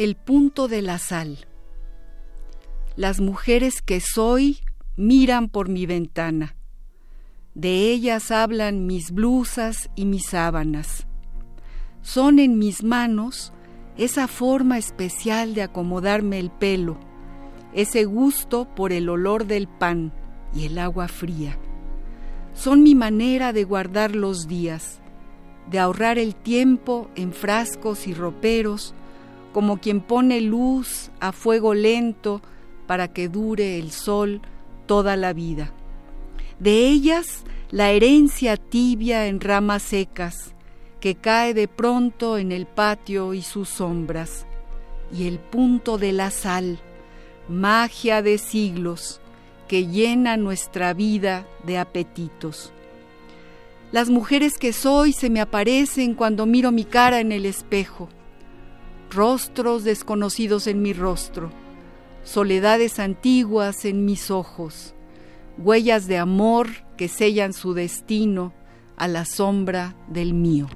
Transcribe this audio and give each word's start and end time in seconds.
El 0.00 0.16
punto 0.16 0.66
de 0.66 0.80
la 0.80 0.96
sal. 0.96 1.46
Las 2.96 3.20
mujeres 3.20 3.82
que 3.82 4.00
soy 4.00 4.60
miran 4.96 5.50
por 5.50 5.68
mi 5.68 5.84
ventana. 5.84 6.56
De 7.52 7.92
ellas 7.92 8.30
hablan 8.30 8.86
mis 8.86 9.10
blusas 9.10 9.90
y 9.96 10.06
mis 10.06 10.24
sábanas. 10.24 11.06
Son 12.00 12.38
en 12.38 12.58
mis 12.58 12.82
manos 12.82 13.52
esa 13.98 14.26
forma 14.26 14.78
especial 14.78 15.52
de 15.52 15.64
acomodarme 15.64 16.38
el 16.38 16.50
pelo, 16.50 16.98
ese 17.74 18.06
gusto 18.06 18.74
por 18.74 18.92
el 18.92 19.06
olor 19.06 19.46
del 19.46 19.68
pan 19.68 20.14
y 20.54 20.64
el 20.64 20.78
agua 20.78 21.08
fría. 21.08 21.58
Son 22.54 22.82
mi 22.82 22.94
manera 22.94 23.52
de 23.52 23.64
guardar 23.64 24.16
los 24.16 24.48
días, 24.48 25.02
de 25.70 25.78
ahorrar 25.78 26.18
el 26.18 26.36
tiempo 26.36 27.10
en 27.16 27.34
frascos 27.34 28.06
y 28.06 28.14
roperos, 28.14 28.94
como 29.52 29.78
quien 29.78 30.00
pone 30.00 30.40
luz 30.40 31.10
a 31.20 31.32
fuego 31.32 31.74
lento 31.74 32.40
para 32.86 33.08
que 33.08 33.28
dure 33.28 33.78
el 33.78 33.90
sol 33.90 34.40
toda 34.86 35.16
la 35.16 35.32
vida. 35.32 35.72
De 36.58 36.88
ellas 36.88 37.44
la 37.70 37.90
herencia 37.90 38.56
tibia 38.56 39.26
en 39.26 39.40
ramas 39.40 39.82
secas, 39.82 40.54
que 41.00 41.14
cae 41.14 41.54
de 41.54 41.68
pronto 41.68 42.36
en 42.36 42.52
el 42.52 42.66
patio 42.66 43.32
y 43.32 43.42
sus 43.42 43.68
sombras, 43.68 44.44
y 45.12 45.26
el 45.26 45.38
punto 45.38 45.96
de 45.96 46.12
la 46.12 46.30
sal, 46.30 46.78
magia 47.48 48.22
de 48.22 48.38
siglos, 48.38 49.20
que 49.68 49.86
llena 49.86 50.36
nuestra 50.36 50.92
vida 50.94 51.46
de 51.64 51.78
apetitos. 51.78 52.72
Las 53.92 54.10
mujeres 54.10 54.58
que 54.58 54.72
soy 54.72 55.12
se 55.12 55.30
me 55.30 55.40
aparecen 55.40 56.14
cuando 56.14 56.46
miro 56.46 56.72
mi 56.72 56.84
cara 56.84 57.20
en 57.20 57.32
el 57.32 57.46
espejo 57.46 58.08
rostros 59.10 59.84
desconocidos 59.84 60.66
en 60.66 60.82
mi 60.82 60.92
rostro, 60.92 61.50
soledades 62.22 62.98
antiguas 62.98 63.84
en 63.84 64.04
mis 64.04 64.30
ojos, 64.30 64.94
huellas 65.58 66.06
de 66.06 66.18
amor 66.18 66.68
que 66.96 67.08
sellan 67.08 67.52
su 67.52 67.74
destino 67.74 68.52
a 68.96 69.08
la 69.08 69.24
sombra 69.24 69.96
del 70.08 70.34
mío. 70.34 70.68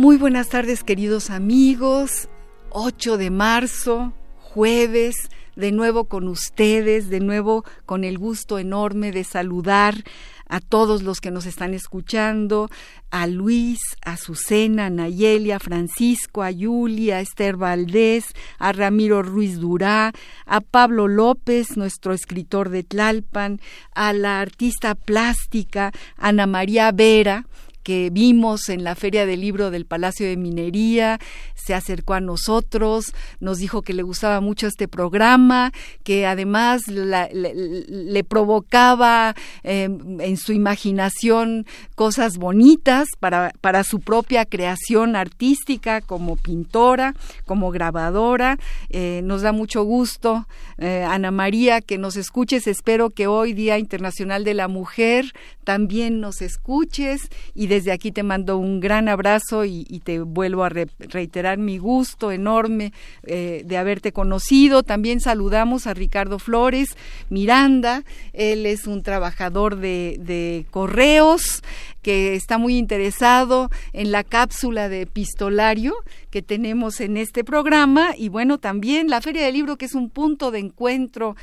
Muy 0.00 0.16
buenas 0.16 0.48
tardes 0.48 0.82
queridos 0.82 1.28
amigos, 1.28 2.30
8 2.70 3.18
de 3.18 3.28
marzo, 3.28 4.14
jueves, 4.38 5.28
de 5.56 5.72
nuevo 5.72 6.04
con 6.04 6.26
ustedes, 6.26 7.10
de 7.10 7.20
nuevo 7.20 7.66
con 7.84 8.04
el 8.04 8.16
gusto 8.16 8.58
enorme 8.58 9.12
de 9.12 9.24
saludar 9.24 10.02
a 10.48 10.60
todos 10.60 11.02
los 11.02 11.20
que 11.20 11.30
nos 11.30 11.44
están 11.44 11.74
escuchando, 11.74 12.70
a 13.10 13.26
Luis, 13.26 13.78
a 14.02 14.16
Susana, 14.16 14.86
a 14.86 14.90
Nayeli, 14.90 15.50
a 15.50 15.58
Francisco, 15.58 16.42
a 16.42 16.50
Yulia, 16.50 17.18
a 17.18 17.20
Esther 17.20 17.58
Valdés, 17.58 18.24
a 18.58 18.72
Ramiro 18.72 19.22
Ruiz 19.22 19.60
Durá, 19.60 20.12
a 20.46 20.62
Pablo 20.62 21.08
López, 21.08 21.76
nuestro 21.76 22.14
escritor 22.14 22.70
de 22.70 22.84
Tlalpan, 22.84 23.60
a 23.94 24.14
la 24.14 24.40
artista 24.40 24.94
plástica 24.94 25.92
Ana 26.16 26.46
María 26.46 26.90
Vera, 26.90 27.44
que 27.82 28.10
vimos 28.10 28.68
en 28.68 28.84
la 28.84 28.94
Feria 28.94 29.26
del 29.26 29.40
Libro 29.40 29.70
del 29.70 29.86
Palacio 29.86 30.26
de 30.26 30.36
Minería, 30.36 31.18
se 31.54 31.74
acercó 31.74 32.14
a 32.14 32.20
nosotros, 32.20 33.14
nos 33.40 33.58
dijo 33.58 33.82
que 33.82 33.94
le 33.94 34.02
gustaba 34.02 34.40
mucho 34.40 34.66
este 34.66 34.88
programa, 34.88 35.72
que 36.02 36.26
además 36.26 36.82
le, 36.88 38.24
provocaba 38.24 39.34
em, 39.62 40.20
en 40.20 40.36
su 40.36 40.52
imaginación 40.52 41.66
cosas 41.94 42.38
bonitas 42.38 43.08
para, 43.18 43.52
para 43.60 43.84
su 43.84 44.00
propia 44.00 44.44
creación 44.44 45.16
artística 45.16 46.00
como 46.00 46.36
pintora, 46.36 47.14
como 47.46 47.70
grabadora. 47.70 48.58
Eh, 48.88 49.20
nos 49.24 49.42
da 49.42 49.52
mucho 49.52 49.84
gusto, 49.84 50.46
eh, 50.78 51.04
Ana 51.08 51.30
María, 51.30 51.80
que 51.80 51.98
nos 51.98 52.16
escuches. 52.16 52.66
Espero 52.66 53.10
que 53.10 53.26
hoy, 53.26 53.52
Día 53.52 53.78
Internacional 53.78 54.44
de 54.44 54.54
la 54.54 54.68
Mujer, 54.68 55.32
también 55.64 56.20
nos 56.20 56.42
escuches 56.42 57.28
y 57.54 57.66
desde 57.70 57.92
aquí 57.92 58.10
te 58.10 58.24
mando 58.24 58.58
un 58.58 58.80
gran 58.80 59.08
abrazo 59.08 59.64
y, 59.64 59.84
te 60.02 60.18
vuelvo 60.18 60.64
a 60.64 60.70
reiterar 60.70 61.58
mi 61.58 61.78
gusto 61.78 62.32
enorme 62.32 62.92
eh, 63.22 63.62
de 63.64 63.76
haberte 63.76 64.10
conocido. 64.10 64.82
También 64.82 65.20
saludamos 65.20 65.86
a 65.86 65.94
Ricardo 65.94 66.40
Flores 66.40 66.96
Miranda, 67.28 68.02
él 68.32 68.66
es 68.66 68.88
un 68.88 69.04
trabajador 69.04 69.76
de, 69.76 70.16
de 70.18 70.66
correos 70.72 71.62
que 72.02 72.34
está 72.34 72.58
muy 72.58 72.76
interesado 72.76 73.70
en 73.92 74.10
la 74.10 74.24
cápsula 74.24 74.88
de 74.88 75.02
epistolario 75.02 75.94
que 76.30 76.42
tenemos 76.42 77.00
en 77.00 77.16
este 77.16 77.44
programa 77.44 78.14
y 78.16 78.30
bueno, 78.30 78.58
también 78.58 79.08
la 79.08 79.20
Feria 79.20 79.44
del 79.44 79.54
Libro 79.54 79.76
que 79.76 79.84
es 79.84 79.94
un 79.94 80.10
punto 80.10 80.50
de 80.50 80.58
encuentro 80.58 81.36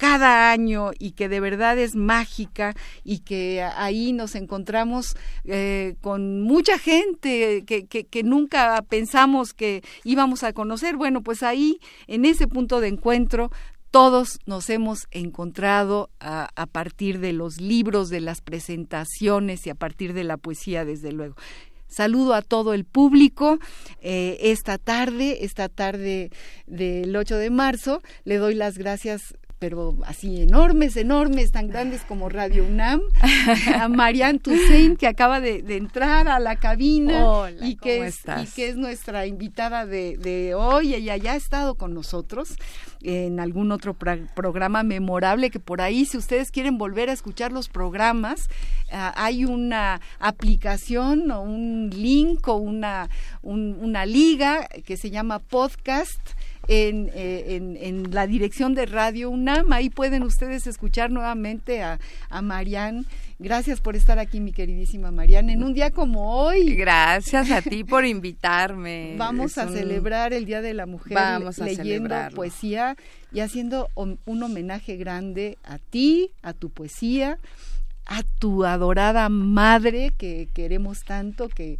cada 0.00 0.50
año 0.50 0.92
y 0.98 1.10
que 1.10 1.28
de 1.28 1.40
verdad 1.40 1.76
es 1.76 1.94
mágica 1.94 2.74
y 3.04 3.18
que 3.18 3.62
ahí 3.62 4.14
nos 4.14 4.34
encontramos 4.34 5.14
eh, 5.44 5.96
con 6.00 6.40
mucha 6.40 6.78
gente 6.78 7.64
que, 7.66 7.86
que, 7.86 8.22
nunca 8.22 8.82
pensamos 8.88 9.52
que 9.52 9.82
íbamos 10.02 10.42
a 10.42 10.54
conocer. 10.54 10.96
Bueno, 10.96 11.20
pues 11.20 11.42
ahí, 11.42 11.80
en 12.06 12.24
ese 12.24 12.48
punto 12.48 12.80
de 12.80 12.88
encuentro, 12.88 13.50
todos 13.90 14.38
nos 14.46 14.70
hemos 14.70 15.06
encontrado 15.10 16.08
a, 16.18 16.48
partir 16.72 17.20
de 17.20 17.34
los 17.34 17.60
libros, 17.60 18.08
de 18.08 18.22
las 18.22 18.40
presentaciones 18.40 19.66
y 19.66 19.70
a 19.70 19.74
partir 19.74 20.14
de 20.14 20.24
la 20.24 20.38
poesía, 20.38 20.86
desde 20.86 21.12
luego. 21.12 21.36
Saludo 21.88 22.32
a 22.32 22.40
todo 22.40 22.72
el 22.72 22.86
público 22.86 23.58
eh, 24.00 24.38
esta 24.40 24.78
tarde, 24.78 25.44
esta 25.44 25.68
tarde 25.68 26.30
del 26.66 27.14
8 27.14 27.36
de 27.36 27.50
marzo. 27.50 28.00
Le 28.24 28.36
doy 28.36 28.54
las 28.54 28.78
gracias 28.78 29.34
pero 29.60 29.94
así 30.06 30.40
enormes, 30.40 30.96
enormes, 30.96 31.52
tan 31.52 31.68
grandes 31.68 32.00
como 32.00 32.30
Radio 32.30 32.64
UNAM, 32.64 33.02
a 33.76 33.88
Marianne 33.88 34.38
Toussaint, 34.38 34.98
que 34.98 35.06
acaba 35.06 35.40
de, 35.40 35.62
entrar 35.76 36.28
a 36.28 36.40
la 36.40 36.56
cabina 36.56 37.50
y, 37.60 37.76
que 37.76 38.06
es, 38.06 38.22
y 38.42 38.46
que 38.46 38.70
es 38.70 38.76
nuestra 38.76 39.26
invitada 39.26 39.84
de, 39.84 40.54
hoy. 40.56 40.94
Ella 40.94 41.16
ya 41.18 41.32
ha 41.32 41.36
estado 41.36 41.74
con 41.74 41.92
nosotros 41.92 42.56
en 43.02 43.38
algún 43.38 43.70
otro 43.70 43.94
programa 43.94 44.82
memorable 44.82 45.50
que 45.50 45.60
por 45.60 45.82
ahí, 45.82 46.06
si 46.06 46.16
ustedes 46.16 46.50
quieren 46.50 46.78
volver 46.78 47.10
a 47.10 47.12
escuchar 47.12 47.52
los 47.52 47.68
programas, 47.68 48.48
ah, 48.90 49.12
hay 49.14 49.44
una 49.44 50.00
aplicación 50.18 51.30
o 51.30 51.42
un 51.42 51.90
link 51.90 52.48
o 52.48 52.54
una, 52.54 53.10
una 53.42 54.06
liga 54.06 54.66
que 54.86 54.96
se 54.96 55.10
llama 55.10 55.38
podcast 55.38 56.18
eh, 56.72 57.56
en, 57.56 57.76
en, 57.80 58.14
la 58.14 58.28
dirección 58.28 58.76
de 58.76 58.86
Radio 58.86 59.28
UNAM. 59.28 59.72
Ahí 59.72 59.90
pueden 59.90 60.22
ustedes 60.22 60.68
escuchar 60.68 61.10
nuevamente 61.10 61.82
a, 61.82 61.98
a 62.28 62.42
Marianne. 62.42 63.06
Gracias 63.40 63.80
por 63.80 63.96
estar 63.96 64.20
aquí, 64.20 64.38
mi 64.38 64.52
queridísima 64.52 65.10
Marianne, 65.10 65.54
en 65.54 65.64
un 65.64 65.74
día 65.74 65.90
como 65.90 66.32
hoy. 66.32 66.76
Gracias 66.76 67.50
a 67.50 67.60
ti 67.60 67.82
por 67.82 68.04
invitarme. 68.06 69.16
Vamos 69.18 69.58
a 69.58 69.66
celebrar 69.66 70.32
el 70.32 70.44
Día 70.44 70.62
de 70.62 70.74
la 70.74 70.86
Mujer 70.86 71.14
Vamos 71.16 71.58
a 71.58 71.64
leyendo 71.64 72.14
poesía 72.36 72.96
y 73.32 73.40
haciendo 73.40 73.88
un 73.96 74.42
homenaje 74.42 74.96
grande 74.96 75.58
a 75.64 75.78
ti, 75.78 76.30
a 76.42 76.52
tu 76.52 76.70
poesía 76.70 77.38
a 78.10 78.24
tu 78.40 78.64
adorada 78.64 79.28
madre 79.28 80.12
que 80.18 80.48
queremos 80.52 81.04
tanto, 81.04 81.48
que 81.48 81.78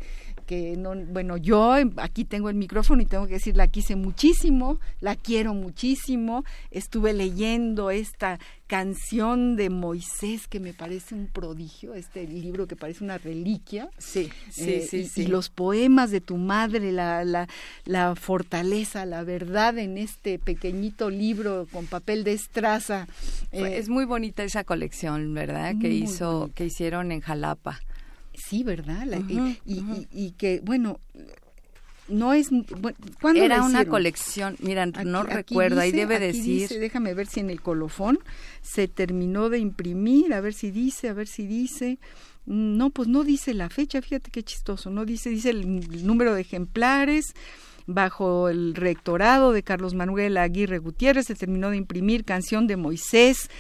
que 0.51 0.77
no, 0.77 0.97
bueno, 0.97 1.37
yo 1.37 1.75
aquí 1.99 2.25
tengo 2.25 2.49
el 2.49 2.57
micrófono 2.57 3.01
y 3.01 3.07
tengo 3.07 3.29
que 3.29 3.35
decir, 3.35 3.57
la 3.57 3.69
quise 3.69 3.95
muchísimo, 3.95 4.81
la 5.01 5.15
quiero 5.15 5.55
muchísimo, 5.55 6.45
estuve 6.73 7.13
leyendo 7.13 7.93
esta 7.93 8.41
canción 8.67 9.55
de 9.55 9.71
Moisés 9.71 10.49
que 10.49 10.59
me 10.59 10.73
parece 10.73 11.15
un 11.15 11.29
prodigio, 11.29 11.95
este 11.95 12.27
libro 12.27 12.67
que 12.67 12.75
parece 12.75 13.05
una 13.05 13.17
reliquia. 13.19 13.91
Sí, 13.99 14.29
sí, 14.51 14.71
eh, 14.71 14.87
sí, 14.91 14.97
y, 14.99 15.07
sí. 15.07 15.23
y 15.23 15.27
los 15.29 15.51
poemas 15.51 16.11
de 16.11 16.21
tu 16.21 16.37
madre, 16.37 16.91
la, 16.91 17.25
la, 17.25 17.47
la 17.85 18.17
fortaleza, 18.17 19.07
la 19.07 19.23
verdad 19.23 19.79
en 19.79 19.99
este 19.99 20.41
pequeñito 20.41 21.11
libro 21.11 21.69
con 21.71 21.87
papel 21.87 22.25
de 22.25 22.33
estraza. 22.33 23.07
Fue- 23.53 23.75
eh, 23.75 23.79
es 23.79 23.89
muy 23.89 24.05
bonita 24.05 24.43
esa 24.43 24.65
colección, 24.65 25.33
¿verdad? 25.33 25.75
Que 25.81 25.91
hizo, 25.93 26.41
bonita. 26.41 26.55
que 26.57 26.65
hicieron 26.67 27.13
en 27.13 27.21
Jalapa. 27.21 27.79
Sí, 28.45 28.63
¿verdad? 28.65 29.05
La- 29.07 29.19
y- 29.19 30.33
que, 30.39 30.61
bueno, 30.65 30.99
no 32.09 32.33
es... 32.33 32.49
Bueno, 32.51 32.97
¿cuándo 33.21 33.41
Era 33.43 33.63
una 33.63 33.85
colección, 33.85 34.57
mira, 34.61 34.87
no 34.87 35.21
Aquí- 35.21 35.31
aquí 35.33 35.37
recuerdo, 35.37 35.81
ahí 35.81 35.93
debe 35.93 36.17
aquí 36.17 36.27
decir. 36.27 36.61
dice, 36.63 36.79
déjame 36.81 37.15
ver 37.15 37.27
si 37.29 37.41
en 37.41 37.51
el 37.51 37.61
colofón 37.61 38.19
se 38.63 38.89
terminó 38.89 39.49
de 39.49 39.59
imprimir, 39.59 40.35
a 40.35 40.41
ver 40.41 40.53
si 40.55 40.71
dice, 40.71 41.09
a 41.09 41.13
ver 41.13 41.29
si 41.29 41.47
dice. 41.47 41.99
Mm, 42.47 42.77
No, 42.79 42.91
pues 42.91 43.07
no 43.07 43.23
dice 43.23 43.55
la 43.55 43.69
fecha, 43.69 44.03
fíjate 44.03 44.31
qué 44.31 44.43
chistoso, 44.43 44.91
no 44.91 45.05
dice, 45.05 45.31
dice 45.31 45.51
el, 45.51 45.61
el 45.93 46.07
número 46.07 46.35
de 46.35 46.41
ejemplares. 46.41 47.35
Bajo 47.87 48.49
el 48.49 48.75
rectorado 48.77 49.53
de 49.53 49.63
Carlos 49.65 49.95
Manuel 49.95 50.37
Aguirre 50.37 50.79
Gutiérrez 50.79 51.27
se 51.27 51.35
terminó 51.35 51.71
de 51.71 51.77
imprimir 51.77 52.25
Canción 52.25 52.67
de 52.69 52.77
Moisés, 52.77 53.51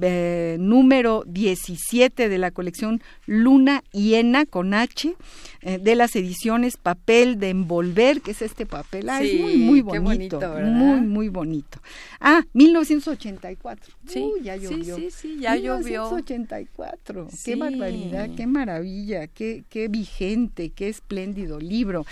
eh, 0.00 0.56
número 0.60 1.24
17 1.26 2.28
de 2.28 2.38
la 2.38 2.50
colección 2.50 3.02
Luna 3.26 3.82
Hiena 3.92 4.46
con 4.46 4.74
H, 4.74 5.14
eh, 5.62 5.78
de 5.78 5.94
las 5.94 6.14
ediciones 6.16 6.76
Papel 6.76 7.38
de 7.38 7.50
Envolver, 7.50 8.20
que 8.20 8.32
es 8.32 8.42
este 8.42 8.66
papel. 8.66 9.08
Ah, 9.08 9.20
Sí, 9.20 9.30
es 9.30 9.40
muy, 9.40 9.56
muy 9.56 9.80
bonito. 9.80 10.38
bonito, 10.40 10.60
muy, 10.64 11.00
muy 11.00 11.28
bonito. 11.28 11.80
Ah, 12.20 12.42
1984. 12.52 13.94
Sí, 14.06 14.32
ya 14.42 14.56
sí, 14.58 14.62
llovió. 14.62 14.96
sí, 14.96 15.10
sí, 15.10 15.36
ya 15.40 15.56
llovió. 15.56 16.04
1984. 16.04 17.28
Sí. 17.30 17.52
Qué 17.52 17.56
barbaridad, 17.56 18.30
qué 18.36 18.46
maravilla, 18.46 19.26
qué, 19.28 19.64
qué 19.68 19.88
vigente, 19.88 20.70
qué 20.70 20.88
espléndido 20.88 21.58
libro. 21.58 22.04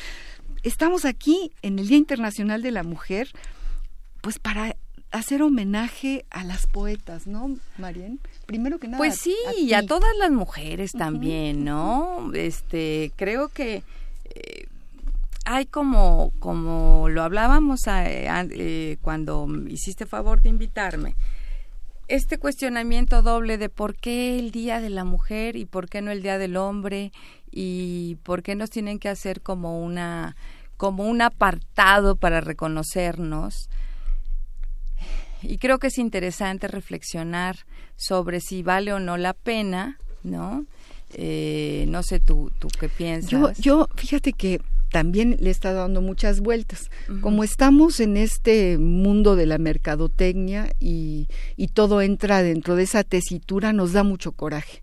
Estamos 0.62 1.05
aquí 1.05 1.50
en 1.62 1.78
el 1.78 1.88
Día 1.88 1.99
Internacional 1.99 2.62
de 2.62 2.70
la 2.70 2.82
Mujer, 2.85 3.28
pues 4.20 4.38
para 4.38 4.76
hacer 5.12 5.43
homenaje 5.43 6.25
a 6.31 6.43
las 6.44 6.67
poetas, 6.67 7.26
¿no, 7.26 7.56
Marien? 7.79 8.19
Primero 8.47 8.79
que 8.79 8.88
nada. 8.88 8.99
Pues 8.99 9.17
sí, 9.19 9.35
a 9.49 9.55
y 9.61 9.73
a 9.75 9.87
todas 9.87 10.11
las 10.19 10.31
mujeres 10.31 10.91
también, 10.93 11.64
¿no? 11.64 12.32
Este, 12.35 13.12
creo 13.17 13.49
que 13.49 13.82
eh, 14.35 14.67
hay 15.44 15.67
como, 15.67 16.32
como 16.38 17.09
lo 17.09 17.23
hablábamos 17.23 17.87
a- 17.88 18.00
a- 18.00 18.47
eh, 18.50 18.97
cuando 19.03 19.47
hiciste 19.69 20.06
favor 20.06 20.41
de 20.43 20.49
invitarme, 20.49 21.14
este 22.09 22.38
cuestionamiento 22.38 23.23
doble 23.23 23.59
de 23.59 23.69
por 23.69 23.94
qué 23.94 24.38
el 24.38 24.50
Día 24.50 24.81
de 24.81 24.91
la 24.91 25.05
Mujer 25.05 25.56
y 25.56 25.64
por 25.67 25.88
qué 25.88 26.03
no 26.03 26.11
el 26.11 26.23
Día 26.23 26.38
del 26.38 26.56
Hombre 26.56 27.12
y 27.50 28.17
por 28.23 28.43
qué 28.43 28.55
nos 28.55 28.70
tienen 28.70 28.99
que 28.99 29.09
hacer 29.09 29.41
como 29.41 29.82
una 29.82 30.37
como 30.76 31.06
un 31.06 31.23
apartado 31.23 32.17
para 32.17 32.41
reconocernos 32.41 33.69
y 35.43 35.59
creo 35.59 35.79
que 35.79 35.89
es 35.89 35.99
interesante 35.99 36.69
reflexionar 36.69 37.56
sobre 37.97 38.41
si 38.41 38.62
vale 38.62 38.93
o 38.93 39.00
no 39.00 39.17
la 39.17 39.35
pena, 39.35 39.99
¿no? 40.23 40.65
Eh, 41.15 41.85
no 41.89 42.03
sé 42.03 42.21
tú, 42.21 42.50
tú 42.59 42.69
qué 42.79 42.89
piensas. 42.89 43.31
Yo, 43.31 43.53
yo, 43.59 43.89
fíjate 43.97 44.33
que 44.33 44.61
también 44.91 45.39
le 45.41 45.50
está 45.50 45.73
dando 45.73 46.03
muchas 46.03 46.41
vueltas. 46.41 46.91
Como 47.23 47.44
estamos 47.44 47.99
en 47.99 48.17
este 48.19 48.77
mundo 48.79 49.37
de 49.37 49.47
la 49.47 49.59
mercadotecnia 49.59 50.75
y, 50.81 51.29
y 51.56 51.69
todo 51.69 52.03
entra 52.03 52.43
dentro 52.43 52.77
de 52.77 52.85
esa 52.85 53.03
tesitura, 53.03 53.73
nos 53.73 53.93
da 53.93 54.05
mucho 54.05 54.33
coraje. 54.33 54.83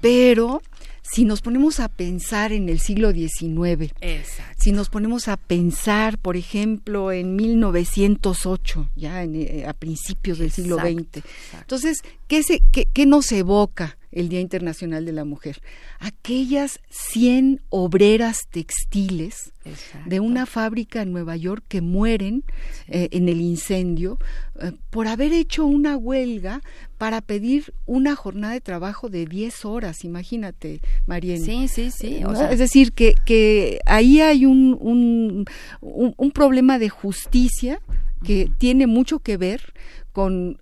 Pero 0.00 0.62
si 1.02 1.24
nos 1.24 1.40
ponemos 1.40 1.80
a 1.80 1.88
pensar 1.88 2.52
en 2.52 2.68
el 2.68 2.80
siglo 2.80 3.12
XIX, 3.12 3.92
Exacto. 4.00 4.56
si 4.58 4.72
nos 4.72 4.88
ponemos 4.88 5.28
a 5.28 5.36
pensar, 5.36 6.18
por 6.18 6.36
ejemplo, 6.36 7.12
en 7.12 7.36
1908, 7.36 8.90
ya 8.96 9.22
en, 9.22 9.34
eh, 9.34 9.64
a 9.66 9.72
principios 9.72 10.38
del 10.38 10.50
siglo 10.50 10.76
XX, 10.76 11.18
exacto. 11.18 11.58
entonces, 11.60 12.02
¿qué, 12.28 12.42
se, 12.42 12.60
qué, 12.72 12.86
qué 12.86 13.06
nos 13.06 13.30
evoca 13.32 13.96
el 14.12 14.28
Día 14.28 14.40
Internacional 14.40 15.04
de 15.04 15.12
la 15.12 15.24
Mujer? 15.24 15.60
Aquellas 15.98 16.80
100 16.90 17.60
obreras 17.68 18.46
textiles 18.50 19.52
Exacto. 19.64 20.08
de 20.08 20.20
una 20.20 20.46
fábrica 20.46 21.02
en 21.02 21.12
Nueva 21.12 21.36
York 21.36 21.64
que 21.68 21.80
mueren 21.80 22.44
eh, 22.88 23.08
en 23.12 23.28
el 23.28 23.40
incendio 23.40 24.18
eh, 24.60 24.72
por 24.90 25.06
haber 25.06 25.32
hecho 25.32 25.64
una 25.64 25.96
huelga 25.96 26.62
para 26.98 27.20
pedir 27.20 27.72
una 27.86 28.16
jornada 28.16 28.54
de 28.54 28.60
trabajo 28.60 29.08
de 29.08 29.26
10 29.26 29.64
horas, 29.64 30.04
imagínate, 30.04 30.80
Marién. 31.06 31.44
Sí, 31.44 31.68
sí, 31.68 31.90
sí. 31.90 32.22
o 32.24 32.32
¿no? 32.32 32.36
sea, 32.36 32.50
es 32.50 32.58
decir, 32.58 32.92
que, 32.92 33.14
que 33.24 33.80
ahí 33.86 34.20
hay 34.20 34.46
un, 34.46 34.76
un, 34.80 35.44
un, 35.80 36.14
un 36.16 36.30
problema 36.30 36.78
de 36.78 36.88
justicia 36.88 37.80
que 38.24 38.50
tiene 38.58 38.86
mucho 38.86 39.20
que 39.20 39.36
ver 39.36 39.72
con 40.12 40.60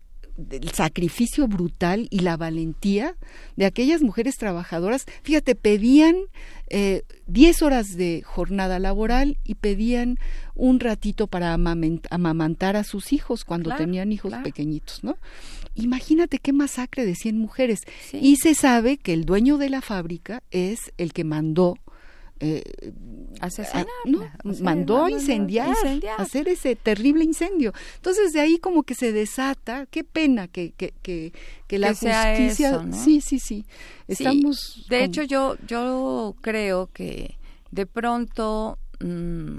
el 0.50 0.70
sacrificio 0.70 1.48
brutal 1.48 2.06
y 2.10 2.20
la 2.20 2.36
valentía 2.36 3.16
de 3.56 3.66
aquellas 3.66 4.02
mujeres 4.02 4.36
trabajadoras. 4.36 5.04
Fíjate, 5.22 5.54
pedían 5.54 6.16
eh, 6.70 7.02
10 7.26 7.62
horas 7.62 7.96
de 7.96 8.22
jornada 8.24 8.78
laboral 8.78 9.38
y 9.44 9.56
pedían 9.56 10.18
un 10.54 10.80
ratito 10.80 11.26
para 11.26 11.54
amamantar 11.54 12.76
a 12.76 12.84
sus 12.84 13.12
hijos 13.12 13.44
cuando 13.44 13.70
Claro, 13.70 13.84
tenían 13.84 14.12
hijos 14.12 14.30
claro. 14.30 14.44
pequeñitos, 14.44 15.02
¿no? 15.02 15.16
Imagínate 15.74 16.38
qué 16.38 16.52
masacre 16.52 17.04
de 17.06 17.14
100 17.14 17.38
mujeres. 17.38 17.80
Sí. 18.10 18.18
Y 18.20 18.36
se 18.36 18.54
sabe 18.54 18.96
que 18.96 19.12
el 19.12 19.24
dueño 19.24 19.58
de 19.58 19.70
la 19.70 19.80
fábrica 19.80 20.42
es 20.50 20.92
el 20.98 21.12
que 21.12 21.24
mandó 21.24 21.76
eh, 22.40 22.62
Asesinarla, 23.40 23.90
a- 24.04 24.08
no, 24.08 24.18
o 24.44 24.52
sea, 24.52 24.64
mandó 24.64 25.04
a 25.04 25.10
incendiar, 25.10 25.68
incendiar. 25.68 26.20
hacer 26.20 26.48
ese 26.48 26.74
terrible 26.76 27.24
incendio. 27.24 27.72
Entonces 27.96 28.32
de 28.32 28.40
ahí 28.40 28.58
como 28.58 28.82
que 28.82 28.94
se 28.94 29.12
desata, 29.12 29.86
qué 29.86 30.02
pena 30.04 30.48
que, 30.48 30.72
que, 30.72 30.92
que, 31.02 31.32
que 31.66 31.78
la 31.78 31.88
justicia, 31.90 32.70
eso, 32.70 32.82
¿no? 32.84 32.96
sí, 32.96 33.20
sí, 33.20 33.38
sí, 33.38 33.64
Sí, 34.06 34.14
estamos. 34.24 34.86
de 34.88 35.04
hecho, 35.04 35.22
yo, 35.22 35.56
yo 35.66 36.34
creo 36.40 36.86
que 36.92 37.36
de 37.70 37.86
pronto 37.86 38.78
mm, 39.00 39.58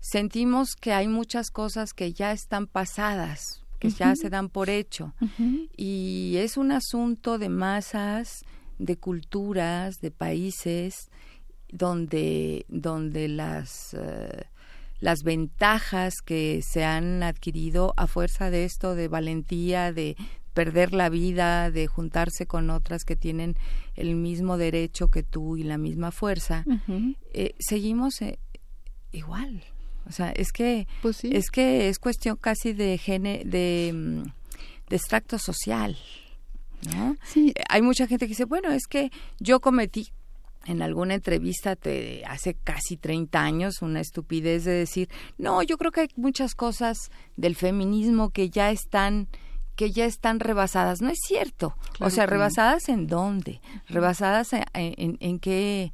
sentimos 0.00 0.74
que 0.80 0.92
hay 0.92 1.08
muchas 1.08 1.50
cosas 1.50 1.92
que 1.94 2.12
ya 2.12 2.32
están 2.32 2.66
pasadas, 2.66 3.62
que 3.78 3.90
ya 3.90 4.14
se 4.16 4.30
dan 4.30 4.48
por 4.48 4.70
hecho. 4.70 5.14
Y 5.76 6.34
es 6.38 6.56
un 6.56 6.72
asunto 6.72 7.38
de 7.38 7.48
masas, 7.48 8.44
de 8.78 8.96
culturas, 8.96 10.00
de 10.00 10.10
países, 10.10 11.08
donde, 11.72 12.64
donde 12.68 13.26
las, 13.28 13.94
eh, 13.94 14.44
las 15.00 15.24
ventajas 15.24 16.14
que 16.24 16.62
se 16.62 16.84
han 16.84 17.22
adquirido 17.24 17.92
a 17.96 18.06
fuerza 18.06 18.50
de 18.50 18.64
esto, 18.64 18.94
de 18.94 19.08
valentía, 19.08 19.92
de 19.92 20.16
perder 20.54 20.92
la 20.92 21.08
vida, 21.08 21.70
de 21.70 21.86
juntarse 21.86 22.46
con 22.46 22.68
otras 22.70 23.04
que 23.04 23.16
tienen 23.16 23.56
el 23.96 24.14
mismo 24.14 24.58
derecho 24.58 25.08
que 25.08 25.22
tú 25.22 25.56
y 25.56 25.62
la 25.64 25.78
misma 25.78 26.12
fuerza, 26.12 26.64
eh, 27.32 27.54
seguimos 27.58 28.20
eh, 28.20 28.38
igual. 29.12 29.64
O 30.06 30.12
sea, 30.12 30.30
es 30.32 30.52
que 30.52 30.86
Pues 31.00 31.16
sí. 31.16 31.30
es 31.32 31.50
que 31.50 31.88
es 31.88 31.98
cuestión 31.98 32.36
casi 32.36 32.74
de 32.74 32.98
gene, 32.98 33.42
de, 33.46 33.92
mm, 33.94 34.22
de 34.90 34.96
extracto 34.96 35.38
social, 35.38 35.96
¿no? 36.94 37.16
Sí, 37.24 37.54
Hay 37.70 37.80
mucha 37.80 38.06
gente 38.06 38.26
que 38.26 38.30
dice, 38.30 38.44
bueno, 38.44 38.70
es 38.72 38.86
que 38.86 39.10
yo 39.40 39.60
cometí 39.60 40.12
en 40.66 40.82
alguna 40.82 41.14
entrevista 41.14 41.76
te, 41.76 42.24
hace 42.26 42.54
casi 42.54 42.96
30 42.96 43.42
años 43.42 43.82
una 43.82 44.00
estupidez 44.00 44.64
de 44.64 44.72
decir, 44.72 45.08
no, 45.38 45.62
yo 45.62 45.76
creo 45.78 45.90
que 45.92 46.02
hay 46.02 46.08
muchas 46.16 46.54
cosas 46.54 47.10
del 47.36 47.56
feminismo 47.56 48.30
que 48.30 48.50
ya 48.50 48.70
están 48.70 49.28
que 49.74 49.90
ya 49.90 50.04
están 50.04 50.38
rebasadas. 50.38 51.00
No 51.00 51.08
es 51.08 51.18
cierto. 51.26 51.74
Claro 51.94 52.08
o 52.08 52.10
sea, 52.10 52.24
no. 52.24 52.30
rebasadas 52.30 52.90
en 52.90 53.06
dónde? 53.06 53.62
Rebasadas 53.88 54.52
en, 54.52 54.64
en, 54.74 55.16
en 55.20 55.38
qué 55.38 55.92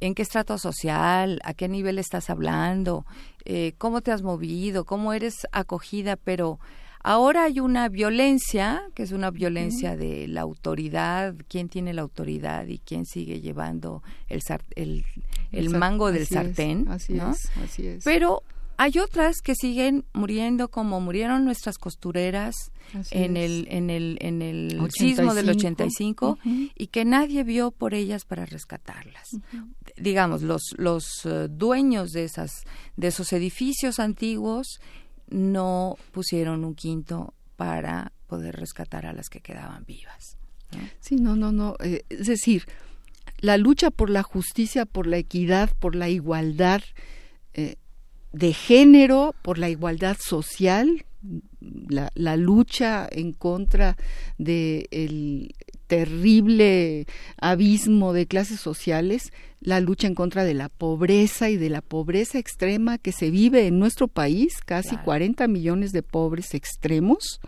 en 0.00 0.14
qué 0.14 0.22
estrato 0.22 0.58
social, 0.58 1.40
a 1.44 1.54
qué 1.54 1.68
nivel 1.68 1.98
estás 1.98 2.28
hablando, 2.28 3.06
eh, 3.46 3.72
cómo 3.78 4.02
te 4.02 4.12
has 4.12 4.22
movido, 4.22 4.84
cómo 4.84 5.14
eres 5.14 5.46
acogida, 5.52 6.16
pero 6.16 6.58
ahora 7.04 7.44
hay 7.44 7.60
una 7.60 7.88
violencia, 7.88 8.82
que 8.94 9.04
es 9.04 9.12
una 9.12 9.30
violencia 9.30 9.96
de 9.96 10.26
la 10.26 10.40
autoridad, 10.40 11.34
quién 11.48 11.68
tiene 11.68 11.92
la 11.92 12.02
autoridad 12.02 12.66
y 12.66 12.78
quién 12.78 13.04
sigue 13.06 13.40
llevando 13.40 14.02
el, 14.28 15.04
el, 15.52 15.70
mango 15.70 16.10
del 16.10 16.22
así 16.22 16.34
es, 16.34 16.40
sartén, 16.40 16.88
así 16.88 17.12
¿no? 17.12 17.30
es, 17.30 17.50
así 17.62 17.86
es. 17.86 18.04
Pero 18.04 18.42
hay 18.76 18.98
otras 18.98 19.40
que 19.42 19.54
siguen 19.54 20.04
muriendo 20.14 20.68
como 20.68 21.00
murieron 21.00 21.44
nuestras 21.44 21.78
costureras 21.78 22.72
en 23.10 23.36
el 23.36 23.66
en 23.70 23.90
el 23.90 24.18
en 24.20 24.42
el 24.42 24.80
sismo 24.90 25.34
del 25.34 25.50
85 25.50 26.38
y 26.74 26.86
que 26.88 27.04
nadie 27.04 27.44
vio 27.44 27.70
por 27.70 27.94
ellas 27.94 28.24
para 28.24 28.46
rescatarlas. 28.46 29.28
Digamos 29.96 30.42
los 30.42 30.74
los 30.76 31.24
eh, 31.24 31.48
dueños 31.48 32.10
de 32.12 32.24
esas 32.24 32.64
de 32.96 33.08
esos 33.08 33.32
edificios 33.32 34.00
antiguos 34.00 34.80
no 35.34 35.96
pusieron 36.12 36.64
un 36.64 36.76
quinto 36.76 37.34
para 37.56 38.12
poder 38.28 38.54
rescatar 38.54 39.04
a 39.04 39.12
las 39.12 39.28
que 39.28 39.40
quedaban 39.40 39.84
vivas. 39.84 40.38
Sí, 41.00 41.16
no, 41.16 41.34
no, 41.34 41.50
no. 41.50 41.76
Eh, 41.80 42.04
es 42.08 42.26
decir, 42.26 42.64
la 43.38 43.56
lucha 43.56 43.90
por 43.90 44.10
la 44.10 44.22
justicia, 44.22 44.86
por 44.86 45.06
la 45.06 45.18
equidad, 45.18 45.70
por 45.78 45.96
la 45.96 46.08
igualdad 46.08 46.82
eh, 47.52 47.76
de 48.32 48.52
género, 48.52 49.34
por 49.42 49.58
la 49.58 49.68
igualdad 49.68 50.16
social, 50.20 51.04
la, 51.60 52.10
la 52.14 52.36
lucha 52.36 53.08
en 53.10 53.32
contra 53.32 53.96
del 54.38 55.54
terrible 55.88 57.06
abismo 57.40 58.12
de 58.12 58.26
clases 58.26 58.60
sociales, 58.60 59.32
la 59.64 59.80
lucha 59.80 60.06
en 60.06 60.14
contra 60.14 60.44
de 60.44 60.54
la 60.54 60.68
pobreza 60.68 61.48
y 61.50 61.56
de 61.56 61.70
la 61.70 61.80
pobreza 61.80 62.38
extrema 62.38 62.98
que 62.98 63.12
se 63.12 63.30
vive 63.30 63.66
en 63.66 63.78
nuestro 63.78 64.08
país, 64.08 64.60
casi 64.64 64.96
40 64.98 65.48
millones 65.48 65.90
de 65.90 66.02
pobres 66.02 66.54
extremos, 66.54 67.40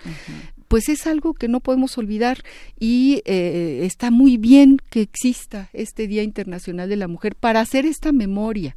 pues 0.66 0.88
es 0.88 1.06
algo 1.06 1.35
que 1.35 1.46
no 1.46 1.61
podemos 1.61 1.96
olvidar 1.99 2.42
y 2.80 3.23
eh, 3.26 3.80
está 3.85 4.11
muy 4.11 4.38
bien 4.38 4.78
que 4.90 5.02
exista 5.02 5.68
este 5.75 6.08
Día 6.08 6.23
Internacional 6.23 6.88
de 6.88 6.96
la 6.96 7.06
Mujer 7.06 7.37
para 7.37 7.61
hacer 7.61 7.85
esta 7.87 8.12
memoria 8.12 8.75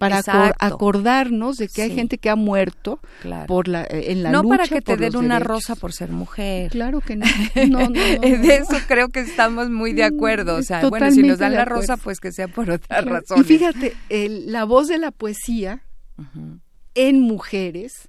para 0.00 0.54
acordarnos 0.58 1.58
de 1.58 1.68
que 1.68 1.82
hay 1.82 1.94
gente 1.94 2.16
que 2.16 2.30
ha 2.30 2.36
muerto 2.36 3.00
por 3.46 3.68
la 3.68 3.84
eh, 3.84 4.12
en 4.12 4.22
la 4.22 4.30
no 4.30 4.42
para 4.44 4.66
que 4.66 4.80
te 4.80 4.96
den 4.96 5.14
una 5.14 5.40
rosa 5.40 5.76
por 5.76 5.92
ser 5.92 6.10
mujer. 6.10 6.70
Claro 6.70 7.02
que 7.02 7.16
no, 7.16 7.26
no, 7.68 7.90
no, 7.90 7.90
de 7.90 8.18
eso 8.56 8.78
creo 8.88 9.10
que 9.10 9.20
estamos 9.20 9.68
muy 9.68 9.92
de 9.92 10.04
acuerdo. 10.04 10.56
O 10.56 10.62
sea 10.62 10.88
bueno 10.88 11.10
si 11.10 11.22
nos 11.22 11.38
dan 11.38 11.52
la 11.52 11.66
rosa 11.66 11.98
pues 11.98 12.18
que 12.18 12.32
sea 12.32 12.48
por 12.48 12.70
otra 12.70 13.02
razón 13.02 13.40
y 13.40 13.44
fíjate 13.44 13.94
la 14.08 14.64
voz 14.64 14.88
de 14.88 14.96
la 14.96 15.10
poesía 15.10 15.82
en 16.94 17.20
mujeres 17.20 18.08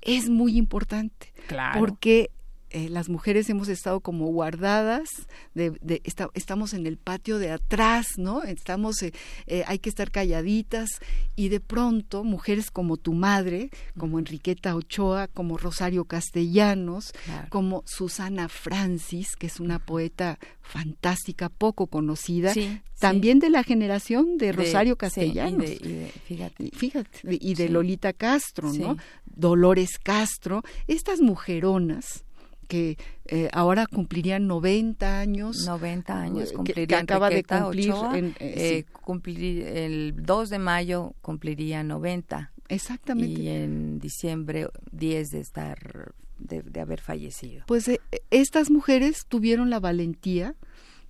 es 0.00 0.28
muy 0.28 0.56
importante 0.56 1.32
claro. 1.48 1.80
porque 1.80 2.30
eh, 2.72 2.88
las 2.88 3.10
mujeres 3.10 3.50
hemos 3.50 3.68
estado 3.68 4.00
como 4.00 4.28
guardadas, 4.28 5.08
de, 5.54 6.00
estamos 6.32 6.72
en 6.72 6.86
el 6.86 6.96
patio 6.96 7.38
de 7.38 7.50
atrás, 7.50 8.06
¿no? 8.16 8.42
Estamos, 8.42 9.02
eh, 9.02 9.12
eh, 9.46 9.62
hay 9.66 9.78
que 9.78 9.90
estar 9.90 10.10
calladitas 10.10 10.88
y 11.36 11.50
de 11.50 11.60
pronto 11.60 12.24
mujeres 12.24 12.70
como 12.70 12.96
tu 12.96 13.12
madre, 13.12 13.68
como 13.98 14.18
Enriqueta 14.18 14.74
Ochoa, 14.74 15.28
como 15.28 15.58
Rosario 15.58 16.06
Castellanos, 16.06 17.12
como 17.50 17.84
Susana 17.86 18.48
Francis, 18.48 19.36
que 19.36 19.48
es 19.48 19.60
una 19.60 19.78
poeta 19.78 20.38
fantástica, 20.62 21.50
poco 21.50 21.88
conocida, 21.88 22.54
también 22.98 23.38
de 23.38 23.50
la 23.50 23.64
generación 23.64 24.38
de 24.38 24.52
Rosario 24.52 24.96
Castellanos. 24.96 25.68
y, 25.68 25.76
de, 25.76 26.12
fíjate. 26.24 26.70
fíjate, 26.72 27.20
y 27.22 27.54
de 27.54 27.68
Lolita 27.68 28.14
Castro, 28.14 28.72
¿no? 28.72 28.96
Dolores 29.26 29.98
Castro, 29.98 30.62
estas 30.86 31.20
mujeronas 31.20 32.24
que 32.72 32.96
eh, 33.26 33.50
ahora 33.52 33.86
cumplirían 33.86 34.46
90 34.46 35.20
años. 35.20 35.66
90 35.66 36.18
años 36.18 36.52
cumplirían. 36.52 36.86
Que, 36.86 36.94
acaba 36.94 37.28
de 37.28 37.44
cumplir. 37.44 37.92
Eh, 38.40 38.86
cumplir 39.02 39.66
el 39.66 40.14
2 40.16 40.48
de 40.48 40.58
mayo 40.58 41.14
cumpliría 41.20 41.84
90. 41.84 42.50
Exactamente. 42.70 43.42
Y 43.42 43.48
en 43.48 43.98
diciembre 43.98 44.68
10 44.90 45.30
de 45.32 45.40
estar, 45.40 46.14
de, 46.38 46.62
de 46.62 46.80
haber 46.80 47.02
fallecido. 47.02 47.64
Pues 47.66 47.88
eh, 47.88 48.00
estas 48.30 48.70
mujeres 48.70 49.26
tuvieron 49.26 49.68
la 49.68 49.78
valentía 49.78 50.54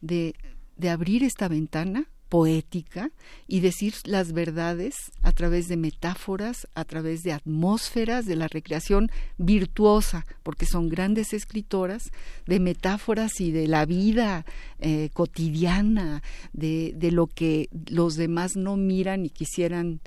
de, 0.00 0.34
de 0.76 0.90
abrir 0.90 1.22
esta 1.22 1.46
ventana 1.46 2.08
poética 2.32 3.10
y 3.46 3.60
decir 3.60 3.92
las 4.04 4.32
verdades 4.32 5.12
a 5.20 5.32
través 5.32 5.68
de 5.68 5.76
metáforas, 5.76 6.66
a 6.74 6.86
través 6.86 7.22
de 7.24 7.32
atmósferas, 7.32 8.24
de 8.24 8.36
la 8.36 8.48
recreación 8.48 9.10
virtuosa, 9.36 10.24
porque 10.42 10.64
son 10.64 10.88
grandes 10.88 11.34
escritoras, 11.34 12.10
de 12.46 12.58
metáforas 12.58 13.38
y 13.38 13.52
de 13.52 13.68
la 13.68 13.84
vida 13.84 14.46
eh, 14.78 15.10
cotidiana, 15.12 16.22
de, 16.54 16.94
de 16.96 17.10
lo 17.10 17.26
que 17.26 17.68
los 17.90 18.16
demás 18.16 18.56
no 18.56 18.78
miran 18.78 19.26
y 19.26 19.28
quisieran 19.28 20.00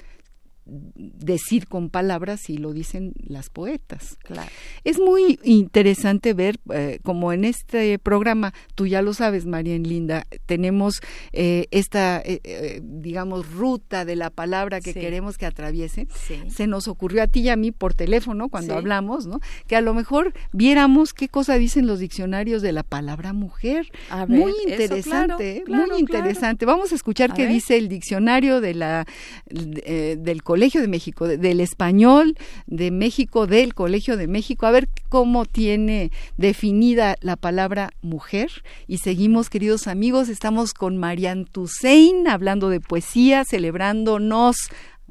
decir 0.65 1.67
con 1.67 1.89
palabras 1.89 2.49
y 2.49 2.57
lo 2.57 2.73
dicen 2.73 3.13
las 3.27 3.49
poetas. 3.49 4.17
Claro. 4.23 4.49
Es 4.83 4.99
muy 4.99 5.39
interesante 5.43 6.33
ver, 6.33 6.59
eh, 6.73 6.99
como 7.03 7.31
en 7.33 7.45
este 7.45 7.99
programa, 7.99 8.53
tú 8.73 8.87
ya 8.87 9.01
lo 9.01 9.13
sabes, 9.13 9.45
María 9.45 9.77
Linda, 9.77 10.25
tenemos 10.45 11.01
eh, 11.33 11.67
esta, 11.71 12.21
eh, 12.25 12.81
digamos, 12.83 13.51
ruta 13.51 14.05
de 14.05 14.15
la 14.15 14.29
palabra 14.31 14.81
que 14.81 14.93
queremos 14.93 15.37
que 15.37 15.45
atraviese. 15.45 16.07
Se 16.49 16.67
nos 16.67 16.87
ocurrió 16.87 17.21
a 17.21 17.27
ti 17.27 17.41
y 17.41 17.49
a 17.49 17.55
mí 17.55 17.71
por 17.71 17.93
teléfono 17.93 18.49
cuando 18.49 18.75
hablamos, 18.75 19.27
¿no? 19.27 19.39
Que 19.67 19.75
a 19.75 19.81
lo 19.81 19.93
mejor 19.93 20.33
viéramos 20.51 21.13
qué 21.13 21.29
cosa 21.29 21.55
dicen 21.57 21.85
los 21.85 21.99
diccionarios 21.99 22.61
de 22.61 22.71
la 22.71 22.83
palabra 22.83 23.33
mujer. 23.33 23.91
muy 24.27 24.53
interesante, 24.67 25.63
muy 25.67 25.99
interesante. 25.99 26.65
Vamos 26.65 26.91
a 26.91 26.95
escuchar 26.95 27.33
qué 27.33 27.47
dice 27.47 27.77
el 27.77 27.87
diccionario 27.87 28.61
de 28.61 28.73
la 28.73 29.05
del 29.45 30.41
Colegio 30.41 30.54
de 30.55 30.87
México, 30.87 31.27
del 31.27 31.59
español 31.59 32.37
de 32.65 32.89
México, 32.89 33.45
del 33.45 33.73
Colegio 33.73 34.15
de 34.15 34.27
México, 34.27 34.65
a 34.65 34.71
ver 34.71 34.87
cómo 35.09 35.45
tiene 35.45 36.11
definida 36.37 37.17
la 37.19 37.35
palabra 37.35 37.91
mujer. 38.01 38.49
Y 38.87 38.99
seguimos, 38.99 39.49
queridos 39.49 39.87
amigos, 39.87 40.29
estamos 40.29 40.73
con 40.73 40.97
Marian 40.97 41.45
Toussaint 41.45 42.27
hablando 42.27 42.69
de 42.69 42.79
poesía, 42.79 43.43
celebrándonos 43.43 44.55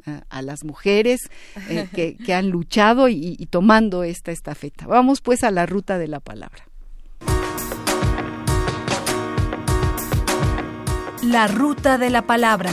eh, 0.06 0.20
a 0.30 0.40
las 0.40 0.64
mujeres 0.64 1.20
eh, 1.68 1.88
que, 1.94 2.34
han 2.34 2.48
luchado 2.48 3.08
y 3.08 3.46
tomando 3.50 4.02
esta 4.02 4.32
estafeta. 4.32 4.86
Vamos 4.86 5.20
pues 5.20 5.44
a 5.44 5.50
la 5.50 5.66
ruta 5.66 5.98
de 5.98 6.08
la 6.08 6.20
palabra. 6.20 6.64
La 11.22 11.48
ruta 11.48 11.96
de 11.98 12.10
la 12.10 12.22
palabra. 12.22 12.70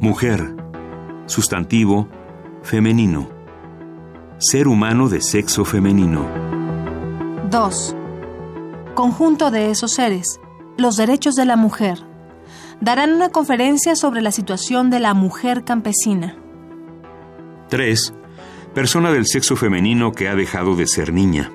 Mujer, 0.00 0.54
sustantivo, 1.26 2.06
femenino. 2.62 3.28
Ser 4.38 4.68
humano 4.68 5.08
de 5.08 5.20
sexo 5.20 5.64
femenino. 5.64 6.24
2. 7.50 7.96
Conjunto 8.94 9.50
de 9.50 9.72
esos 9.72 9.94
seres. 9.94 10.38
Los 10.76 10.96
derechos 10.96 11.34
de 11.34 11.46
la 11.46 11.56
mujer. 11.56 11.98
Darán 12.80 13.12
una 13.12 13.30
conferencia 13.30 13.96
sobre 13.96 14.20
la 14.20 14.30
situación 14.30 14.88
de 14.88 15.00
la 15.00 15.14
mujer 15.14 15.64
campesina. 15.64 16.36
3. 17.68 18.14
Persona 18.74 19.10
del 19.10 19.26
sexo 19.26 19.56
femenino 19.56 20.12
que 20.12 20.28
ha 20.28 20.36
dejado 20.36 20.76
de 20.76 20.86
ser 20.86 21.12
niña. 21.12 21.50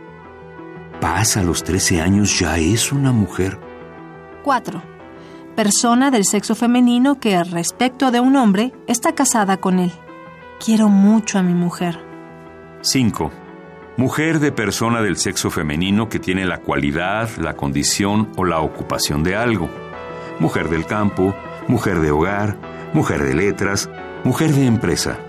Pasa 1.00 1.43
los 1.43 1.63
13 1.63 2.01
años 2.01 2.38
ya 2.38 2.57
es 2.57 2.91
una 2.91 3.13
mujer. 3.13 3.57
4 4.43 4.92
persona 5.53 6.12
del 6.12 6.25
sexo 6.25 6.55
femenino 6.55 7.19
que, 7.19 7.43
respecto 7.43 8.12
de 8.12 8.19
un 8.19 8.36
hombre, 8.36 8.74
está 8.88 9.13
casada 9.13 9.57
con 9.57 9.79
él. 9.79 9.91
Quiero 10.63 10.89
mucho 10.89 11.39
a 11.39 11.43
mi 11.43 11.53
mujer. 11.53 12.00
5. 12.81 13.31
Mujer 13.98 14.39
de 14.39 14.51
persona 14.51 15.01
del 15.01 15.17
sexo 15.17 15.51
femenino 15.51 16.10
que 16.10 16.19
tiene 16.19 16.45
la 16.45 16.57
cualidad, 16.57 17.29
la 17.38 17.53
condición 17.53 18.31
o 18.36 18.43
la 18.43 18.60
ocupación 18.60 19.24
de 19.24 19.36
algo. 19.36 19.69
Mujer 20.39 20.69
del 20.69 20.86
campo, 20.86 21.36
mujer 21.67 22.00
de 22.00 22.12
hogar, 22.12 22.57
mujer 22.93 23.24
de 23.24 23.36
letras, 23.36 23.89
mujer 24.24 24.51
de 24.53 24.65
empresa. 24.65 25.19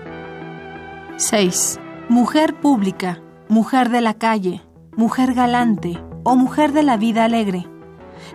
6. 1.17 1.79
Mujer 2.09 2.55
pública, 2.55 3.21
mujer 3.47 3.89
de 3.89 4.01
la 4.01 4.15
calle, 4.15 4.61
mujer 4.95 5.33
galante 5.33 5.99
o 6.23 6.35
mujer 6.35 6.71
de 6.71 6.83
la 6.83 6.97
vida 6.97 7.25
alegre 7.25 7.67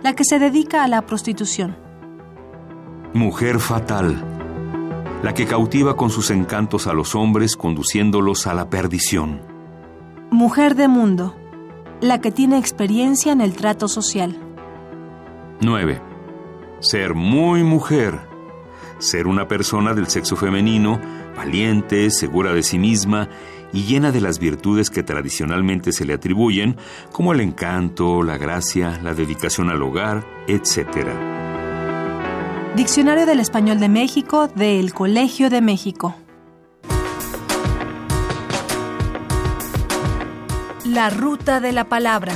la 0.03 0.13
que 0.13 0.23
se 0.23 0.39
dedica 0.39 0.83
a 0.83 0.87
la 0.87 1.01
prostitución. 1.03 1.75
Mujer 3.13 3.59
fatal, 3.59 4.23
la 5.23 5.33
que 5.33 5.45
cautiva 5.45 5.95
con 5.95 6.09
sus 6.09 6.31
encantos 6.31 6.87
a 6.87 6.93
los 6.93 7.15
hombres 7.15 7.55
conduciéndolos 7.55 8.47
a 8.47 8.53
la 8.53 8.69
perdición. 8.69 9.41
Mujer 10.31 10.75
de 10.75 10.87
mundo, 10.87 11.35
la 11.99 12.21
que 12.21 12.31
tiene 12.31 12.57
experiencia 12.57 13.31
en 13.31 13.41
el 13.41 13.53
trato 13.53 13.87
social. 13.87 14.37
9. 15.61 16.01
Ser 16.79 17.13
muy 17.13 17.63
mujer. 17.63 18.19
Ser 18.97 19.27
una 19.27 19.47
persona 19.47 19.93
del 19.93 20.07
sexo 20.07 20.35
femenino, 20.35 20.99
valiente, 21.35 22.09
segura 22.09 22.53
de 22.53 22.63
sí 22.63 22.79
misma 22.79 23.29
y 23.73 23.83
llena 23.83 24.11
de 24.11 24.21
las 24.21 24.39
virtudes 24.39 24.89
que 24.89 25.03
tradicionalmente 25.03 25.91
se 25.91 26.05
le 26.05 26.13
atribuyen, 26.13 26.77
como 27.11 27.33
el 27.33 27.41
encanto, 27.41 28.23
la 28.23 28.37
gracia, 28.37 28.99
la 29.03 29.13
dedicación 29.13 29.69
al 29.69 29.81
hogar, 29.81 30.25
etc. 30.47 31.09
Diccionario 32.75 33.25
del 33.25 33.39
Español 33.39 33.79
de 33.79 33.89
México 33.89 34.47
del 34.47 34.93
Colegio 34.93 35.49
de 35.49 35.61
México. 35.61 36.15
La 40.85 41.09
ruta 41.09 41.59
de 41.59 41.71
la 41.71 41.85
palabra. 41.85 42.33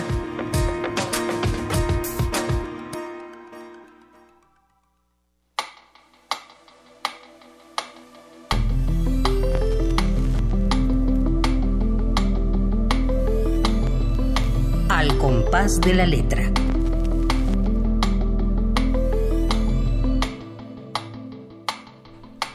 Al 15.06 15.20
compás 15.20 15.80
de 15.82 15.94
la 15.94 16.08
letra. 16.08 16.52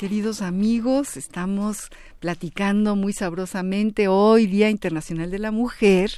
Queridos 0.00 0.42
amigos, 0.42 1.16
estamos 1.16 1.90
platicando 2.18 2.96
muy 2.96 3.12
sabrosamente 3.12 4.08
hoy, 4.08 4.48
Día 4.48 4.68
Internacional 4.68 5.30
de 5.30 5.38
la 5.38 5.52
Mujer, 5.52 6.10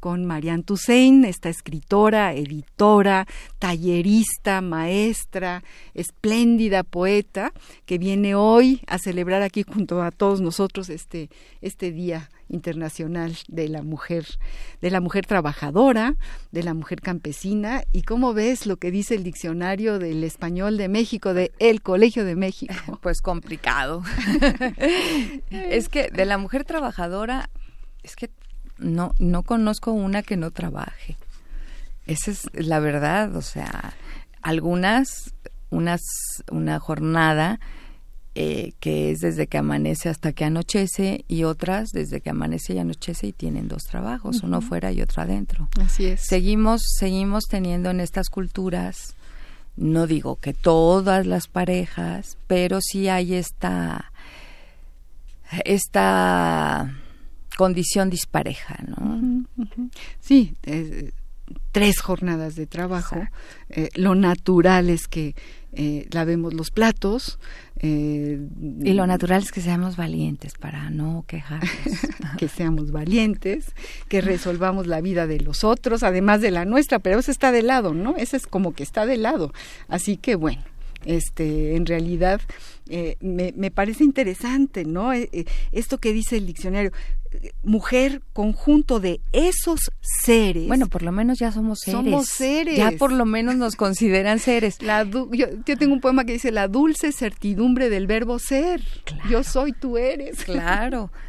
con 0.00 0.24
Marianne 0.24 0.64
Toussaint, 0.64 1.24
esta 1.24 1.50
escritora, 1.50 2.34
editora, 2.34 3.28
tallerista, 3.60 4.60
maestra, 4.62 5.62
espléndida 5.94 6.82
poeta, 6.82 7.52
que 7.84 7.98
viene 7.98 8.34
hoy 8.34 8.80
a 8.88 8.98
celebrar 8.98 9.42
aquí 9.42 9.62
junto 9.62 10.02
a 10.02 10.10
todos 10.10 10.40
nosotros 10.40 10.88
este, 10.88 11.30
este 11.60 11.92
Día 11.92 12.28
Internacional 12.48 13.36
de 13.48 13.68
la 13.68 13.82
Mujer, 13.82 14.26
de 14.80 14.90
la 14.90 15.00
mujer 15.00 15.26
trabajadora, 15.26 16.16
de 16.52 16.62
la 16.62 16.74
mujer 16.74 17.00
campesina. 17.00 17.82
¿Y 17.92 18.02
cómo 18.02 18.34
ves 18.34 18.66
lo 18.66 18.76
que 18.76 18.90
dice 18.90 19.14
el 19.14 19.24
diccionario 19.24 19.98
del 19.98 20.22
español 20.24 20.76
de 20.76 20.88
México, 20.88 21.34
de 21.34 21.52
El 21.58 21.82
Colegio 21.82 22.24
de 22.24 22.36
México? 22.36 22.74
Pues 23.02 23.20
complicado. 23.20 24.02
es 25.50 25.88
que 25.88 26.08
de 26.10 26.24
la 26.24 26.38
mujer 26.38 26.64
trabajadora, 26.64 27.50
es 28.02 28.16
que 28.16 28.30
no, 28.78 29.14
no 29.18 29.42
conozco 29.42 29.92
una 29.92 30.22
que 30.22 30.36
no 30.36 30.50
trabaje. 30.50 31.16
Esa 32.06 32.30
es 32.30 32.48
la 32.52 32.80
verdad, 32.80 33.34
o 33.36 33.42
sea, 33.42 33.94
algunas, 34.42 35.34
unas, 35.70 36.02
una 36.50 36.78
jornada 36.78 37.60
eh, 38.38 38.74
que 38.80 39.12
es 39.12 39.20
desde 39.20 39.46
que 39.46 39.56
amanece 39.56 40.10
hasta 40.10 40.34
que 40.34 40.44
anochece 40.44 41.24
y 41.26 41.44
otras 41.44 41.88
desde 41.88 42.20
que 42.20 42.28
amanece 42.28 42.74
y 42.74 42.78
anochece 42.78 43.28
y 43.28 43.32
tienen 43.32 43.66
dos 43.66 43.84
trabajos, 43.84 44.42
uno 44.42 44.60
fuera 44.60 44.92
y 44.92 45.00
otro 45.00 45.22
adentro. 45.22 45.70
Así 45.80 46.04
es. 46.04 46.20
Seguimos, 46.20 46.82
seguimos 46.98 47.44
teniendo 47.48 47.88
en 47.88 48.00
estas 48.00 48.28
culturas, 48.28 49.16
no 49.78 50.06
digo 50.06 50.36
que 50.36 50.52
todas 50.52 51.26
las 51.26 51.48
parejas, 51.48 52.36
pero 52.46 52.80
sí 52.82 53.08
hay 53.08 53.32
esta, 53.32 54.12
esta 55.64 56.94
condición 57.56 58.10
dispareja, 58.10 58.76
¿no? 58.86 59.46
Sí, 60.20 60.56
eh, 60.64 61.12
tres 61.72 62.00
jornadas 62.00 62.56
de 62.56 62.66
trabajo. 62.66 63.16
Eh, 63.70 63.90
lo 63.94 64.14
natural 64.14 64.90
es 64.90 65.08
que 65.08 65.34
eh, 65.72 66.06
lavemos 66.10 66.54
los 66.54 66.70
platos. 66.70 67.38
Eh, 67.78 68.40
y 68.82 68.92
lo 68.94 69.06
natural 69.06 69.42
es 69.42 69.52
que 69.52 69.60
seamos 69.60 69.96
valientes 69.96 70.54
para 70.58 70.90
no 70.90 71.24
quejarnos. 71.26 71.70
que 72.38 72.48
seamos 72.48 72.90
valientes, 72.90 73.74
que 74.08 74.20
resolvamos 74.20 74.86
la 74.86 75.00
vida 75.00 75.26
de 75.26 75.40
los 75.40 75.64
otros, 75.64 76.02
además 76.02 76.40
de 76.40 76.50
la 76.50 76.64
nuestra, 76.64 76.98
pero 76.98 77.18
eso 77.18 77.30
está 77.30 77.52
de 77.52 77.62
lado, 77.62 77.92
¿no? 77.92 78.16
Eso 78.16 78.36
es 78.36 78.46
como 78.46 78.72
que 78.72 78.82
está 78.82 79.04
de 79.04 79.18
lado. 79.18 79.52
Así 79.88 80.16
que 80.16 80.34
bueno, 80.34 80.62
este, 81.06 81.76
en 81.76 81.86
realidad 81.86 82.40
eh, 82.88 83.16
me, 83.20 83.52
me, 83.56 83.70
parece 83.70 84.04
interesante, 84.04 84.84
¿no? 84.84 85.12
Eh, 85.12 85.28
eh, 85.32 85.44
esto 85.72 85.98
que 85.98 86.12
dice 86.12 86.36
el 86.36 86.46
diccionario, 86.46 86.92
mujer, 87.62 88.22
conjunto 88.32 89.00
de 89.00 89.20
esos 89.32 89.90
seres. 90.00 90.66
Bueno, 90.66 90.86
por 90.88 91.02
lo 91.02 91.12
menos 91.12 91.38
ya 91.38 91.52
somos 91.52 91.80
seres. 91.80 92.00
Somos 92.00 92.28
seres. 92.28 92.76
Ya 92.76 92.92
por 92.92 93.12
lo 93.12 93.24
menos 93.24 93.56
nos 93.56 93.76
consideran 93.76 94.38
seres. 94.38 94.82
La 94.82 95.04
yo, 95.04 95.28
yo, 95.30 95.76
tengo 95.78 95.94
un 95.94 96.00
poema 96.00 96.24
que 96.24 96.32
dice 96.32 96.50
la 96.50 96.68
dulce 96.68 97.12
certidumbre 97.12 97.88
del 97.90 98.06
verbo 98.06 98.38
ser. 98.38 98.82
Yo 99.30 99.42
soy, 99.42 99.72
tú 99.72 99.98
eres. 99.98 100.44
Claro. 100.44 101.10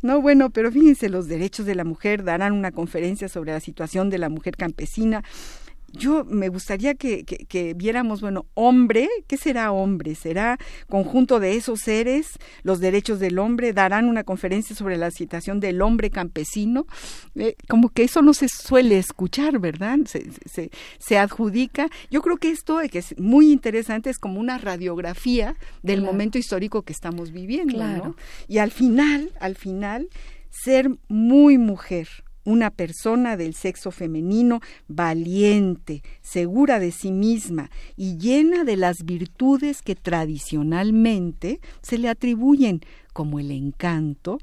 No, 0.00 0.22
bueno, 0.22 0.50
pero 0.50 0.70
fíjense, 0.70 1.08
los 1.08 1.26
derechos 1.26 1.66
de 1.66 1.74
la 1.74 1.84
mujer 1.84 2.22
darán 2.22 2.52
una 2.52 2.70
conferencia 2.70 3.28
sobre 3.28 3.52
la 3.52 3.58
situación 3.58 4.10
de 4.10 4.18
la 4.18 4.28
mujer 4.28 4.56
campesina 4.56 5.24
yo 5.96 6.24
me 6.24 6.48
gustaría 6.48 6.94
que, 6.94 7.24
que, 7.24 7.74
viéramos, 7.74 8.20
bueno, 8.20 8.46
hombre, 8.54 9.08
¿qué 9.26 9.36
será 9.36 9.72
hombre? 9.72 10.14
¿Será 10.14 10.58
conjunto 10.88 11.40
de 11.40 11.56
esos 11.56 11.80
seres? 11.80 12.38
Los 12.62 12.80
derechos 12.80 13.18
del 13.18 13.38
hombre 13.38 13.72
darán 13.72 14.08
una 14.08 14.24
conferencia 14.24 14.76
sobre 14.76 14.96
la 14.96 15.10
situación 15.10 15.60
del 15.60 15.82
hombre 15.82 16.10
campesino. 16.10 16.86
Eh, 17.34 17.56
como 17.68 17.88
que 17.88 18.04
eso 18.04 18.22
no 18.22 18.34
se 18.34 18.48
suele 18.48 18.98
escuchar, 18.98 19.58
¿verdad? 19.58 19.98
Se, 20.06 20.30
se, 20.44 20.70
se, 20.98 21.18
adjudica. 21.18 21.88
Yo 22.10 22.22
creo 22.22 22.36
que 22.36 22.50
esto, 22.50 22.78
que 22.90 22.98
es 22.98 23.18
muy 23.18 23.50
interesante, 23.50 24.10
es 24.10 24.18
como 24.18 24.38
una 24.38 24.58
radiografía 24.58 25.56
del 25.82 26.02
momento 26.02 26.38
histórico 26.38 26.82
que 26.82 26.92
estamos 26.92 27.32
viviendo, 27.32 27.78
¿no? 27.78 28.16
Y 28.48 28.58
al 28.58 28.70
final, 28.70 29.32
al 29.40 29.56
final, 29.56 30.08
ser 30.50 30.90
muy 31.08 31.58
mujer 31.58 32.08
una 32.46 32.70
persona 32.70 33.36
del 33.36 33.54
sexo 33.54 33.90
femenino 33.90 34.60
valiente, 34.88 36.02
segura 36.22 36.78
de 36.78 36.92
sí 36.92 37.12
misma 37.12 37.70
y 37.96 38.16
llena 38.16 38.64
de 38.64 38.76
las 38.76 39.04
virtudes 39.04 39.82
que 39.82 39.94
tradicionalmente 39.94 41.60
se 41.82 41.98
le 41.98 42.08
atribuyen, 42.08 42.80
como 43.12 43.40
el 43.40 43.50
encanto, 43.50 44.38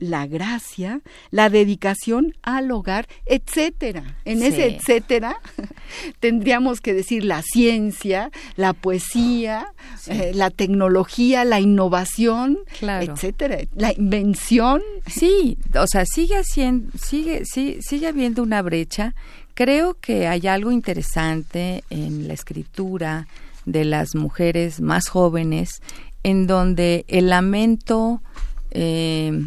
la 0.00 0.26
gracia, 0.26 1.00
la 1.30 1.48
dedicación 1.50 2.34
al 2.42 2.70
hogar, 2.72 3.06
etcétera. 3.26 4.16
En 4.24 4.42
ese 4.42 4.66
etcétera 4.66 5.36
tendríamos 6.20 6.80
que 6.80 6.94
decir 6.94 7.24
la 7.24 7.42
ciencia, 7.42 8.30
la 8.56 8.72
poesía, 8.72 9.68
eh, 10.08 10.32
la 10.34 10.50
tecnología, 10.50 11.44
la 11.44 11.60
innovación, 11.60 12.58
etcétera, 12.80 13.58
la 13.76 13.92
invención. 13.92 14.82
Sí, 15.06 15.58
o 15.74 15.86
sea, 15.86 16.04
sigue 16.06 16.36
haciendo, 16.36 16.90
sigue, 16.98 17.44
sigue, 17.44 17.80
sigue 17.82 18.08
habiendo 18.08 18.42
una 18.42 18.62
brecha. 18.62 19.14
Creo 19.54 19.94
que 20.00 20.26
hay 20.26 20.46
algo 20.46 20.72
interesante 20.72 21.84
en 21.90 22.26
la 22.26 22.34
escritura 22.34 23.26
de 23.66 23.84
las 23.84 24.14
mujeres 24.14 24.80
más 24.80 25.08
jóvenes, 25.08 25.82
en 26.22 26.46
donde 26.46 27.04
el 27.08 27.28
lamento 27.28 28.22
eh, 28.70 29.44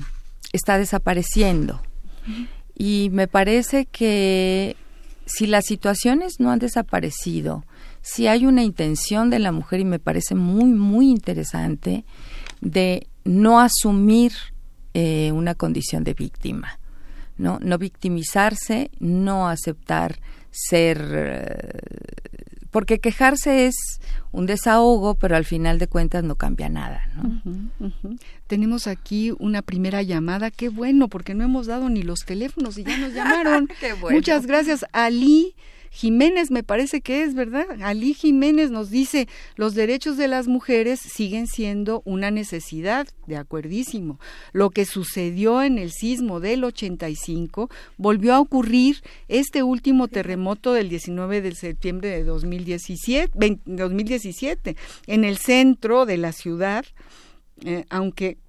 está 0.54 0.78
desapareciendo. 0.78 1.82
Y 2.76 3.10
me 3.12 3.28
parece 3.28 3.86
que 3.86 4.78
si 5.26 5.48
las 5.48 5.66
situaciones 5.66 6.36
no 6.40 6.52
han 6.52 6.60
desaparecido, 6.60 7.66
si 8.02 8.28
hay 8.28 8.46
una 8.46 8.64
intención 8.64 9.30
de 9.30 9.40
la 9.40 9.52
mujer, 9.52 9.80
y 9.80 9.86
me 9.86 10.00
parece 10.00 10.36
muy, 10.36 10.72
muy 10.72 11.10
interesante, 11.10 12.06
de 12.62 13.08
no 13.26 13.60
asumir 13.60 14.34
eh, 14.94 15.32
una 15.32 15.56
condición 15.56 16.04
de 16.04 16.14
víctima, 16.14 16.80
¿no? 17.38 17.60
No 17.62 17.78
victimizarse, 17.78 18.92
no 19.00 19.48
aceptar 19.48 20.20
ser 20.52 20.98
eh, 21.12 21.84
porque 22.74 23.00
quejarse 23.00 23.68
es 23.68 23.76
un 24.32 24.48
desahogo, 24.48 25.14
pero 25.14 25.38
al 25.38 25.46
final 25.46 25.78
de 25.78 25.88
cuentas 25.88 26.24
no 26.24 26.36
cambia 26.36 26.68
nada. 26.70 27.04
Tenemos 28.48 28.88
aquí 28.88 29.32
una 29.38 29.62
primera 29.62 30.02
llamada, 30.02 30.50
qué 30.50 30.70
bueno, 30.70 31.08
porque 31.08 31.36
no 31.36 31.44
hemos 31.44 31.68
dado 31.68 31.88
ni 31.88 32.02
los 32.02 32.22
teléfonos 32.26 32.80
y 32.80 32.84
ya 32.84 32.98
nos 32.98 33.14
llamaron. 33.14 33.70
Muchas 34.10 34.48
gracias, 34.48 34.86
Ali. 34.92 35.56
Jiménez 35.94 36.50
me 36.50 36.64
parece 36.64 37.02
que 37.02 37.22
es, 37.22 37.36
¿verdad? 37.36 37.68
Ali 37.84 38.16
Jiménez 38.16 38.72
nos 38.72 38.90
dice, 38.90 39.28
los 39.56 39.76
derechos 39.76 40.18
de 40.18 40.28
las 40.28 40.48
mujeres 40.48 41.00
siguen 41.00 41.46
siendo 41.46 42.02
una 42.04 42.32
necesidad, 42.32 43.08
de 43.28 43.38
acuerdísimo. 43.38 44.20
Lo 44.54 44.72
que 44.72 44.86
sucedió 44.86 45.62
en 45.62 45.78
el 45.78 45.92
sismo 45.92 46.40
del 46.40 46.64
85 46.64 47.70
volvió 47.98 48.34
a 48.34 48.40
ocurrir 48.40 49.04
este 49.28 49.62
último 49.62 50.08
terremoto 50.08 50.74
del 50.74 50.90
19 50.90 51.42
de 51.42 51.54
septiembre 51.54 52.10
de 52.10 52.24
2017, 52.24 53.60
2017 53.66 54.76
en 55.06 55.24
el 55.24 55.38
centro 55.38 56.08
de 56.08 56.18
la 56.18 56.32
ciudad, 56.32 56.86
eh, 57.64 57.86
aunque 57.92 58.40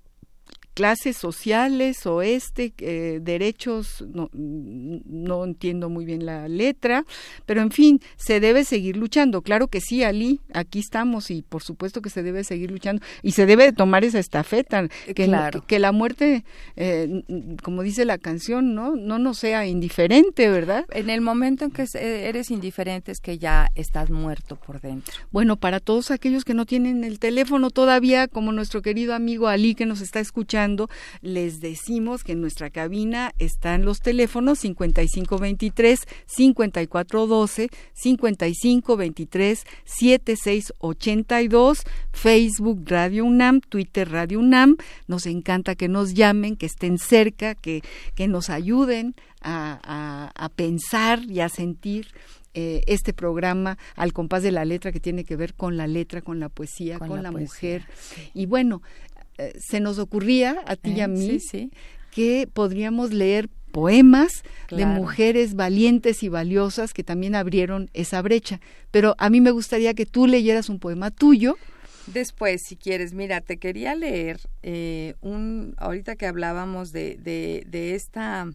clases 0.74 1.16
sociales 1.16 2.04
o 2.06 2.20
este, 2.20 2.74
eh, 2.78 3.20
derechos, 3.22 4.04
no, 4.12 4.28
no, 4.32 5.44
entiendo 5.44 5.88
muy 5.88 6.04
bien 6.04 6.26
la 6.26 6.48
letra, 6.48 7.04
pero 7.46 7.62
en 7.62 7.70
fin, 7.70 8.00
se 8.16 8.40
debe 8.40 8.64
seguir 8.64 8.96
luchando. 8.96 9.42
Claro 9.42 9.68
que 9.68 9.80
sí, 9.80 10.02
Ali, 10.02 10.40
aquí 10.52 10.80
estamos 10.80 11.30
y 11.30 11.42
por 11.42 11.62
supuesto 11.62 12.02
que 12.02 12.10
se 12.10 12.22
debe 12.22 12.44
seguir 12.44 12.70
luchando 12.70 13.02
y 13.22 13.32
se 13.32 13.46
debe 13.46 13.72
tomar 13.72 14.04
esa 14.04 14.18
estafeta, 14.18 14.88
que, 15.06 15.30
que, 15.66 15.78
la 15.78 15.92
muerte, 15.92 16.44
eh, 16.76 17.22
como 17.62 17.82
dice 17.82 18.04
la 18.04 18.18
canción, 18.18 18.74
¿no? 18.74 18.96
no 18.96 19.18
nos 19.18 19.38
sea 19.38 19.66
indiferente, 19.66 20.48
¿verdad? 20.50 20.86
En 20.90 21.08
el 21.08 21.20
momento 21.20 21.64
en 21.64 21.70
que 21.70 21.86
eres 21.94 22.50
indiferente 22.50 23.12
es 23.12 23.20
que 23.20 23.38
ya 23.38 23.70
estás 23.76 24.10
muerto 24.10 24.56
por 24.56 24.80
dentro. 24.80 25.14
Bueno, 25.30 25.56
para 25.56 25.78
todos 25.78 26.10
aquellos 26.10 26.44
que 26.44 26.54
no 26.54 26.66
tienen 26.66 27.04
el 27.04 27.18
teléfono 27.20 27.70
todavía, 27.70 28.26
como 28.26 28.50
nuestro 28.50 28.82
querido 28.82 29.14
amigo 29.14 29.46
Ali 29.46 29.74
que 29.74 29.86
nos 29.86 30.00
está 30.00 30.18
escuchando, 30.20 30.63
les 31.20 31.60
decimos 31.60 32.24
que 32.24 32.32
en 32.32 32.40
nuestra 32.40 32.70
cabina 32.70 33.32
están 33.38 33.84
los 33.84 34.00
teléfonos 34.00 34.60
5523 34.60 36.00
5412 36.26 37.68
5523 37.92 39.64
7682 39.84 41.82
Facebook 42.12 42.84
Radio 42.86 43.24
UNAM, 43.24 43.60
Twitter 43.60 44.10
Radio 44.10 44.40
UNAM. 44.40 44.76
Nos 45.06 45.26
encanta 45.26 45.74
que 45.74 45.88
nos 45.88 46.14
llamen, 46.14 46.56
que 46.56 46.66
estén 46.66 46.98
cerca, 46.98 47.54
que, 47.54 47.82
que 48.14 48.28
nos 48.28 48.50
ayuden 48.50 49.14
a, 49.44 50.30
a, 50.34 50.48
pensar 50.50 51.22
y 51.24 51.40
a 51.40 51.48
sentir 51.50 52.08
eh, 52.54 52.82
este 52.86 53.12
programa 53.12 53.78
al 53.96 54.12
compás 54.12 54.42
de 54.42 54.52
la 54.52 54.64
letra 54.64 54.92
que 54.92 55.00
tiene 55.00 55.24
que 55.24 55.36
ver 55.36 55.54
con 55.54 55.76
la 55.76 55.86
letra, 55.86 56.22
con 56.22 56.40
la 56.40 56.48
poesía, 56.48 56.98
con, 56.98 57.22
la, 57.22 57.30
mujer. 57.30 57.84
Y 58.32 58.46
bueno, 58.46 58.80
eh, 59.38 59.52
se 59.58 59.80
nos 59.80 59.98
ocurría 59.98 60.56
a 60.66 60.76
ti 60.76 60.92
y 60.92 61.00
a 61.00 61.04
eh, 61.04 61.08
mí 61.08 61.40
que 62.10 62.48
podríamos 62.52 63.12
leer 63.12 63.48
poemas 63.72 64.44
de 64.70 64.86
mujeres 64.86 65.54
valientes 65.54 66.22
y 66.22 66.28
valiosas 66.28 66.92
que 66.92 67.02
también 67.02 67.34
abrieron 67.34 67.90
esa 67.92 68.22
brecha. 68.22 68.60
Pero 68.92 69.16
a 69.18 69.28
mí 69.30 69.40
me 69.40 69.50
gustaría 69.50 69.94
que 69.94 70.06
tú 70.06 70.28
leyeras 70.28 70.68
un 70.68 70.78
poema 70.78 71.10
tuyo. 71.10 71.56
Después, 72.06 72.62
si 72.64 72.76
quieres, 72.76 73.14
mira, 73.14 73.40
te 73.40 73.56
quería 73.56 73.96
leer 73.96 74.38
eh, 74.62 75.14
un, 75.22 75.74
ahorita 75.78 76.14
que 76.14 76.26
hablábamos 76.26 76.92
de, 76.92 77.16
de, 77.16 77.64
de, 77.66 77.96
esta 77.96 78.46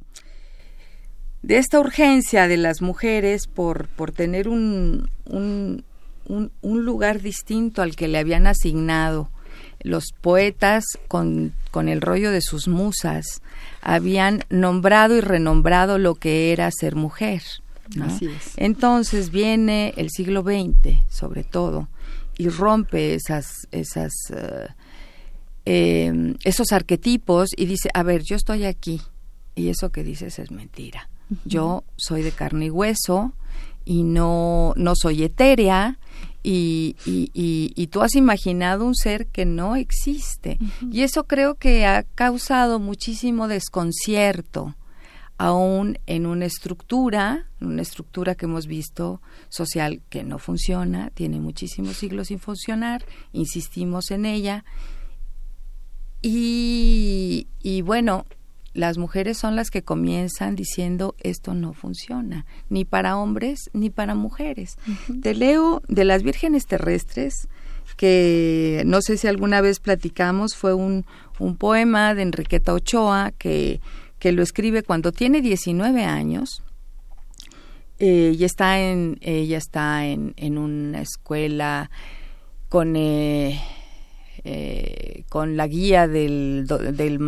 de 1.42 1.58
esta 1.58 1.82
urgencia 1.82 2.48
de 2.48 2.58
las 2.58 2.82
mujeres 2.82 3.48
por, 3.48 3.90
por 3.90 4.14
tener 4.14 4.48
un, 4.48 5.10
un, 5.26 5.84
un 6.28 6.86
lugar 6.86 7.22
distinto 7.22 7.82
al 7.82 7.98
que 7.98 8.08
le 8.08 8.20
habían 8.20 8.48
asignado 8.48 9.32
los 9.82 10.12
poetas 10.22 10.86
con, 11.08 11.54
con 11.72 11.90
el 11.90 12.02
rollo 12.02 12.32
de 12.32 12.42
sus 12.42 12.68
musas 12.68 13.42
habían 13.82 14.44
nombrado 14.50 15.16
y 15.16 15.22
renombrado 15.22 15.98
lo 15.98 16.16
que 16.16 16.52
era 16.52 16.70
ser 16.72 16.96
mujer. 16.96 17.42
Entonces 18.58 19.32
viene 19.32 19.94
el 19.98 20.10
siglo 20.10 20.44
XX, 20.44 20.98
sobre 21.10 21.44
todo, 21.44 21.88
y 22.38 22.50
rompe 22.50 23.16
esas, 23.16 23.68
esas, 23.72 24.14
eh, 24.32 24.68
em, 25.66 26.36
esos 26.44 26.72
arquetipos 26.72 27.50
y 27.56 27.66
dice, 27.66 27.90
a 27.94 28.04
ver, 28.04 28.24
yo 28.24 28.36
estoy 28.36 28.66
aquí 28.66 29.02
y 29.56 29.70
eso 29.70 29.92
que 29.92 30.04
dices 30.04 30.40
es 30.40 30.52
mentira. 30.52 31.10
Yo 31.46 31.84
soy 31.96 32.24
de 32.24 32.32
carne 32.32 32.66
y 32.66 32.70
hueso 32.70 33.34
y 33.86 34.04
no, 34.04 34.74
no 34.76 34.94
soy 34.96 35.24
etérea 35.24 36.00
y, 36.42 36.96
y, 37.06 37.88
tú 37.88 38.02
has 38.02 38.16
imaginado 38.16 38.86
un 38.86 38.96
ser 38.96 39.28
que 39.28 39.46
no 39.46 39.76
existe. 39.76 40.58
Y 40.92 41.02
eso 41.02 41.26
creo 41.26 41.56
que 41.56 41.86
ha 41.86 42.04
causado 42.04 42.80
muchísimo 42.80 43.48
desconcierto, 43.48 44.76
aún 45.38 46.00
en 46.06 46.26
una 46.26 46.46
estructura, 46.46 47.48
una 47.62 47.82
estructura 47.82 48.36
que 48.36 48.46
hemos 48.46 48.68
visto 48.68 49.22
social 49.50 50.02
que 50.10 50.24
no 50.24 50.40
funciona, 50.40 51.10
tiene 51.12 51.40
muchísimos 51.40 51.98
siglos 51.98 52.28
sin 52.28 52.40
funcionar, 52.40 53.06
insistimos 53.34 54.12
en 54.12 54.26
ella. 54.26 54.66
Y, 56.22 57.48
y 57.62 57.82
bueno, 57.82 58.26
las 58.80 58.98
mujeres 58.98 59.38
son 59.38 59.58
las 59.58 59.72
que 59.72 59.84
comienzan 59.84 60.56
diciendo 60.56 61.14
esto 61.20 61.54
no 61.54 61.74
funciona, 61.74 62.46
ni 62.70 62.86
para 62.86 63.18
hombres 63.18 63.70
ni 63.74 63.90
para 63.90 64.16
mujeres. 64.16 64.78
Te 65.22 65.36
leo 65.36 65.82
de 65.90 66.06
las 66.06 66.24
vírgenes 66.24 66.66
terrestres, 66.66 67.50
que 67.98 68.84
no 68.86 69.02
sé 69.02 69.18
si 69.18 69.28
alguna 69.28 69.60
vez 69.60 69.82
platicamos, 69.82 70.56
fue 70.56 70.74
un, 70.74 71.06
un 71.40 71.58
poema 71.58 72.16
de 72.16 72.22
Enriqueta 72.22 72.74
Ochoa 72.74 73.34
que, 73.38 73.82
que 74.18 74.32
lo 74.32 74.42
escribe 74.42 74.82
cuando 74.82 75.12
tiene 75.12 75.42
19 75.42 76.06
años. 76.06 76.64
Eh, 78.00 78.34
y 78.40 78.46
está 78.46 78.80
en, 78.80 79.18
ella 79.20 79.58
está 79.58 80.06
en, 80.06 80.34
en 80.38 80.58
una 80.58 81.02
escuela 81.02 81.92
con, 82.70 82.96
eh, 82.96 83.60
eh, 84.46 85.26
con 85.28 85.58
la 85.58 85.68
guía 85.68 86.08
del, 86.08 86.66
del 86.94 87.20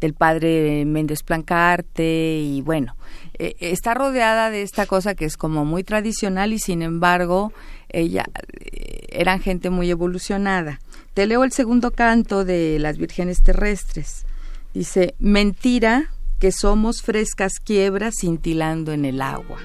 del 0.00 0.14
padre 0.14 0.84
Méndez 0.84 1.22
Plancarte 1.22 2.38
y 2.38 2.60
bueno, 2.62 2.96
eh, 3.38 3.54
está 3.60 3.94
rodeada 3.94 4.50
de 4.50 4.62
esta 4.62 4.86
cosa 4.86 5.14
que 5.14 5.24
es 5.24 5.36
como 5.36 5.64
muy 5.64 5.84
tradicional 5.84 6.52
y 6.52 6.58
sin 6.58 6.82
embargo 6.82 7.52
ella 7.88 8.24
eh, 8.60 9.06
eran 9.10 9.40
gente 9.40 9.70
muy 9.70 9.90
evolucionada. 9.90 10.80
Te 11.14 11.26
leo 11.26 11.44
el 11.44 11.52
segundo 11.52 11.92
canto 11.92 12.44
de 12.44 12.78
las 12.78 12.98
vírgenes 12.98 13.42
terrestres. 13.42 14.26
Dice, 14.74 15.14
mentira 15.18 16.10
que 16.38 16.52
somos 16.52 17.00
frescas 17.02 17.60
quiebras 17.60 18.16
cintilando 18.20 18.92
en 18.92 19.06
el 19.06 19.22
agua, 19.22 19.58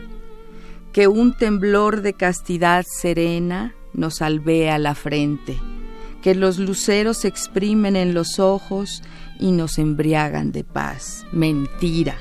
que 0.93 1.07
un 1.07 1.35
temblor 1.35 2.01
de 2.01 2.13
castidad 2.13 2.85
serena 2.87 3.75
nos 3.93 4.21
albea 4.21 4.77
la 4.79 4.95
frente, 4.95 5.59
que 6.21 6.35
los 6.35 6.59
luceros 6.59 7.25
exprimen 7.25 7.97
en 7.97 8.13
los 8.13 8.39
ojos 8.39 9.03
y 9.41 9.51
nos 9.51 9.77
embriagan 9.77 10.53
de 10.53 10.63
paz. 10.63 11.25
Mentira. 11.33 12.15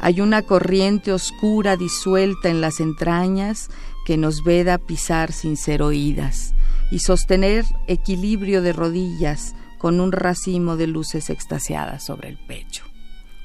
Hay 0.00 0.20
una 0.20 0.42
corriente 0.42 1.12
oscura 1.12 1.76
disuelta 1.76 2.50
en 2.50 2.60
las 2.60 2.80
entrañas 2.80 3.70
que 4.04 4.16
nos 4.16 4.44
veda 4.44 4.78
pisar 4.78 5.32
sin 5.32 5.56
ser 5.56 5.82
oídas 5.82 6.54
y 6.90 7.00
sostener 7.00 7.64
equilibrio 7.86 8.62
de 8.62 8.72
rodillas 8.72 9.54
con 9.78 10.00
un 10.00 10.12
racimo 10.12 10.76
de 10.76 10.86
luces 10.86 11.30
extasiadas 11.30 12.04
sobre 12.04 12.28
el 12.28 12.38
pecho. 12.38 12.84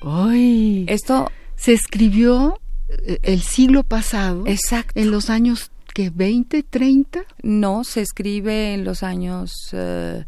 ¡Ay! 0.01 0.85
Esto 0.87 1.31
se 1.55 1.73
escribió 1.73 2.59
eh, 2.89 3.19
el 3.23 3.41
siglo 3.41 3.83
pasado. 3.83 4.43
Exacto. 4.47 4.99
En 4.99 5.11
los 5.11 5.29
años 5.29 5.71
que 5.93 6.09
20, 6.09 6.63
30? 6.63 7.23
No, 7.43 7.83
se 7.83 8.01
escribe 8.01 8.73
en 8.73 8.83
los 8.83 9.03
años 9.03 9.69
eh, 9.71 10.25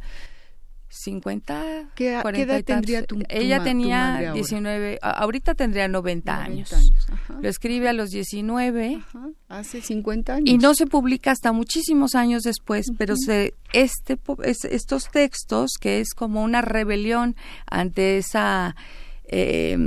50, 0.97 1.89
¿Qué, 1.95 2.13
edad 2.13 2.63
tendría 2.63 3.03
tu, 3.03 3.21
Ella 3.29 3.63
tenía 3.63 4.31
19, 4.33 4.99
ahorita 5.01 5.53
tendría 5.55 5.87
90, 5.87 6.41
años. 6.41 6.73
Lo 7.41 7.49
escribe 7.49 7.89
a 7.89 7.93
los 7.93 8.09
19. 8.09 9.01
Hace 9.49 9.81
50 9.81 10.35
años. 10.35 10.49
Y 10.49 10.57
no 10.57 10.73
se 10.73 10.87
publica 10.87 11.31
hasta 11.31 11.51
muchísimos 11.51 12.15
años 12.15 12.43
después, 12.43 12.87
pero 12.97 13.15
se, 13.17 13.53
este, 13.73 14.17
estos 14.43 15.09
textos, 15.11 15.71
que 15.79 15.99
es 15.99 16.13
como 16.13 16.43
una 16.43 16.61
rebelión 16.61 17.35
ante 17.69 18.17
esa 18.17 18.75
eh, 19.27 19.77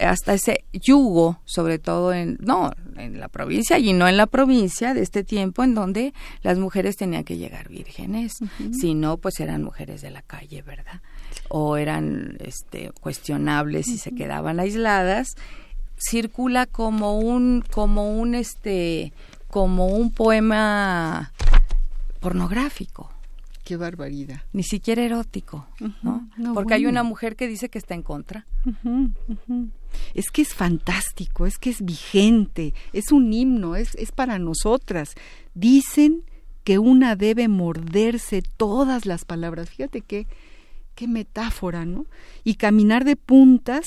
hasta 0.00 0.34
ese 0.34 0.64
yugo, 0.72 1.40
sobre 1.44 1.78
todo 1.78 2.12
en, 2.12 2.38
no, 2.40 2.72
en 2.96 3.20
la 3.20 3.28
provincia 3.28 3.78
y 3.78 3.92
no 3.92 4.08
en 4.08 4.16
la 4.16 4.26
provincia 4.26 4.94
de 4.94 5.02
este 5.02 5.24
tiempo 5.24 5.62
en 5.62 5.74
donde 5.74 6.14
las 6.42 6.58
mujeres 6.58 6.96
tenían 6.96 7.24
que 7.24 7.36
llegar 7.36 7.68
vírgenes, 7.68 8.38
si 8.78 8.94
no, 8.94 9.18
pues 9.18 9.40
eran 9.40 9.62
mujeres 9.62 10.00
de 10.00 10.10
la 10.10 10.22
calle, 10.22 10.62
¿verdad? 10.62 11.02
O 11.48 11.76
eran 11.76 12.36
este, 12.40 12.92
cuestionables 13.00 13.88
y 13.88 13.98
se 13.98 14.14
quedaban 14.14 14.58
aisladas, 14.58 15.36
circula 15.98 16.66
como 16.66 17.18
un, 17.18 17.62
como 17.70 18.16
un, 18.18 18.34
este, 18.34 19.12
como 19.50 19.86
un 19.86 20.10
poema 20.10 21.32
pornográfico. 22.20 23.12
Qué 23.64 23.76
barbaridad. 23.76 24.42
Ni 24.52 24.64
siquiera 24.64 25.02
erótico, 25.02 25.68
¿no? 26.02 26.28
Porque 26.52 26.74
hay 26.74 26.86
una 26.86 27.04
mujer 27.04 27.36
que 27.36 27.46
dice 27.46 27.68
que 27.68 27.78
está 27.78 27.94
en 27.94 28.02
contra. 28.02 28.46
Es 30.14 30.30
que 30.32 30.42
es 30.42 30.52
fantástico, 30.52 31.46
es 31.46 31.58
que 31.58 31.70
es 31.70 31.84
vigente, 31.84 32.74
es 32.92 33.12
un 33.12 33.32
himno, 33.32 33.76
es, 33.76 33.94
es 33.94 34.10
para 34.10 34.38
nosotras. 34.38 35.14
Dicen 35.54 36.24
que 36.64 36.78
una 36.78 37.14
debe 37.14 37.46
morderse 37.46 38.42
todas 38.42 39.06
las 39.06 39.24
palabras. 39.24 39.70
Fíjate 39.70 40.00
qué, 40.00 40.26
qué 40.96 41.06
metáfora, 41.06 41.84
¿no? 41.84 42.06
Y 42.42 42.54
caminar 42.54 43.04
de 43.04 43.16
puntas 43.16 43.86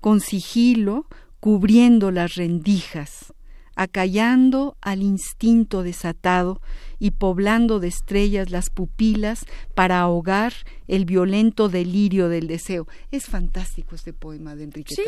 con 0.00 0.20
sigilo, 0.20 1.06
cubriendo 1.40 2.12
las 2.12 2.34
rendijas 2.36 3.32
acallando 3.76 4.76
al 4.80 5.02
instinto 5.02 5.82
desatado 5.82 6.60
y 6.98 7.12
poblando 7.12 7.78
de 7.78 7.88
estrellas 7.88 8.50
las 8.50 8.70
pupilas 8.70 9.44
para 9.74 10.00
ahogar 10.00 10.54
el 10.88 11.04
violento 11.04 11.68
delirio 11.68 12.28
del 12.28 12.46
deseo. 12.46 12.88
Es 13.10 13.26
fantástico 13.26 13.94
este 13.94 14.12
poema 14.12 14.56
de 14.56 14.64
Enrique 14.64 14.94
sí, 14.94 15.02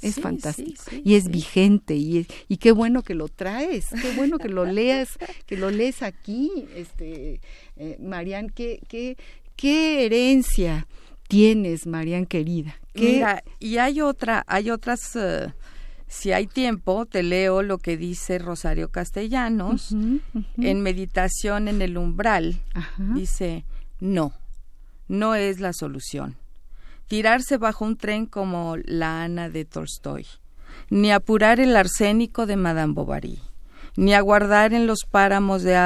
es 0.00 0.20
fantástico 0.20 0.84
y 1.04 1.16
es 1.16 1.28
vigente 1.28 1.96
y, 1.96 2.26
y 2.48 2.56
qué 2.58 2.70
bueno 2.70 3.02
que 3.02 3.14
lo 3.14 3.28
traes, 3.28 3.86
qué 4.00 4.14
bueno 4.14 4.38
que 4.38 4.48
lo 4.48 4.64
leas, 4.64 5.18
que 5.46 5.56
lo 5.56 5.70
lees 5.70 6.02
aquí, 6.02 6.50
este 6.76 7.40
eh, 7.76 7.98
Marian, 8.00 8.48
qué, 8.48 8.80
qué, 8.88 9.16
qué 9.56 10.06
herencia 10.06 10.86
tienes, 11.28 11.86
Marian 11.86 12.26
querida. 12.26 12.76
Mira, 12.94 13.42
y 13.58 13.78
hay 13.78 14.00
otra, 14.00 14.44
hay 14.46 14.70
otras 14.70 15.16
eh, 15.16 15.52
si 16.12 16.30
hay 16.32 16.46
tiempo, 16.46 17.06
te 17.06 17.22
leo 17.22 17.62
lo 17.62 17.78
que 17.78 17.96
dice 17.96 18.38
Rosario 18.38 18.90
Castellanos 18.90 19.96
en 20.58 20.80
Meditación 20.82 21.68
en 21.68 21.80
el 21.80 21.96
umbral. 21.96 22.60
Dice, 22.98 23.64
no, 23.98 24.34
no 25.08 25.34
es 25.34 25.58
la 25.58 25.72
solución. 25.72 26.36
Tirarse 27.08 27.56
bajo 27.56 27.86
un 27.86 27.96
tren 27.96 28.26
como 28.26 28.76
la 28.84 29.24
Ana 29.24 29.48
de 29.48 29.64
Tolstoy, 29.64 30.26
ni 30.90 31.10
apurar 31.10 31.60
el 31.60 31.74
arsénico 31.74 32.44
de 32.44 32.56
Madame 32.56 32.92
Bovary, 32.92 33.40
ni 33.96 34.12
aguardar 34.12 34.74
en 34.74 34.86
los 34.86 35.06
páramos 35.10 35.62
de 35.62 35.76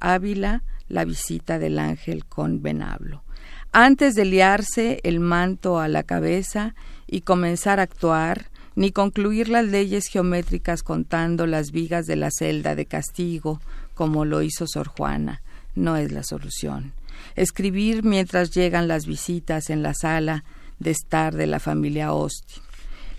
Ávila 0.00 0.62
la 0.88 1.04
visita 1.04 1.58
del 1.58 1.78
ángel 1.78 2.24
con 2.24 2.62
venablo. 2.62 3.24
Antes 3.72 4.14
de 4.14 4.24
liarse 4.24 5.00
el 5.02 5.20
manto 5.20 5.78
a 5.78 5.88
la 5.88 6.02
cabeza 6.02 6.74
y 7.06 7.20
comenzar 7.20 7.78
a 7.78 7.82
actuar, 7.82 8.50
ni 8.76 8.92
concluir 8.92 9.48
las 9.48 9.64
leyes 9.64 10.06
geométricas 10.06 10.82
contando 10.82 11.46
las 11.46 11.72
vigas 11.72 12.06
de 12.06 12.16
la 12.16 12.30
celda 12.30 12.76
de 12.76 12.84
castigo, 12.84 13.60
como 13.94 14.26
lo 14.26 14.42
hizo 14.42 14.66
Sor 14.66 14.88
Juana, 14.88 15.40
no 15.74 15.96
es 15.96 16.12
la 16.12 16.22
solución. 16.22 16.92
Escribir 17.34 18.04
mientras 18.04 18.50
llegan 18.50 18.86
las 18.86 19.06
visitas 19.06 19.70
en 19.70 19.82
la 19.82 19.94
sala 19.94 20.44
de 20.78 20.90
estar 20.90 21.34
de 21.34 21.46
la 21.46 21.58
familia 21.58 22.08
Austin, 22.08 22.62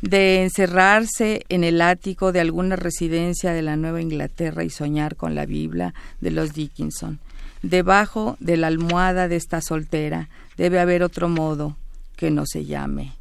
de 0.04 0.44
encerrarse 0.44 1.44
en 1.50 1.64
el 1.64 1.82
ático 1.82 2.32
de 2.32 2.40
alguna 2.40 2.76
residencia 2.76 3.52
de 3.52 3.64
la 3.64 3.76
Nueva 3.76 4.00
Inglaterra 4.00 4.64
y 4.64 4.70
soñar 4.70 5.16
con 5.16 5.34
la 5.34 5.48
Biblia 5.48 5.96
de 6.22 6.30
los 6.30 6.54
Dickinson. 6.54 7.20
Debajo 7.64 8.38
de 8.40 8.58
la 8.58 8.68
almohada 8.68 9.28
de 9.28 9.38
esta 9.38 9.62
soltera 9.62 10.30
debe 10.56 10.80
haber 10.80 11.02
otro 11.02 11.30
modo 11.30 11.76
que 12.16 12.30
no 12.30 12.46
se 12.46 12.66
llame 12.66 13.14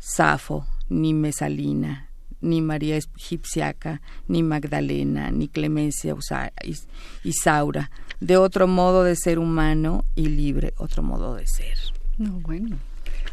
Safo 0.00 0.66
ni 0.88 1.14
Mesalina, 1.14 2.10
ni 2.40 2.60
María 2.60 2.96
Egipciaca, 2.96 4.00
ni 4.28 4.42
Magdalena, 4.42 5.30
ni 5.30 5.48
Clemencia 5.48 6.14
Isaura, 7.24 7.90
de 8.20 8.36
otro 8.36 8.66
modo 8.66 9.04
de 9.04 9.16
ser 9.16 9.38
humano 9.38 10.04
y 10.14 10.28
libre, 10.28 10.74
otro 10.78 11.02
modo 11.02 11.34
de 11.34 11.46
ser. 11.46 11.78
No, 12.18 12.32
bueno. 12.40 12.78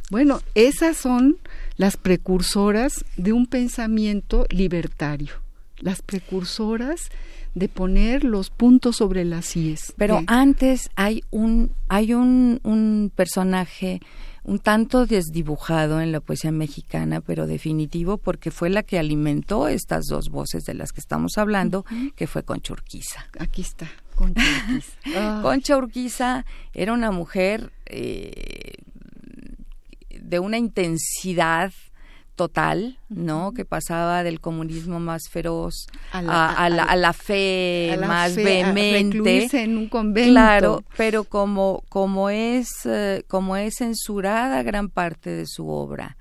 Bueno, 0.09 0.41
esas 0.53 0.97
son 0.97 1.37
las 1.77 1.97
precursoras 1.97 3.05
de 3.17 3.33
un 3.33 3.47
pensamiento 3.47 4.45
libertario, 4.49 5.33
las 5.77 6.01
precursoras 6.01 7.09
de 7.55 7.69
poner 7.69 8.23
los 8.23 8.49
puntos 8.49 8.97
sobre 8.97 9.25
las 9.25 9.55
IES. 9.55 9.93
Pero 9.97 10.21
antes 10.27 10.89
hay 10.95 11.23
un 11.29 11.71
hay 11.87 12.13
un, 12.13 12.59
un 12.63 13.11
personaje 13.15 14.01
un 14.43 14.59
tanto 14.59 15.05
desdibujado 15.05 16.01
en 16.01 16.11
la 16.11 16.19
poesía 16.19 16.51
mexicana, 16.51 17.21
pero 17.21 17.47
definitivo 17.47 18.17
porque 18.17 18.51
fue 18.51 18.69
la 18.69 18.83
que 18.83 18.99
alimentó 18.99 19.67
estas 19.67 20.05
dos 20.05 20.29
voces 20.29 20.65
de 20.65 20.73
las 20.73 20.91
que 20.91 20.99
estamos 20.99 21.37
hablando, 21.37 21.85
que 22.15 22.27
fue 22.27 22.43
Concha 22.43 22.73
Urquiza. 22.73 23.25
Aquí 23.39 23.61
está, 23.61 23.89
Concha 24.15 24.41
Urquiza. 24.41 25.39
Concha 25.41 25.77
Urquiza 25.77 26.45
era 26.73 26.93
una 26.93 27.11
mujer 27.11 27.71
eh, 27.85 28.73
de 30.09 30.39
una 30.39 30.57
intensidad 30.57 31.71
total, 32.35 32.99
¿no? 33.09 33.51
Que 33.53 33.65
pasaba 33.65 34.23
del 34.23 34.39
comunismo 34.39 34.99
más 34.99 35.23
feroz 35.29 35.87
a 36.11 36.69
la, 36.69 37.13
fe 37.13 37.97
más 37.99 38.35
vehemente. 38.35 39.49
en 39.63 39.77
un 39.77 39.89
convento. 39.89 40.31
Claro, 40.31 40.83
pero 40.97 41.23
como, 41.23 41.83
como, 41.89 42.29
es, 42.29 42.67
eh, 42.85 43.23
como 43.27 43.55
es 43.57 43.75
censurada 43.77 44.63
gran 44.63 44.89
parte 44.89 45.29
de 45.29 45.45
su 45.45 45.69
obra, 45.69 46.17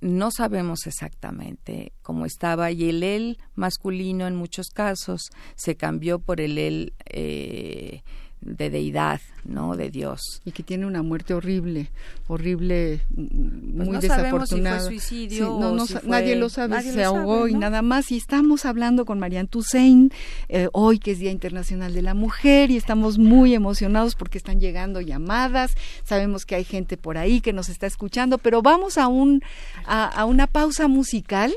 no 0.00 0.30
sabemos 0.30 0.86
exactamente 0.86 1.92
cómo 2.02 2.26
estaba 2.26 2.70
y 2.70 2.88
el 2.88 3.02
él 3.02 3.38
masculino 3.54 4.26
en 4.26 4.36
muchos 4.36 4.68
casos 4.68 5.30
se 5.54 5.76
cambió 5.76 6.18
por 6.18 6.40
el 6.40 6.58
él 6.58 6.94
eh, 7.06 8.02
de 8.46 8.70
deidad, 8.70 9.20
¿no? 9.44 9.76
De 9.76 9.90
Dios. 9.90 10.40
Y 10.44 10.52
que 10.52 10.62
tiene 10.62 10.86
una 10.86 11.02
muerte 11.02 11.34
horrible, 11.34 11.90
horrible, 12.28 13.00
pues 13.14 13.88
muy 13.88 13.98
desafortunada. 13.98 14.80
suicidio 14.80 15.58
nadie 16.04 16.36
lo 16.36 16.48
sabe, 16.48 16.80
se 16.82 17.02
ahogó 17.02 17.48
y 17.48 17.54
nada 17.54 17.82
más. 17.82 18.12
Y 18.12 18.16
estamos 18.16 18.64
hablando 18.64 19.04
con 19.04 19.18
Marianne 19.18 19.48
Toussaint, 19.48 20.12
eh, 20.48 20.68
hoy 20.72 20.98
que 20.98 21.12
es 21.12 21.18
Día 21.18 21.32
Internacional 21.32 21.92
de 21.92 22.02
la 22.02 22.14
Mujer, 22.14 22.70
y 22.70 22.76
estamos 22.76 23.18
muy 23.18 23.54
emocionados 23.54 24.14
porque 24.14 24.38
están 24.38 24.60
llegando 24.60 25.00
llamadas. 25.00 25.72
Sabemos 26.04 26.46
que 26.46 26.54
hay 26.54 26.64
gente 26.64 26.96
por 26.96 27.18
ahí 27.18 27.40
que 27.40 27.52
nos 27.52 27.68
está 27.68 27.86
escuchando, 27.86 28.38
pero 28.38 28.62
vamos 28.62 28.96
a, 28.96 29.08
un, 29.08 29.42
a 29.86 30.24
una 30.24 30.46
pausa 30.46 30.86
musical. 30.86 31.52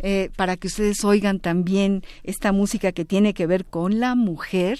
Eh, 0.00 0.30
para 0.36 0.56
que 0.56 0.68
ustedes 0.68 1.04
oigan 1.04 1.40
también 1.40 2.04
esta 2.22 2.52
música 2.52 2.92
que 2.92 3.04
tiene 3.04 3.34
que 3.34 3.46
ver 3.46 3.64
con 3.64 3.98
la 4.00 4.14
mujer 4.14 4.78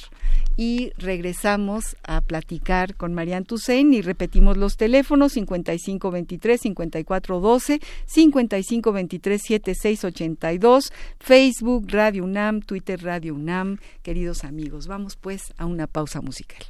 y 0.56 0.92
regresamos 0.96 1.96
a 2.02 2.20
platicar 2.20 2.94
con 2.96 3.14
Marian 3.14 3.44
Toussaint 3.44 3.94
y 3.94 4.02
repetimos 4.02 4.56
los 4.56 4.76
teléfonos 4.76 5.36
5523-5412, 5.36 7.80
5523-7682, 8.06 10.92
Facebook 11.18 11.86
Radio 11.90 12.24
UNAM, 12.24 12.60
Twitter 12.60 13.00
Radio 13.02 13.34
UNAM. 13.34 13.78
Queridos 14.02 14.42
amigos, 14.44 14.88
vamos 14.88 15.16
pues 15.16 15.54
a 15.58 15.66
una 15.66 15.86
pausa 15.86 16.20
musical. 16.20 16.64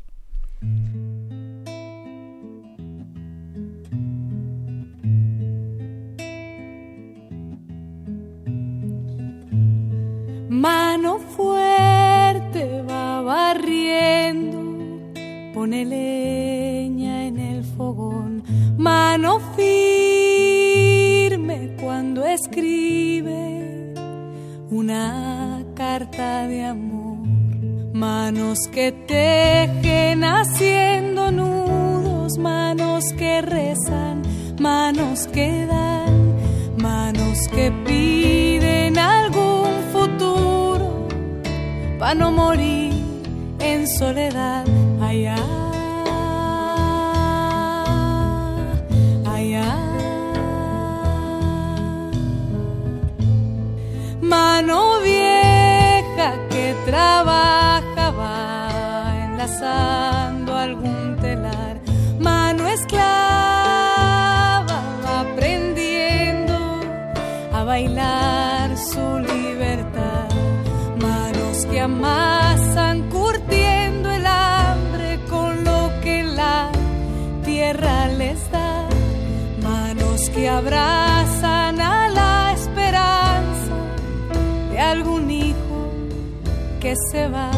Mano 10.48 11.18
fuerte 11.18 12.82
va 12.88 13.20
barriendo, 13.20 14.58
pone 15.52 15.84
leña 15.84 17.26
en 17.26 17.38
el 17.38 17.64
fogón. 17.64 18.42
Mano 18.78 19.40
firme 19.56 20.16
cuando 21.78 22.24
escribe 22.24 23.92
una 24.70 25.62
carta 25.74 26.46
de 26.46 26.64
amor. 26.64 27.18
Manos 27.92 28.68
que 28.68 28.92
tejen 28.92 30.24
haciendo 30.24 31.30
nudos, 31.30 32.38
manos 32.38 33.12
que 33.18 33.42
rezan, 33.42 34.22
manos 34.58 35.26
que 35.26 35.66
dan, 35.66 36.34
manos 36.78 37.48
que 37.48 37.70
piden 37.84 38.96
algún 38.96 39.57
para 41.98 42.14
no 42.14 42.30
morir 42.30 42.92
en 43.58 43.88
soledad 43.88 44.64
allá. 45.00 45.36
Allá. 49.26 49.74
Mano 54.20 55.00
vieja 55.00 56.34
que 56.50 56.74
trabajaba 56.86 58.32
enlazando 59.24 60.56
algún 60.56 61.16
telar. 61.20 61.80
Mano 62.20 62.68
esclava 62.68 63.08
aprendiendo 65.20 66.54
a 67.52 67.64
bailar 67.64 68.76
su 68.76 69.18
amasan 71.88 73.08
curtiendo 73.08 74.10
el 74.10 74.26
hambre 74.26 75.18
con 75.28 75.64
lo 75.64 75.90
que 76.02 76.22
la 76.22 76.70
tierra 77.44 78.08
les 78.08 78.50
da, 78.50 78.86
manos 79.62 80.28
que 80.30 80.48
abrazan 80.48 81.80
a 81.80 82.08
la 82.08 82.52
esperanza 82.52 83.76
de 84.70 84.78
algún 84.78 85.30
hijo 85.30 85.80
que 86.80 86.94
se 87.10 87.28
va 87.28 87.50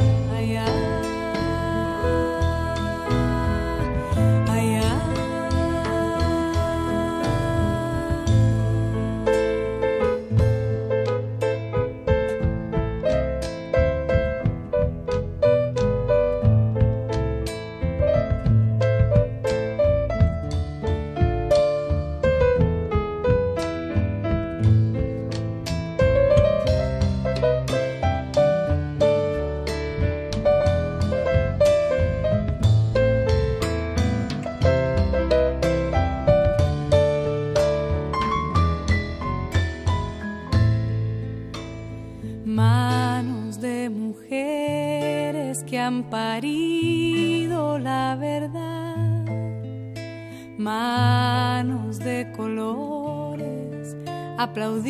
aplaudiendo 54.51 54.90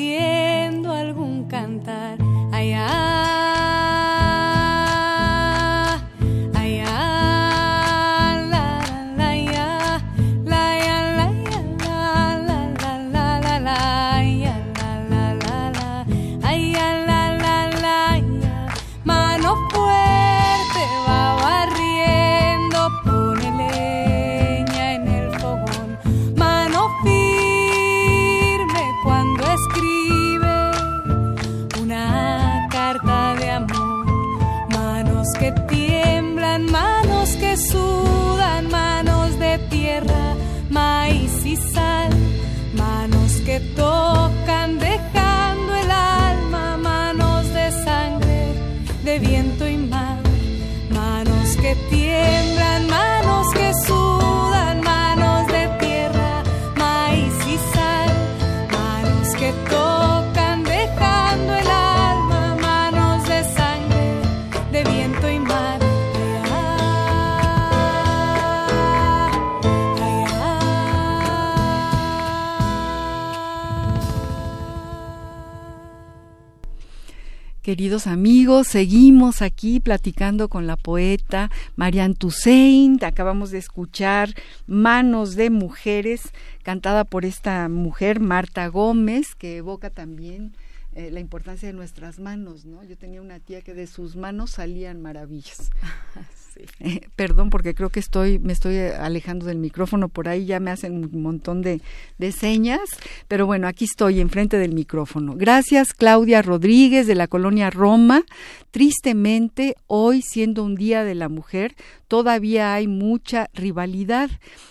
queridos 77.71 78.09
amigos. 78.09 78.67
Seguimos 78.67 79.43
aquí 79.43 79.79
platicando 79.79 80.49
con 80.49 80.67
la 80.67 80.75
poeta 80.75 81.53
Marianne 81.77 82.17
Toussaint. 82.17 83.01
Acabamos 83.05 83.53
de 83.53 83.59
escuchar 83.59 84.35
Manos 84.67 85.37
de 85.37 85.51
Mujeres, 85.51 86.33
cantada 86.65 87.05
por 87.05 87.25
esta 87.25 87.69
mujer, 87.69 88.19
Marta 88.19 88.67
Gómez, 88.67 89.37
que 89.37 89.59
evoca 89.59 89.91
también 89.91 90.53
eh, 90.97 91.13
la 91.13 91.21
importancia 91.21 91.69
de 91.69 91.73
nuestras 91.73 92.19
manos, 92.19 92.65
¿no? 92.65 92.83
Yo 92.83 92.99
tenía 92.99 93.23
una 93.23 93.39
tía 93.39 93.63
que 93.63 93.73
de 93.73 93.87
sus 93.87 94.17
manos 94.17 94.51
salían 94.51 95.01
maravillas. 95.01 95.71
Eh, 96.81 97.01
perdón 97.17 97.51
porque 97.51 97.75
creo 97.75 97.91
que 97.91 98.01
estoy 98.01 98.39
me 98.39 98.53
estoy 98.53 98.79
alejando 98.79 99.47
del 99.47 99.59
micrófono. 99.59 100.09
Por 100.09 100.29
ahí 100.29 100.47
ya 100.47 100.61
me 100.61 100.71
hacen 100.71 101.05
un 101.13 101.23
montón 101.23 101.63
de, 101.63 101.81
de 102.19 102.33
señas 102.33 102.81
pero 103.29 103.47
bueno 103.47 103.67
aquí 103.67 103.85
estoy 103.85 104.21
enfrente 104.21 104.59
del 104.59 104.75
micrófono. 104.75 105.35
Gracias 105.37 105.93
Claudia 105.93 106.43
Rodríguez 106.43 107.07
de 107.07 107.15
la 107.15 107.27
colonia 107.27 107.71
Roma. 107.71 108.25
Tristemente 108.71 109.77
hoy 109.87 110.23
siendo 110.23 110.65
un 110.65 110.75
día 110.75 111.05
de 111.05 111.15
la 111.15 111.29
mujer 111.29 111.75
todavía 112.09 112.75
hay 112.75 112.89
mucha 112.89 113.49
rivalidad 113.55 114.31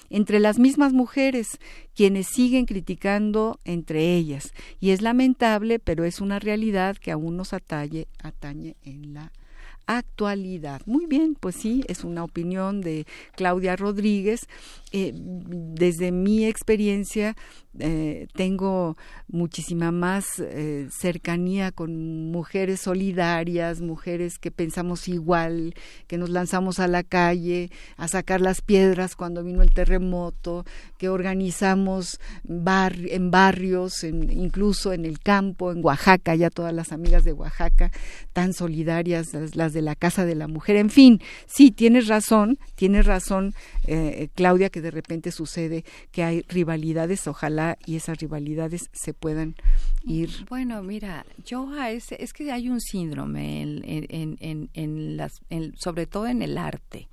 entre 0.09 0.39
las 0.39 0.59
mismas 0.59 0.93
mujeres 0.93 1.59
quienes 1.95 2.27
siguen 2.27 2.65
criticando 2.65 3.59
entre 3.65 4.15
ellas. 4.15 4.53
Y 4.79 4.91
es 4.91 5.01
lamentable 5.01 5.79
pero 5.79 6.03
es 6.03 6.21
una 6.21 6.39
realidad 6.39 6.97
que 6.97 7.11
aún 7.11 7.37
nos 7.37 7.53
atañe 7.53 8.07
atañe 8.21 8.75
en 8.83 9.13
la 9.13 9.31
actualidad. 9.89 10.81
Muy 10.85 11.07
bien, 11.07 11.35
pues 11.39 11.55
sí, 11.55 11.83
es 11.87 12.03
una 12.03 12.23
opinión 12.23 12.81
de 12.81 13.07
Claudia 13.35 13.75
Rodríguez. 13.75 14.47
Eh, 14.91 15.13
desde 15.13 16.11
mi 16.11 16.45
experiencia, 16.45 17.35
eh, 17.77 18.27
tengo 18.33 18.97
muchísima 19.27 19.91
más 19.91 20.39
eh, 20.39 20.87
cercanía 20.91 21.71
con 21.71 22.31
mujeres 22.31 22.81
solidarias, 22.81 23.79
mujeres 23.79 24.39
que 24.39 24.49
pensamos 24.49 25.07
igual, 25.07 25.75
que 26.07 26.17
nos 26.17 26.31
lanzamos 26.31 26.79
a 26.79 26.87
la 26.87 27.03
calle 27.03 27.69
a 27.95 28.07
sacar 28.07 28.41
las 28.41 28.61
piedras 28.61 29.15
cuando 29.15 29.43
vino 29.43 29.61
el 29.61 29.71
terremoto, 29.71 30.65
que 30.97 31.09
organizamos 31.09 32.19
en 32.47 33.31
barrios, 33.31 34.03
incluso 34.03 34.91
en 34.91 35.05
el 35.05 35.19
campo, 35.19 35.71
en 35.71 35.85
Oaxaca, 35.85 36.35
ya 36.35 36.49
todas 36.49 36.73
las 36.73 36.91
amigas 36.91 37.23
de 37.23 37.33
Oaxaca, 37.33 37.91
tan 38.33 38.53
solidarias, 38.53 39.29
las, 39.53 39.73
de 39.73 39.81
la 39.83 39.95
Casa 39.95 40.25
de 40.25 40.35
la 40.35 40.47
Mujer. 40.47 40.75
En 40.75 40.89
fin, 40.89 41.21
sí, 41.45 41.69
tienes 41.71 42.07
razón, 42.07 42.57
tienes 42.75 43.05
razón, 43.05 43.53
eh, 43.85 44.29
Claudia, 44.33 44.69
que 44.69 44.78
de 44.81 44.91
repente 44.91 45.31
sucede 45.31 45.83
que 46.11 46.23
hay 46.23 46.41
rivalidades, 46.47 47.27
ojalá 47.27 47.77
y 47.85 47.95
esas 47.95 48.19
rivalidades 48.19 48.89
se 48.93 49.13
puedan 49.13 49.55
ir. 50.03 50.29
Bueno, 50.49 50.81
mira, 50.83 51.25
yo 51.45 51.69
a 51.73 51.91
ese, 51.91 52.21
es 52.21 52.33
que 52.33 52.51
hay 52.51 52.69
un 52.69 52.81
síndrome 52.81 53.61
en, 53.61 53.81
en, 53.85 54.69
en, 54.73 55.17
las, 55.17 55.41
sobre 55.75 56.07
todo 56.07 56.27
en 56.27 56.41
el 56.41 56.57
arte. 56.57 57.07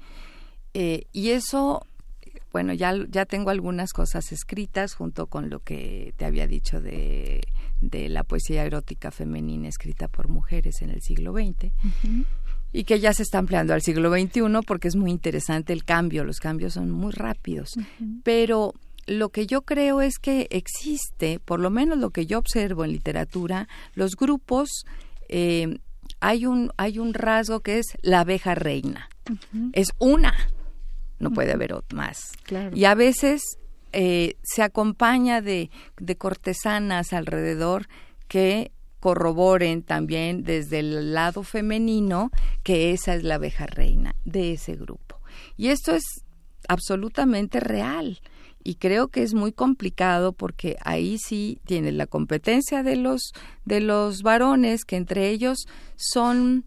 Eh, 0.74 1.06
y 1.12 1.30
eso, 1.30 1.86
bueno, 2.52 2.72
ya, 2.74 2.94
ya 3.08 3.24
tengo 3.24 3.50
algunas 3.50 3.92
cosas 3.92 4.32
escritas 4.32 4.94
junto 4.94 5.26
con 5.26 5.48
lo 5.50 5.60
que 5.60 6.12
te 6.16 6.24
había 6.24 6.46
dicho 6.46 6.80
de, 6.80 7.40
de 7.80 8.08
la 8.08 8.24
poesía 8.24 8.64
erótica 8.64 9.10
femenina 9.10 9.68
escrita 9.68 10.08
por 10.08 10.28
mujeres 10.28 10.82
en 10.82 10.90
el 10.90 11.02
siglo 11.02 11.32
XX. 11.32 11.72
Y 12.76 12.84
que 12.84 13.00
ya 13.00 13.14
se 13.14 13.22
está 13.22 13.38
ampliando 13.38 13.72
al 13.72 13.80
siglo 13.80 14.10
XXI 14.10 14.42
porque 14.66 14.88
es 14.88 14.96
muy 14.96 15.10
interesante 15.10 15.72
el 15.72 15.82
cambio, 15.82 16.24
los 16.24 16.40
cambios 16.40 16.74
son 16.74 16.90
muy 16.90 17.10
rápidos. 17.10 17.70
Pero 18.22 18.74
lo 19.06 19.30
que 19.30 19.46
yo 19.46 19.62
creo 19.62 20.02
es 20.02 20.18
que 20.18 20.46
existe, 20.50 21.40
por 21.42 21.58
lo 21.58 21.70
menos 21.70 21.96
lo 21.96 22.10
que 22.10 22.26
yo 22.26 22.38
observo 22.38 22.84
en 22.84 22.92
literatura, 22.92 23.66
los 23.94 24.14
grupos, 24.14 24.84
eh, 25.30 25.78
hay, 26.20 26.44
un, 26.44 26.70
hay 26.76 26.98
un 26.98 27.14
rasgo 27.14 27.60
que 27.60 27.78
es 27.78 27.86
la 28.02 28.20
abeja 28.20 28.54
reina. 28.54 29.08
Es 29.72 29.88
una, 29.98 30.34
no 31.18 31.30
puede 31.30 31.52
haber 31.52 31.74
más. 31.94 32.32
Y 32.74 32.84
a 32.84 32.94
veces 32.94 33.40
eh, 33.94 34.36
se 34.42 34.62
acompaña 34.62 35.40
de, 35.40 35.70
de 35.98 36.16
cortesanas 36.16 37.14
alrededor 37.14 37.88
que 38.28 38.70
corroboren 39.06 39.84
también 39.84 40.42
desde 40.42 40.80
el 40.80 41.14
lado 41.14 41.44
femenino 41.44 42.32
que 42.64 42.92
esa 42.92 43.14
es 43.14 43.22
la 43.22 43.36
abeja 43.36 43.64
reina 43.64 44.16
de 44.24 44.54
ese 44.54 44.74
grupo. 44.74 45.20
Y 45.56 45.68
esto 45.68 45.94
es 45.94 46.24
absolutamente 46.66 47.60
real 47.60 48.18
y 48.64 48.74
creo 48.74 49.06
que 49.06 49.22
es 49.22 49.32
muy 49.32 49.52
complicado 49.52 50.32
porque 50.32 50.76
ahí 50.84 51.18
sí 51.18 51.60
tiene 51.66 51.92
la 51.92 52.08
competencia 52.08 52.82
de 52.82 52.96
los 52.96 53.32
de 53.64 53.80
los 53.80 54.22
varones 54.22 54.84
que 54.84 54.96
entre 54.96 55.30
ellos 55.30 55.68
son 55.94 56.64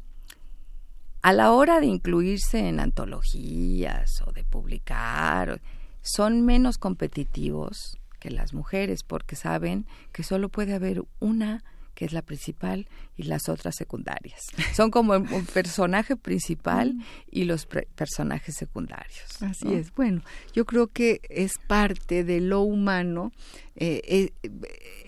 a 1.21 1.33
la 1.33 1.51
hora 1.51 1.81
de 1.81 1.87
incluirse 1.87 2.69
en 2.69 2.79
antologías 2.79 4.21
o 4.25 4.31
de 4.31 4.45
publicar 4.45 5.61
son 6.01 6.45
menos 6.45 6.77
competitivos 6.77 7.97
que 8.21 8.29
las 8.29 8.53
mujeres 8.53 9.03
porque 9.03 9.35
saben 9.35 9.85
que 10.13 10.23
solo 10.23 10.47
puede 10.47 10.73
haber 10.73 11.03
una 11.19 11.65
que 11.99 12.05
es 12.05 12.13
la 12.13 12.21
principal, 12.21 12.87
y 13.17 13.23
las 13.23 13.49
otras 13.49 13.75
secundarias. 13.75 14.39
Son 14.73 14.89
como 14.89 15.15
un 15.15 15.45
personaje 15.53 16.15
principal 16.15 16.95
y 17.29 17.43
los 17.43 17.65
personajes 17.65 18.55
secundarios. 18.55 19.41
Así 19.41 19.73
es. 19.73 19.93
Bueno, 19.93 20.21
yo 20.53 20.63
creo 20.65 20.87
que 20.87 21.19
es 21.27 21.57
parte 21.67 22.23
de 22.23 22.39
lo 22.39 22.61
humano 22.61 23.33
eh, 23.75 24.31
eh, 24.41 24.49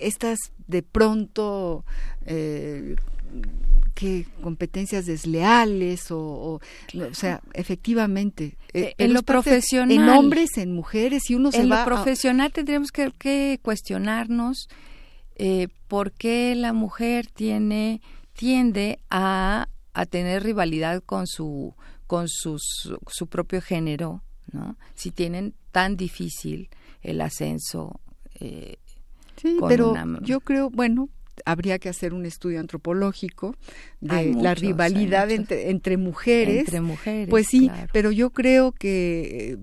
estas 0.02 0.40
de 0.68 0.84
pronto 0.84 1.86
eh, 2.26 2.98
que 3.96 4.26
competencias 4.42 5.06
desleales 5.06 6.12
o, 6.12 6.20
o, 6.20 6.60
sea 7.14 7.42
efectivamente 7.54 8.58
en 8.74 9.14
lo 9.14 9.24
profesional 9.24 9.92
en 9.92 10.10
hombres 10.10 10.58
en 10.58 10.74
mujeres 10.74 11.30
y 11.30 11.36
uno 11.36 11.52
se 11.52 11.62
en 11.62 11.70
lo 11.70 11.86
profesional 11.86 12.52
tendríamos 12.52 12.92
que, 12.92 13.12
que 13.18 13.60
cuestionarnos 13.62 14.68
eh, 15.36 15.68
por 15.88 16.12
qué 16.12 16.56
la 16.56 16.74
mujer 16.74 17.28
tiene 17.28 18.02
tiende 18.34 19.00
a, 19.10 19.68
a 19.94 20.06
tener 20.06 20.44
rivalidad 20.44 21.04
con 21.04 21.28
su 21.28 21.76
con 22.12 22.28
sus, 22.28 22.92
su 23.08 23.28
propio 23.28 23.62
género, 23.62 24.22
¿no? 24.52 24.76
Si 24.96 25.12
tienen 25.12 25.54
tan 25.72 25.96
difícil 25.96 26.70
el 27.02 27.22
ascenso. 27.22 28.02
Eh, 28.42 28.80
sí, 29.38 29.58
pero 29.66 29.94
yo 30.22 30.42
creo, 30.42 30.70
bueno, 30.70 31.08
habría 31.46 31.80
que 31.80 31.88
hacer 31.88 32.14
un 32.14 32.26
estudio 32.26 32.60
antropológico 32.60 33.56
de 34.02 34.34
la 34.34 34.56
rivalidad 34.56 35.32
entre, 35.32 35.96
mujeres. 35.96 36.60
Entre 36.66 36.82
mujeres. 36.82 37.30
Pues 37.30 37.48
sí, 37.48 37.72
pero 37.94 38.12
yo 38.12 38.32
creo 38.32 38.74
que 38.74 39.54
eh, 39.54 39.58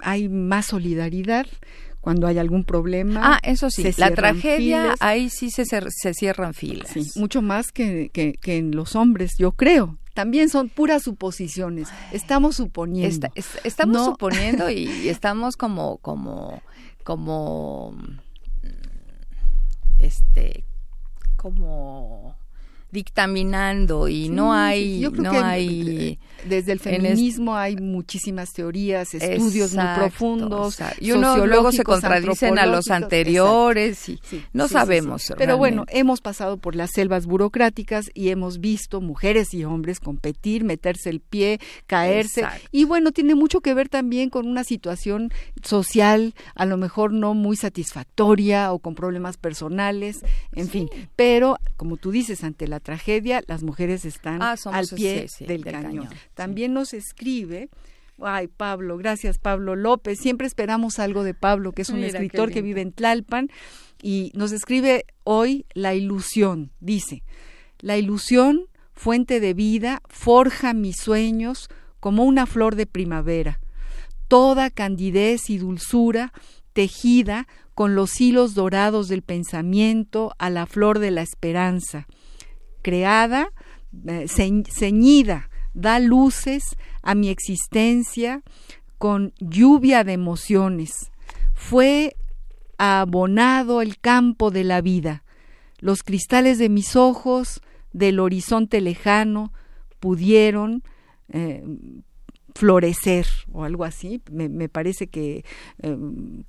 hay 0.00 0.28
más 0.28 0.66
solidaridad 0.66 1.46
cuando 2.06 2.28
hay 2.28 2.38
algún 2.38 2.62
problema. 2.62 3.20
Ah, 3.20 3.40
eso 3.42 3.68
sí, 3.68 3.82
la 3.96 4.12
tragedia, 4.12 4.94
ahí 5.00 5.28
sí 5.28 5.50
se, 5.50 5.64
se 5.64 6.14
cierran 6.14 6.54
filas. 6.54 6.90
Sí, 6.92 7.10
mucho 7.16 7.42
más 7.42 7.72
que, 7.72 8.10
que, 8.12 8.56
en 8.56 8.76
los 8.76 8.94
hombres, 8.94 9.32
yo 9.36 9.50
creo. 9.50 9.98
También 10.14 10.48
son 10.48 10.68
puras 10.68 11.02
suposiciones. 11.02 11.88
Estamos 12.12 12.54
suponiendo. 12.54 13.26
estamos 13.64 14.04
suponiendo 14.04 14.70
y 14.70 15.08
estamos 15.08 15.56
como, 15.56 15.96
como, 15.96 16.62
como, 17.02 17.96
este, 19.98 20.62
como 21.34 22.36
dictaminando 22.96 24.08
y 24.08 24.30
no 24.30 24.54
hay 24.54 25.00
yo 25.00 25.12
creo 25.12 25.24
no 25.24 25.30
que 25.32 25.38
hay 25.38 26.18
desde 26.48 26.72
el 26.72 26.80
feminismo 26.80 27.54
hay 27.54 27.76
muchísimas 27.76 28.52
teorías 28.54 29.12
estudios 29.12 29.74
muy 29.74 29.84
profundos 29.96 30.78
y 30.98 31.12
uno 31.12 31.46
luego 31.46 31.72
se 31.72 31.84
contradicen 31.84 32.58
a 32.58 32.64
los 32.64 32.90
anteriores 32.90 34.08
y 34.08 34.18
no 34.54 34.66
sabemos 34.66 35.32
pero 35.36 35.58
bueno 35.58 35.84
hemos 35.88 36.22
pasado 36.22 36.56
por 36.56 36.74
las 36.74 36.90
selvas 36.92 37.26
burocráticas 37.26 38.10
y 38.14 38.30
hemos 38.30 38.60
visto 38.60 39.02
mujeres 39.02 39.52
y 39.52 39.64
hombres 39.64 40.00
competir 40.00 40.64
meterse 40.64 41.10
el 41.10 41.20
pie 41.20 41.60
caerse. 41.86 42.44
Y 42.70 42.84
bueno 42.84 43.12
tiene 43.12 43.34
mucho 43.34 43.60
que 43.60 43.74
ver 43.74 43.88
también 43.88 44.30
con 44.30 44.46
una 44.46 44.64
situación 44.64 45.32
social 45.62 46.34
a 46.54 46.64
lo 46.66 46.76
mejor 46.76 47.12
no 47.12 47.34
muy 47.34 47.56
satisfactoria 47.56 48.72
o 48.72 48.78
con 48.78 48.94
problemas 48.94 49.36
personales 49.36 50.18
en 50.52 50.68
fin. 50.68 50.88
Pero 51.16 51.58
como 51.76 51.96
tú 51.96 52.10
dices 52.10 52.44
ante 52.44 52.68
la 52.68 52.80
tragedia, 52.86 53.42
las 53.48 53.64
mujeres 53.64 54.04
están 54.04 54.40
ah, 54.40 54.54
al 54.66 54.86
pie 54.86 55.26
del, 55.40 55.64
cañón. 55.64 56.08
También 56.34 56.72
nos 56.72 56.94
escribe 56.94 57.68
Ay, 58.22 58.46
Pablo, 58.46 58.96
gracias 58.96 59.38
Pablo 59.38 59.74
López. 59.74 60.20
Siempre 60.20 60.46
esperamos 60.46 61.00
algo 61.00 61.24
de 61.24 61.34
Pablo, 61.34 61.72
que 61.72 61.82
es 61.82 61.90
un 61.90 62.04
escritor 62.04 62.52
que 62.52 62.62
vive 62.62 62.80
en 62.80 62.92
Tlalpan 62.92 63.50
y 64.00 64.30
nos 64.34 64.52
escribe 64.52 65.04
hoy 65.24 65.66
La 65.74 65.94
ilusión. 65.94 66.70
Dice, 66.78 67.24
la 67.80 67.98
ilusión, 67.98 68.68
fuente 68.94 69.40
de 69.40 69.52
vida, 69.52 70.00
forja 70.08 70.72
mis 70.72 70.96
sueños 70.96 71.68
como 71.98 72.24
una 72.24 72.46
flor 72.46 72.76
de 72.76 72.86
primavera. 72.86 73.58
Toda 74.28 74.70
candidez 74.70 75.50
y 75.50 75.58
dulzura, 75.58 76.32
tejida 76.72 77.48
con 77.74 77.96
los 77.96 78.20
hilos 78.20 78.54
dorados 78.54 79.08
del 79.08 79.22
pensamiento 79.22 80.34
a 80.38 80.50
la 80.50 80.66
flor 80.66 81.00
de 81.00 81.10
la 81.10 81.22
esperanza 81.22 82.06
creada, 82.86 83.52
eh, 84.06 84.28
ceñida, 84.28 85.50
da 85.74 85.98
luces 85.98 86.76
a 87.02 87.16
mi 87.16 87.30
existencia 87.30 88.42
con 88.96 89.32
lluvia 89.40 90.04
de 90.04 90.12
emociones. 90.12 91.10
Fue 91.52 92.14
abonado 92.78 93.82
el 93.82 93.98
campo 93.98 94.52
de 94.52 94.62
la 94.62 94.82
vida. 94.82 95.24
Los 95.80 96.04
cristales 96.04 96.58
de 96.58 96.68
mis 96.68 96.94
ojos, 96.94 97.60
del 97.92 98.20
horizonte 98.20 98.80
lejano, 98.80 99.52
pudieron 99.98 100.84
eh, 101.28 101.64
florecer 102.56 103.26
o 103.52 103.64
algo 103.64 103.84
así. 103.84 104.20
Me, 104.30 104.68
parece 104.68 105.06
que 105.06 105.44
eh, 105.82 105.96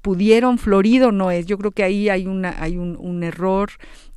pudieron, 0.01 0.58
florido 0.58 1.12
no 1.12 1.30
es. 1.30 1.45
Yo 1.45 1.58
creo 1.58 1.72
que 1.72 1.84
ahí 1.84 2.10
hay, 2.10 2.26
una, 2.26 2.55
hay 2.62 2.78
un, 2.78 2.97
un 2.97 3.24
error 3.24 3.70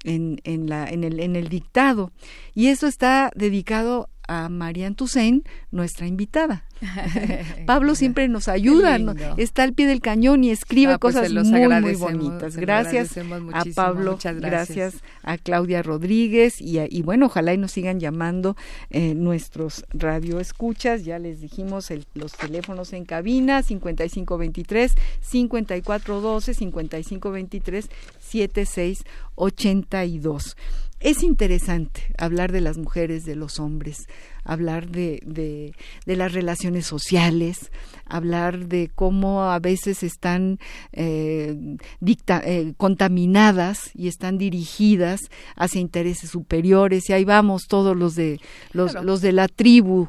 en, 0.05 0.41
en, 0.45 0.68
la, 0.68 0.88
en, 0.88 1.05
el, 1.05 1.20
en 1.20 1.36
el 1.36 1.49
dictado. 1.49 2.12
Y 2.55 2.68
eso 2.68 2.86
está 2.86 3.30
dedicado 3.34 4.09
a 4.31 4.49
Marian 4.49 4.95
Toussaint, 4.95 5.47
nuestra 5.72 6.07
invitada. 6.07 6.64
Pablo 7.66 7.97
siempre 7.97 8.28
nos 8.28 8.47
ayuda, 8.47 8.97
está 9.37 9.64
al 9.64 9.74
pie 9.74 9.89
del 9.89 10.01
cañón 10.01 10.45
y 10.45 10.51
escribe 10.51 11.01
pues 11.01 11.16
cosas 11.16 11.33
muy, 11.33 11.68
muy 11.68 11.97
bonitas. 11.97 12.57
Gracias 12.57 13.18
a 13.18 13.24
Pablo, 13.74 14.16
gracias. 14.22 15.03
a 15.24 15.37
Claudia 15.37 15.83
Rodríguez 15.83 16.61
y, 16.61 17.03
bueno, 17.03 17.26
ojalá 17.26 17.55
y 17.55 17.59
nos 17.59 17.72
sigan 17.72 17.99
llamando 17.99 18.57
eh, 18.91 19.16
nuestros 19.16 19.85
radioescuchas. 19.93 21.05
Ya 21.05 21.18
les 21.18 21.41
dijimos 21.41 21.93
los 22.14 22.35
teléfonos 22.35 22.93
en 22.93 23.05
cabina 23.05 23.64
5523 23.64 24.95
5412 25.20 26.55
5523 26.55 27.91
7682 28.20 30.57
es 31.01 31.22
interesante 31.22 32.14
hablar 32.18 32.53
de 32.53 32.61
las 32.61 32.76
mujeres, 32.76 33.24
de 33.24 33.34
los 33.34 33.59
hombres, 33.59 34.07
hablar 34.45 34.88
de, 34.88 35.20
de, 35.24 35.74
de 36.07 36.16
las 36.16 36.32
relaciones 36.32 36.86
sociales, 36.86 37.70
hablar 38.11 38.66
de 38.66 38.91
cómo 38.95 39.45
a 39.45 39.59
veces 39.59 40.03
están 40.03 40.59
eh, 40.93 41.57
eh, 42.28 42.72
contaminadas 42.76 43.91
y 43.95 44.09
están 44.09 44.38
dirigidas 44.38 45.20
hacia 45.57 45.80
intereses 45.80 46.30
superiores. 46.30 47.09
Y 47.09 47.12
ahí 47.12 47.24
vamos 47.24 47.66
todos 47.68 47.97
los 47.97 48.14
de 48.14 48.41
los, 48.72 48.95
los 49.03 49.20
de 49.20 49.32
la 49.32 49.49
tribu. 49.49 50.09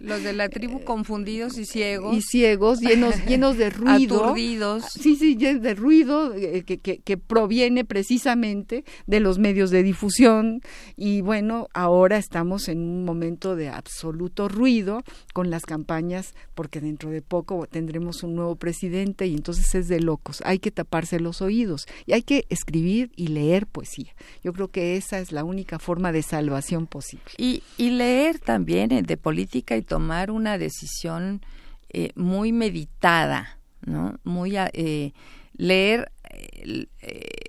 Los 0.00 0.22
de 0.22 0.32
la 0.32 0.48
tribu 0.48 0.80
confundidos 0.84 1.58
y 1.58 1.64
ciegos. 1.64 2.16
y 2.16 2.22
ciegos 2.22 2.80
llenos 2.80 3.14
llenos 3.26 3.56
de 3.56 3.70
ruido. 3.70 4.24
Aturdidos. 4.24 4.84
Sí 4.92 5.16
sí 5.16 5.34
de 5.34 5.74
ruido 5.74 6.34
eh, 6.34 6.64
que, 6.64 6.78
que, 6.78 6.98
que 6.98 7.16
proviene 7.16 7.84
precisamente 7.84 8.84
de 9.06 9.20
los 9.20 9.38
medios 9.38 9.70
de 9.70 9.82
difusión. 9.82 10.60
Y 10.96 11.22
bueno 11.22 11.68
ahora 11.72 12.18
estamos 12.18 12.68
en 12.68 12.78
un 12.80 13.04
momento 13.04 13.56
de 13.56 13.67
absoluto 13.68 14.48
ruido 14.48 15.02
con 15.32 15.50
las 15.50 15.64
campañas 15.64 16.34
porque 16.54 16.80
dentro 16.80 17.10
de 17.10 17.22
poco 17.22 17.66
tendremos 17.66 18.22
un 18.22 18.34
nuevo 18.34 18.56
presidente 18.56 19.26
y 19.26 19.34
entonces 19.34 19.74
es 19.74 19.88
de 19.88 20.00
locos. 20.00 20.42
Hay 20.44 20.58
que 20.58 20.70
taparse 20.70 21.20
los 21.20 21.42
oídos 21.42 21.86
y 22.06 22.12
hay 22.12 22.22
que 22.22 22.46
escribir 22.48 23.10
y 23.16 23.28
leer 23.28 23.66
poesía. 23.66 24.14
Yo 24.42 24.52
creo 24.52 24.68
que 24.68 24.96
esa 24.96 25.18
es 25.18 25.32
la 25.32 25.44
única 25.44 25.78
forma 25.78 26.12
de 26.12 26.22
salvación 26.22 26.86
posible. 26.86 27.24
Y, 27.36 27.62
y 27.76 27.90
leer 27.90 28.38
también 28.38 28.92
eh, 28.92 29.02
de 29.02 29.16
política 29.16 29.76
y 29.76 29.82
tomar 29.82 30.30
una 30.30 30.58
decisión 30.58 31.42
eh, 31.90 32.10
muy 32.14 32.52
meditada, 32.52 33.58
¿no? 33.84 34.18
Muy 34.24 34.54
eh, 34.56 35.12
leer 35.56 36.10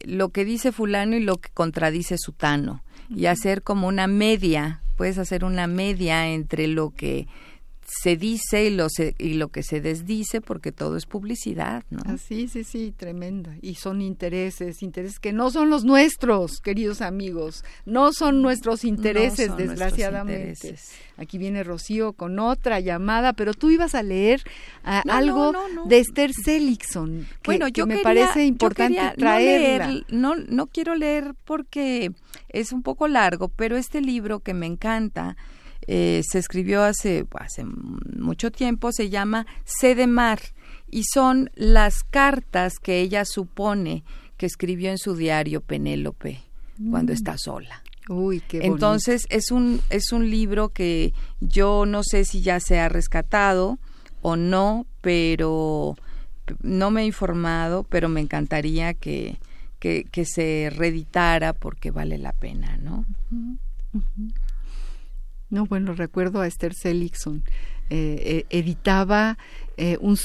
lo 0.05 0.30
que 0.30 0.45
dice 0.45 0.72
fulano 0.72 1.15
y 1.15 1.20
lo 1.20 1.38
que 1.38 1.49
contradice 1.53 2.17
sutano 2.17 2.82
y 3.10 3.26
hacer 3.26 3.62
como 3.64 3.88
una 3.88 4.07
media, 4.07 4.82
puedes 4.97 5.18
hacer 5.18 5.43
una 5.43 5.68
media 5.68 6.28
entre 6.28 6.68
lo 6.68 6.91
que 6.91 7.28
se 7.89 8.15
dice 8.15 8.65
y 8.65 8.69
lo, 8.69 8.87
y 9.17 9.33
lo 9.33 9.49
que 9.49 9.63
se 9.63 9.81
desdice 9.81 10.41
porque 10.41 10.71
todo 10.71 10.95
es 10.95 11.05
publicidad, 11.05 11.83
¿no? 11.89 11.99
Ah, 12.05 12.17
sí, 12.17 12.47
sí, 12.47 12.63
sí, 12.63 12.93
tremenda. 12.95 13.55
Y 13.61 13.75
son 13.75 14.01
intereses, 14.01 14.83
intereses 14.83 15.19
que 15.19 15.33
no 15.33 15.49
son 15.49 15.69
los 15.69 15.83
nuestros, 15.83 16.59
queridos 16.61 17.01
amigos, 17.01 17.63
no 17.85 18.13
son 18.13 18.41
nuestros 18.41 18.85
intereses, 18.85 19.55
desgraciadamente. 19.57 20.75
Aquí 21.17 21.37
viene 21.37 21.63
Rocío 21.63 22.13
con 22.13 22.39
otra 22.39 22.79
llamada, 22.79 23.33
pero 23.33 23.53
tú 23.53 23.71
ibas 23.71 23.95
a 23.95 24.03
leer 24.03 24.43
ah, 24.83 25.03
algo 25.09 25.51
de 25.85 25.99
Esther 25.99 26.31
Seligson, 26.33 27.27
que, 27.41 27.51
bueno, 27.51 27.67
yo 27.67 27.87
me 27.87 27.97
parece 27.99 28.45
importante 28.45 28.99
traerla. 29.17 30.05
No, 30.09 30.35
no 30.35 30.67
quiero 30.67 30.95
leer 30.95 31.33
porque 31.43 32.11
es 32.49 32.71
un 32.71 32.83
poco 32.83 33.07
largo, 33.07 33.49
pero 33.49 33.77
este 33.77 34.01
libro 34.01 34.39
que 34.39 34.53
me 34.53 34.67
encanta 34.67 35.35
eh, 35.91 36.21
se 36.21 36.37
escribió 36.37 36.83
hace, 36.83 37.25
hace 37.33 37.65
mucho 37.65 38.51
tiempo, 38.51 38.91
se 38.91 39.09
llama 39.09 39.47
Sede 39.65 40.05
Mar 40.05 40.39
y 40.87 41.01
son 41.11 41.49
las 41.55 42.03
cartas 42.03 42.77
que 42.77 43.01
ella 43.01 43.25
supone 43.25 44.03
que 44.37 44.45
escribió 44.45 44.91
en 44.91 44.99
su 44.99 45.15
diario 45.15 45.61
Penélope 45.61 46.43
cuando 46.91 47.11
mm. 47.11 47.15
está 47.15 47.39
sola. 47.39 47.81
Uy, 48.07 48.39
qué 48.41 48.59
Entonces 48.67 49.25
es 49.31 49.49
un 49.49 49.81
es 49.89 50.11
un 50.11 50.29
libro 50.29 50.69
que 50.69 51.11
yo 51.39 51.87
no 51.87 52.03
sé 52.03 52.23
si 52.23 52.41
ya 52.41 52.59
se 52.59 52.79
ha 52.79 52.87
rescatado 52.87 53.79
o 54.21 54.35
no, 54.35 54.85
pero 55.01 55.95
no 56.61 56.91
me 56.91 57.01
he 57.01 57.05
informado, 57.05 57.83
pero 57.83 58.09
me 58.09 58.21
encantaría 58.21 58.93
que, 58.93 59.39
que, 59.79 60.03
que, 60.03 60.25
se 60.25 60.71
reeditara 60.71 61.53
porque 61.53 61.89
vale 61.89 62.19
la 62.19 62.33
pena, 62.33 62.77
¿no? 62.77 63.05
No, 65.49 65.65
bueno, 65.65 65.93
recuerdo 65.93 66.41
a 66.41 66.47
Esther 66.47 66.73
Seligson. 66.73 67.43
Eh, 67.91 68.45
editaba 68.51 69.37
eh, 69.75 69.97
un 69.99 70.15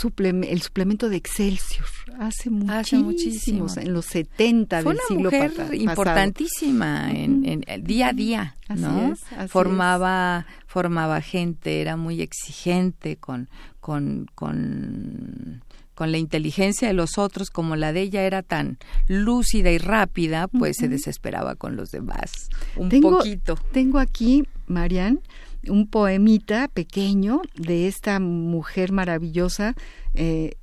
el 0.43 0.63
suplemento 0.63 1.09
de 1.09 1.17
Excelsior 1.17 1.87
hace, 2.19 2.51
muchísimos, 2.51 3.77
en 3.77 3.93
los 3.93 4.05
70 4.07 4.83
Fue 4.83 4.93
del 4.93 5.01
una 5.01 5.09
siglo 5.09 5.31
mujer 5.31 5.75
importantísima 5.75 7.11
en, 7.11 7.65
el 7.67 7.85
día 7.85 8.09
a 8.09 8.13
día, 8.13 8.57
¿no? 8.77 9.15
formaba 9.49 10.47
formaba 10.67 11.21
gente, 11.21 11.81
era 11.81 11.97
muy 11.97 12.21
exigente 12.21 13.17
con 13.17 13.49
con 13.81 14.27
con 14.35 15.63
con 15.95 16.11
la 16.11 16.19
inteligencia 16.19 16.89
de 16.89 16.95
los 16.95 17.19
otros, 17.19 17.51
como 17.51 17.77
la 17.77 17.93
de 17.93 18.03
ella 18.03 18.23
era 18.23 18.43
tan 18.43 18.79
lúcida 19.07 19.71
y 19.71 19.79
rápida, 19.79 20.49
pues 20.49 20.77
se 20.79 20.89
desesperaba 20.89 21.55
con 21.55 21.77
los 21.77 21.93
demás. 21.93 22.49
Un 22.75 22.89
poquito. 23.01 23.57
Tengo 23.73 24.01
aquí, 24.01 24.45
Marian, 24.67 25.21
un 25.69 25.87
poemita 25.87 26.69
pequeño 26.69 27.43
de 27.57 27.89
esta 27.89 28.21
mujer 28.21 28.93
maravillosa. 28.93 29.75
Eh, 30.15 30.57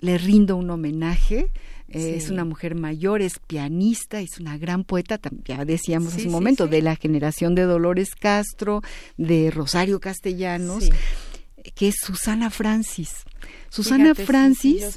le 0.00 0.18
rindo 0.18 0.56
un 0.56 0.70
homenaje. 0.70 1.50
Eh, 1.88 2.16
es 2.16 2.30
una 2.30 2.44
mujer 2.44 2.74
mayor, 2.74 3.22
es 3.22 3.38
pianista, 3.38 4.20
es 4.20 4.40
una 4.40 4.58
gran 4.58 4.84
poeta, 4.84 5.20
ya 5.44 5.64
decíamos 5.64 6.14
hace 6.14 6.26
un 6.26 6.32
momento, 6.32 6.66
de 6.66 6.82
la 6.82 6.96
generación 6.96 7.54
de 7.54 7.62
Dolores 7.62 8.14
Castro, 8.14 8.82
de 9.16 9.50
Rosario 9.50 10.00
Castellanos, 10.00 10.90
que 11.74 11.88
es 11.88 11.96
Susana 12.00 12.50
Francis. 12.50 13.24
Susana 13.68 14.14
Francis 14.14 14.96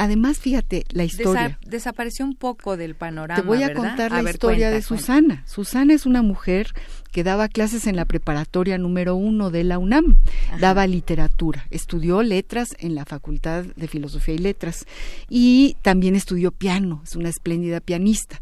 además, 0.00 0.38
fíjate, 0.38 0.84
la 0.90 1.04
historia. 1.04 1.58
desapareció 1.66 2.24
un 2.24 2.34
poco 2.34 2.78
del 2.78 2.94
panorama. 2.94 3.40
Te 3.40 3.46
voy 3.46 3.62
a 3.62 3.74
contar 3.74 4.10
la 4.10 4.28
historia 4.30 4.70
de 4.70 4.80
Susana. 4.80 5.44
Susana 5.46 5.92
es 5.92 6.06
una 6.06 6.22
mujer 6.22 6.72
que 7.12 7.22
daba 7.22 7.48
clases 7.48 7.86
en 7.86 7.96
la 7.96 8.06
preparatoria 8.06 8.78
número 8.78 9.14
uno 9.14 9.50
de 9.50 9.62
la 9.62 9.78
UNAM. 9.78 10.16
Daba 10.58 10.86
literatura, 10.86 11.66
estudió 11.70 12.22
letras 12.22 12.68
en 12.78 12.94
la 12.94 13.04
Facultad 13.04 13.64
de 13.64 13.88
Filosofía 13.88 14.34
y 14.34 14.38
Letras 14.38 14.86
y 15.28 15.76
también 15.82 16.16
estudió 16.16 16.50
piano, 16.50 17.02
es 17.04 17.14
una 17.14 17.28
espléndida 17.28 17.80
pianista. 17.80 18.40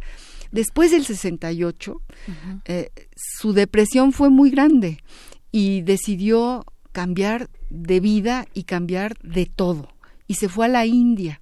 Después 0.53 0.93
del 0.93 1.05
68, 1.05 2.01
eh, 2.67 2.91
su 3.17 3.53
depresión 3.53 4.13
fue 4.13 4.31
muy 4.31 4.51
grande 4.51 5.03
y 5.51 5.83
decidió 5.83 6.65
cambiar 6.93 7.51
de 7.69 7.99
vida 7.99 8.47
y 8.55 8.63
cambiar 8.63 9.19
de 9.23 9.47
todo. 9.47 9.89
Y 10.29 10.35
se 10.35 10.49
fue 10.49 10.67
a 10.67 10.69
la 10.69 10.87
India. 10.87 11.41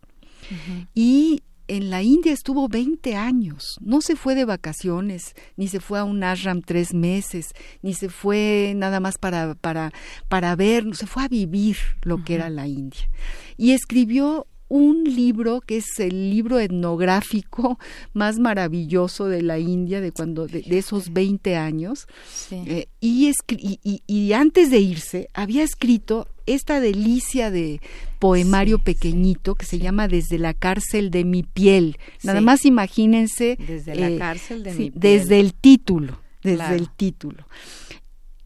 Y 0.94 1.42
en 1.68 1.90
la 1.90 2.02
India 2.02 2.32
estuvo 2.32 2.68
20 2.68 3.16
años, 3.16 3.78
no 3.80 4.00
se 4.00 4.14
fue 4.14 4.34
de 4.34 4.44
vacaciones, 4.44 5.34
ni 5.56 5.68
se 5.68 5.80
fue 5.80 5.98
a 5.98 6.04
un 6.04 6.22
ashram 6.22 6.62
tres 6.62 6.94
meses, 6.94 7.54
ni 7.82 7.94
se 7.94 8.08
fue 8.08 8.72
nada 8.76 9.00
más 9.00 9.18
para, 9.18 9.54
para, 9.54 9.92
para 10.28 10.54
ver, 10.54 10.84
se 10.94 11.06
fue 11.06 11.24
a 11.24 11.28
vivir 11.28 11.76
lo 12.02 12.22
que 12.22 12.34
era 12.36 12.50
la 12.50 12.68
India. 12.68 13.08
Y 13.56 13.72
escribió 13.72 14.46
un 14.68 15.04
libro 15.04 15.60
que 15.60 15.78
es 15.78 15.98
el 15.98 16.30
libro 16.30 16.58
etnográfico 16.58 17.78
más 18.12 18.38
maravilloso 18.38 19.26
de 19.26 19.42
la 19.42 19.58
India 19.58 20.00
de 20.00 20.12
cuando 20.12 20.46
de, 20.46 20.64
esos 20.70 21.12
20 21.12 21.56
años 21.56 22.06
eh, 22.50 22.88
y, 23.00 23.30
y, 23.48 24.02
y, 24.06 24.32
antes 24.32 24.70
de 24.70 24.78
irse 24.80 25.28
había 25.34 25.62
escrito 25.62 26.28
esta 26.46 26.80
delicia 26.80 27.50
de 27.50 27.80
poemario 28.18 28.78
pequeñito 28.78 29.54
que 29.54 29.66
se 29.66 29.78
llama 29.78 30.08
Desde 30.08 30.38
la 30.38 30.54
cárcel 30.54 31.10
de 31.10 31.24
mi 31.24 31.42
piel. 31.42 31.98
Nada 32.22 32.40
más 32.40 32.64
imagínense. 32.64 33.56
Desde 33.66 33.94
la 33.96 34.10
eh, 34.10 34.18
cárcel 34.18 34.62
de 34.62 34.72
mi 34.72 34.90
piel. 34.90 34.92
Desde 34.94 35.40
el 35.40 35.54
título, 35.54 36.20
desde 36.42 36.76
el 36.76 36.88
título. 36.90 37.46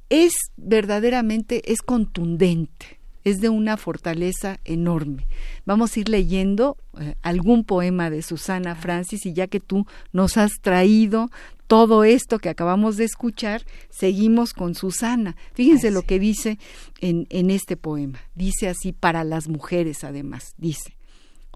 Es 0.08 0.32
verdaderamente, 0.56 1.70
es 1.70 1.82
contundente 1.82 2.99
es 3.24 3.40
de 3.40 3.48
una 3.48 3.76
fortaleza 3.76 4.60
enorme. 4.64 5.26
Vamos 5.64 5.96
a 5.96 6.00
ir 6.00 6.08
leyendo 6.08 6.76
eh, 6.98 7.14
algún 7.22 7.64
poema 7.64 8.10
de 8.10 8.22
Susana 8.22 8.74
Francis 8.74 9.26
y 9.26 9.32
ya 9.32 9.46
que 9.46 9.60
tú 9.60 9.86
nos 10.12 10.36
has 10.36 10.60
traído 10.60 11.30
todo 11.66 12.02
esto 12.02 12.40
que 12.40 12.48
acabamos 12.48 12.96
de 12.96 13.04
escuchar, 13.04 13.64
seguimos 13.90 14.54
con 14.54 14.74
Susana. 14.74 15.36
Fíjense 15.54 15.92
lo 15.92 16.02
que 16.02 16.18
dice 16.18 16.58
en, 17.00 17.26
en 17.30 17.50
este 17.50 17.76
poema. 17.76 18.18
Dice 18.34 18.68
así 18.68 18.92
para 18.92 19.22
las 19.22 19.48
mujeres 19.48 20.02
además. 20.02 20.54
Dice, 20.58 20.96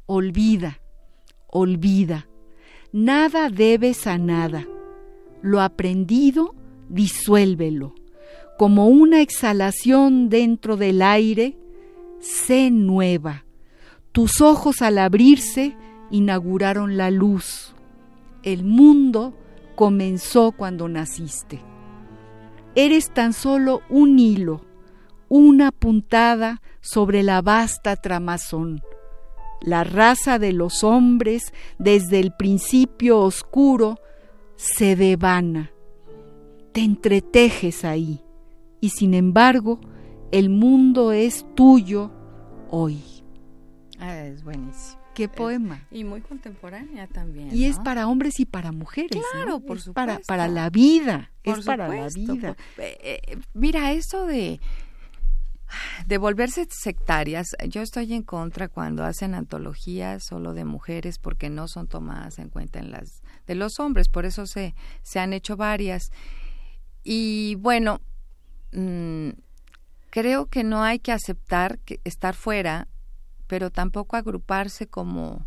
olvida, 0.07 0.81
olvida, 1.49 2.29
nada 2.93 3.51
debes 3.51 4.07
a 4.07 4.19
nada. 4.19 4.69
Lo 5.43 5.61
aprendido, 5.61 6.55
disuélvelo 6.89 7.95
como 8.57 8.87
una 8.87 9.21
exhalación 9.21 10.29
dentro 10.29 10.77
del 10.77 11.03
aire, 11.03 11.57
sé 12.21 12.71
nueva. 12.71 13.45
Tus 14.13 14.41
ojos 14.41 14.81
al 14.81 14.99
abrirse 14.99 15.77
inauguraron 16.11 16.97
la 16.97 17.11
luz. 17.11 17.75
El 18.43 18.65
mundo 18.65 19.35
comenzó 19.75 20.53
cuando 20.53 20.89
naciste. 20.89 21.61
Eres 22.77 23.13
tan 23.13 23.33
solo 23.33 23.83
un 23.89 24.19
hilo, 24.19 24.61
una 25.29 25.73
puntada 25.73 26.63
sobre 26.81 27.23
la 27.23 27.43
vasta 27.43 27.97
tramazón. 27.97 28.83
La 29.61 29.83
raza 29.83 30.39
de 30.39 30.53
los 30.53 30.85
hombres, 30.85 31.53
desde 31.79 32.21
el 32.21 32.33
principio 32.33 33.21
oscuro, 33.21 33.99
se 34.57 34.95
devana. 34.95 35.73
Te 36.73 36.83
entretejes 36.83 37.85
ahí 37.85 38.21
y 38.85 38.91
sin 38.91 39.15
embargo 39.15 39.81
el 40.31 40.51
mundo 40.51 41.13
es 41.13 41.47
tuyo 41.55 42.13
hoy. 42.69 43.03
Ah, 43.99 44.25
es 44.27 44.45
buenísimo. 44.45 45.01
Qué 45.15 45.27
poema. 45.27 45.87
y 45.91 46.05
muy 46.05 46.21
contemporánea 46.21 47.07
también. 47.07 47.49
Y 47.51 47.65
es 47.65 47.79
para 47.79 48.09
hombres 48.09 48.41
y 48.41 48.45
para 48.45 48.73
mujeres. 48.73 49.23
Claro, 49.33 49.61
por 49.61 49.81
supuesto. 49.81 49.95
Para, 49.95 50.19
para 50.27 50.49
la 50.49 50.69
vida. 50.69 51.31
es 51.45 51.65
para 51.65 51.89
la 51.89 52.09
vida. 52.09 52.57
Eh, 52.77 52.99
eh, 53.01 53.39
mira, 53.55 53.93
eso 53.93 54.27
de 54.27 54.61
de 56.07 56.19
volverse 56.19 56.69
sectarias, 56.71 57.57
yo 57.69 57.81
estoy 57.81 58.13
en 58.13 58.23
contra 58.23 58.69
cuando 58.69 59.03
hacen 59.03 59.35
antologías 59.35 60.25
solo 60.25 60.53
de 60.53 60.65
mujeres 60.65 61.19
porque 61.19 61.49
no 61.49 61.69
son 61.69 61.89
tomadas 61.89 62.39
en 62.39 62.51
cuenta 62.51 62.81
en 62.81 62.91
las 62.91 63.23
de 63.47 63.55
los 63.55 63.81
hombres, 63.81 64.09
por 64.09 64.27
eso 64.27 64.47
se, 64.47 64.75
se 65.03 65.21
han 65.21 65.33
hecho 65.33 65.57
varias. 65.57 66.13
Y 67.03 67.57
bueno, 67.57 68.01
Mm, 68.75 69.31
creo 70.11 70.47
que 70.47 70.65
no 70.65 70.83
hay 70.83 70.99
que 70.99 71.13
aceptar 71.13 71.79
que 71.79 72.01
estar 72.05 72.35
fuera, 72.35 72.89
pero 73.47 73.71
tampoco 73.71 74.17
agruparse 74.17 74.87
como 74.87 75.47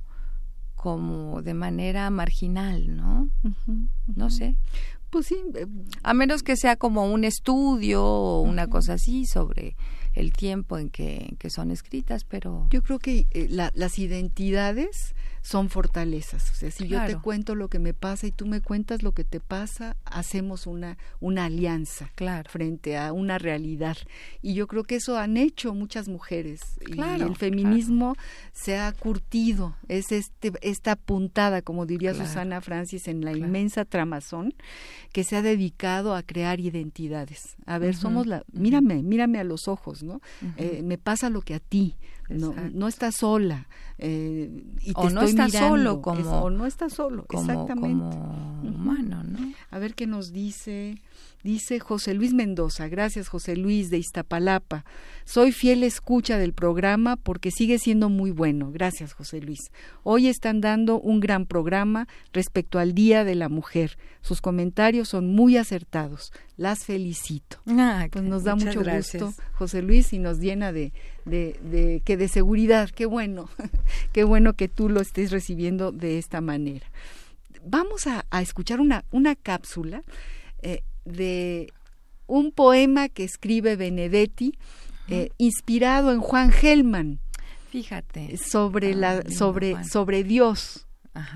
como 0.76 1.42
de 1.42 1.56
manera 1.56 2.10
marginal, 2.12 2.96
¿no? 2.96 3.30
No 4.16 4.30
sé. 4.30 4.56
Pues 5.10 5.26
sí. 5.26 5.36
Eh, 5.56 5.66
A 6.04 6.14
menos 6.14 6.44
que 6.44 6.56
sea 6.56 6.76
como 6.76 7.12
un 7.12 7.24
estudio 7.24 8.04
o 8.06 8.42
una 8.42 8.68
cosa 8.68 8.94
así 8.94 9.26
sobre 9.26 9.76
el 10.14 10.32
tiempo 10.34 10.78
en 10.78 10.90
que, 10.90 11.36
que 11.40 11.50
son 11.50 11.72
escritas, 11.72 12.26
pero... 12.26 12.68
Yo 12.70 12.84
creo 12.84 13.00
que 13.00 13.26
eh, 13.32 13.48
las 13.50 14.00
identidades 14.00 15.16
son 15.48 15.70
fortalezas. 15.70 16.52
O 16.52 16.56
sea, 16.56 16.72
si 16.72 16.90
yo 16.90 17.06
te 17.06 17.16
cuento 17.16 17.56
lo 17.56 17.70
que 17.70 17.80
me 17.80 17.94
pasa 17.94 18.28
y 18.28 18.34
tú 18.34 18.46
me 18.46 18.60
cuentas 18.60 19.02
lo 19.02 19.14
que 19.14 19.24
te 19.24 19.40
pasa, 19.40 19.96
hacemos 20.04 20.68
una, 20.68 20.98
una 21.22 21.46
alianza 21.46 22.12
claro. 22.16 22.50
frente 22.50 22.98
a 22.98 23.14
una 23.14 23.38
realidad. 23.38 23.96
Y 24.42 24.56
yo 24.56 24.68
creo 24.68 24.84
que 24.84 24.98
eso 24.98 25.18
han 25.18 25.38
hecho 25.38 25.74
muchas 25.74 26.10
mujeres. 26.10 26.60
y 26.86 27.00
el 27.00 27.38
feminismo 27.38 28.18
se 28.52 28.78
ha 28.78 28.92
curtido. 28.92 29.78
Es 29.88 30.12
este, 30.12 30.52
esta 30.62 30.98
puntada, 30.98 31.62
como 31.62 31.86
diría 31.86 32.14
Susana 32.14 32.60
Francis, 32.60 33.08
en 33.08 33.24
la 33.24 33.32
inmensa 33.32 33.86
tramazón, 33.86 34.54
que 35.14 35.24
se 35.24 35.38
ha 35.38 35.42
dedicado 35.42 36.14
a 36.14 36.24
crear 36.24 36.60
identidades. 36.60 37.56
A 37.66 37.78
ver, 37.78 37.96
somos 37.96 38.28
la... 38.28 38.44
Mírame, 38.52 39.02
mírame 39.02 39.40
a 39.40 39.46
los 39.46 39.70
ojos, 39.70 40.04
¿no? 40.04 40.20
Eh, 40.58 40.82
me 40.84 40.98
pasa 40.98 41.30
lo 41.30 41.40
que 41.40 41.54
a 41.54 41.62
ti 41.62 41.96
no, 42.30 42.54
no 42.74 42.88
estás 42.88 43.16
sola 43.18 43.68
eh, 43.98 44.64
y 44.82 44.94
te 44.94 45.00
o 45.00 45.10
no 45.10 45.22
estás 45.22 45.52
solo 45.52 46.02
como 46.02 46.42
o 46.42 46.50
no 46.50 46.66
estás 46.66 46.94
solo 46.94 47.26
exactamente 47.30 48.18
como 48.18 48.62
humano 48.64 49.24
no 49.24 49.54
a 49.72 49.80
ver 49.80 49.96
qué 49.96 50.08
nos 50.08 50.32
dice 50.32 51.02
Dice 51.48 51.80
José 51.80 52.14
Luis 52.14 52.34
Mendoza, 52.34 52.90
gracias 52.90 53.30
José 53.30 53.56
Luis 53.56 53.90
de 53.90 53.98
Iztapalapa. 53.98 54.84
Soy 55.24 55.54
fiel 55.54 55.84
escucha 55.84 56.38
del 56.38 56.52
programa 56.52 57.16
porque 57.16 57.52
sigue 57.52 57.80
siendo 57.80 58.10
muy 58.10 58.32
bueno. 58.32 58.70
Gracias 58.74 59.14
José 59.14 59.40
Luis. 59.40 59.72
Hoy 60.04 60.28
están 60.28 60.60
dando 60.60 61.00
un 61.00 61.22
gran 61.22 61.46
programa 61.46 62.10
respecto 62.34 62.80
al 62.80 62.94
Día 62.94 63.24
de 63.24 63.36
la 63.36 63.48
Mujer. 63.48 63.98
Sus 64.20 64.42
comentarios 64.42 65.08
son 65.08 65.34
muy 65.34 65.56
acertados. 65.56 66.34
Las 66.58 66.84
felicito. 66.84 67.60
Ah, 67.66 68.10
pues 68.12 68.26
nos 68.26 68.44
da 68.44 68.56
mucho 68.58 68.84
gusto 68.84 69.34
José 69.54 69.82
Luis 69.82 70.12
y 70.12 70.20
nos 70.20 70.40
llena 70.40 70.74
de, 70.74 70.92
de, 71.24 72.02
que 72.04 72.18
de 72.18 72.28
seguridad. 72.28 72.90
Qué 72.90 73.06
bueno, 73.06 73.50
qué 74.12 74.26
bueno 74.26 74.52
que 74.52 74.68
tú 74.68 74.90
lo 74.90 75.00
estés 75.00 75.32
recibiendo 75.32 75.94
de 75.94 76.18
esta 76.18 76.42
manera. 76.42 76.88
Vamos 77.64 78.06
a, 78.06 78.26
escuchar 78.42 78.82
una, 78.82 79.06
una 79.12 79.38
cápsula. 79.38 80.04
Eh, 80.62 80.84
de 81.08 81.74
un 82.28 82.52
poema 82.52 83.10
que 83.10 83.24
escribe 83.24 83.76
Benedetti 83.76 84.54
eh, 85.10 85.30
inspirado 85.38 86.12
en 86.12 86.20
Juan 86.20 86.52
Gelman. 86.52 87.20
Fíjate. 87.72 88.38
Sobre, 88.38 88.94
la, 88.94 89.24
sobre, 89.30 89.84
sobre 89.86 90.24
Dios. 90.24 90.86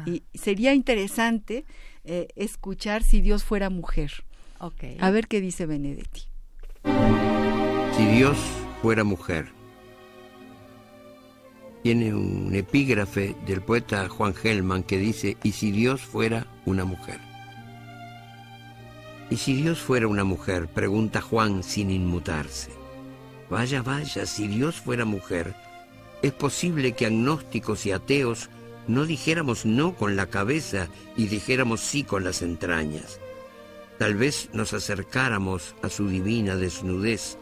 Y 0.05 0.23
sería 0.33 0.73
interesante 0.73 1.65
eh, 2.03 2.27
escuchar 2.35 3.03
si 3.03 3.21
Dios 3.21 3.43
fuera 3.43 3.69
mujer. 3.69 4.11
Okay. 4.59 4.97
A 4.99 5.09
ver 5.09 5.27
qué 5.27 5.41
dice 5.41 5.65
Benedetti. 5.65 6.23
Si 7.97 8.05
Dios 8.05 8.37
fuera 8.81 9.03
mujer. 9.03 9.49
Tiene 11.81 12.13
un 12.13 12.53
epígrafe 12.53 13.35
del 13.47 13.61
poeta 13.61 14.07
Juan 14.07 14.35
Gelman 14.35 14.83
que 14.83 14.99
dice, 14.99 15.37
¿y 15.41 15.53
si 15.53 15.71
Dios 15.71 16.01
fuera 16.01 16.45
una 16.65 16.85
mujer? 16.85 17.30
¿Y 19.31 19.37
si 19.37 19.53
Dios 19.53 19.79
fuera 19.79 20.07
una 20.07 20.25
mujer? 20.25 20.67
Pregunta 20.67 21.21
Juan 21.21 21.63
sin 21.63 21.89
inmutarse. 21.89 22.69
Vaya, 23.49 23.81
vaya, 23.81 24.25
si 24.25 24.49
Dios 24.49 24.75
fuera 24.75 25.05
mujer, 25.05 25.55
es 26.21 26.33
posible 26.33 26.91
que 26.91 27.05
agnósticos 27.05 27.85
y 27.85 27.93
ateos 27.93 28.49
no 28.87 29.05
dijéramos 29.05 29.65
no 29.65 29.95
con 29.95 30.17
la 30.17 30.25
cabeza 30.25 30.89
y 31.15 31.27
dijéramos 31.27 31.79
sí 31.79 32.03
con 32.03 32.25
las 32.25 32.41
entrañas. 32.41 33.21
Tal 33.97 34.15
vez 34.15 34.49
nos 34.51 34.73
acercáramos 34.73 35.75
a 35.81 35.87
su 35.87 36.09
divina 36.09 36.57
desnudez 36.57 37.37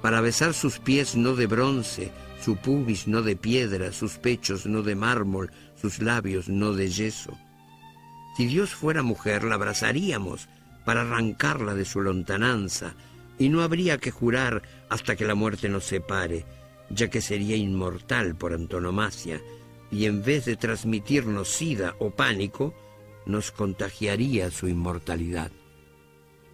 para 0.00 0.22
besar 0.22 0.54
sus 0.54 0.78
pies 0.78 1.14
no 1.14 1.34
de 1.34 1.46
bronce, 1.46 2.10
su 2.40 2.56
pubis 2.56 3.06
no 3.06 3.20
de 3.20 3.36
piedra, 3.36 3.92
sus 3.92 4.16
pechos 4.16 4.64
no 4.64 4.82
de 4.82 4.94
mármol, 4.94 5.50
sus 5.78 5.98
labios 5.98 6.48
no 6.48 6.72
de 6.72 6.88
yeso. 6.88 7.36
Si 8.34 8.46
Dios 8.46 8.70
fuera 8.70 9.02
mujer, 9.02 9.44
la 9.44 9.56
abrazaríamos 9.56 10.48
para 10.84 11.02
arrancarla 11.02 11.74
de 11.74 11.84
su 11.84 12.00
lontananza, 12.00 12.94
y 13.38 13.48
no 13.48 13.62
habría 13.62 13.98
que 13.98 14.10
jurar 14.10 14.62
hasta 14.88 15.16
que 15.16 15.24
la 15.24 15.34
muerte 15.34 15.68
nos 15.68 15.84
separe, 15.84 16.44
ya 16.90 17.08
que 17.08 17.20
sería 17.20 17.56
inmortal 17.56 18.36
por 18.36 18.52
antonomasia, 18.52 19.40
y 19.90 20.06
en 20.06 20.22
vez 20.22 20.44
de 20.44 20.56
transmitirnos 20.56 21.48
sida 21.48 21.94
o 21.98 22.10
pánico, 22.10 22.74
nos 23.26 23.50
contagiaría 23.50 24.50
su 24.50 24.68
inmortalidad. 24.68 25.52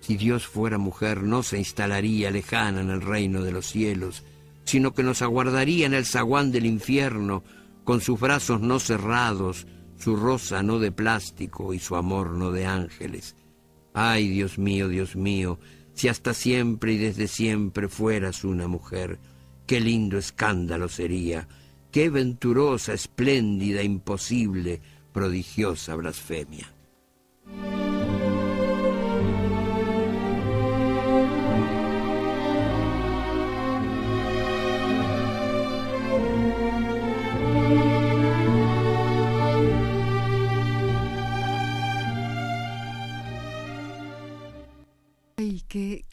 Si 0.01 0.16
Dios 0.16 0.47
fuera 0.47 0.79
mujer, 0.79 1.22
no 1.22 1.43
se 1.43 1.59
instalaría 1.59 2.31
lejana 2.31 2.81
en 2.81 2.91
el 2.91 3.01
reino 3.01 3.43
de 3.43 3.53
los 3.53 3.66
cielos, 3.66 4.24
sino 4.64 4.93
que 4.93 5.03
nos 5.03 5.22
aguardaría 5.22 5.87
en 5.87 5.95
el 5.95 6.07
zaguán 6.07 6.53
del 6.53 6.66
infierno, 6.66 7.43
con 7.85 8.01
sus 8.01 8.20
brazos 8.20 8.61
no 8.61 8.79
cerrados, 8.79 9.66
su 9.99 10.14
rosa 10.14 10.62
no 10.62 10.79
de 10.79 10.93
plástico 10.93 11.72
y 11.74 11.79
su 11.79 11.97
amor 11.97 12.33
no 12.33 12.53
de 12.53 12.66
ángeles. 12.66 13.35
Ay, 14.01 14.29
Dios 14.29 14.59
mío, 14.61 14.87
Dios 14.89 15.17
mío, 15.17 15.59
si 15.93 16.07
hasta 16.07 16.33
siempre 16.33 16.93
y 16.93 16.99
desde 16.99 17.27
siempre 17.27 17.89
fueras 17.89 18.45
una 18.45 18.69
mujer, 18.69 19.19
qué 19.67 19.81
lindo 19.81 20.19
escándalo 20.19 20.89
sería, 20.89 21.49
qué 21.91 22.09
venturosa, 22.09 22.93
espléndida, 22.93 23.83
imposible, 23.83 24.81
prodigiosa 25.13 25.97
blasfemia. 25.97 26.73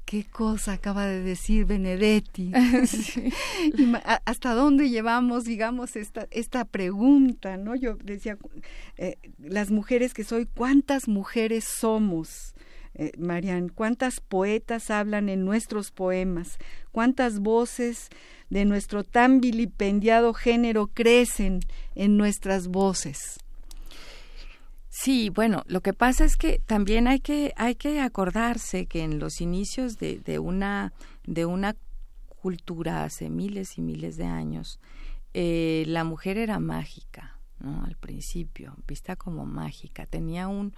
Qué 0.05 0.23
cosa 0.23 0.73
acaba 0.73 1.05
de 1.05 1.21
decir 1.21 1.65
Benedetti. 1.65 2.51
¿Hasta 4.25 4.53
dónde 4.53 4.89
llevamos, 4.89 5.45
digamos, 5.45 5.95
esta, 5.95 6.27
esta 6.31 6.65
pregunta? 6.65 7.57
¿no? 7.57 7.75
Yo 7.75 7.95
decía, 8.03 8.37
eh, 8.97 9.17
las 9.39 9.71
mujeres 9.71 10.13
que 10.13 10.23
soy, 10.23 10.45
¿cuántas 10.45 11.07
mujeres 11.07 11.65
somos? 11.65 12.53
Eh, 12.97 13.11
Marian, 13.17 13.67
¿cuántas 13.67 14.21
poetas 14.21 14.89
hablan 14.89 15.27
en 15.27 15.43
nuestros 15.43 15.91
poemas? 15.91 16.57
¿Cuántas 16.91 17.39
voces 17.39 18.07
de 18.49 18.63
nuestro 18.63 19.03
tan 19.03 19.41
vilipendiado 19.41 20.33
género 20.33 20.87
crecen 20.87 21.59
en 21.93 22.15
nuestras 22.15 22.67
voces? 22.69 23.37
Sí, 24.97 25.29
bueno, 25.29 25.63
lo 25.67 25.81
que 25.81 25.91
pasa 25.91 26.23
es 26.23 26.37
que 26.37 26.61
también 26.65 27.09
hay 27.09 27.19
que 27.19 27.53
hay 27.57 27.75
que 27.75 27.99
acordarse 27.99 28.85
que 28.85 29.03
en 29.03 29.19
los 29.19 29.41
inicios 29.41 29.97
de, 29.97 30.19
de 30.19 30.39
una 30.39 30.93
de 31.25 31.45
una 31.45 31.75
cultura 32.29 33.03
hace 33.03 33.29
miles 33.29 33.77
y 33.77 33.81
miles 33.81 34.15
de 34.15 34.23
años 34.23 34.79
eh, 35.33 35.83
la 35.87 36.05
mujer 36.05 36.37
era 36.37 36.59
mágica, 36.59 37.37
¿no? 37.59 37.83
Al 37.83 37.97
principio, 37.97 38.77
vista 38.87 39.17
como 39.17 39.45
mágica, 39.45 40.05
tenía 40.05 40.47
un 40.47 40.73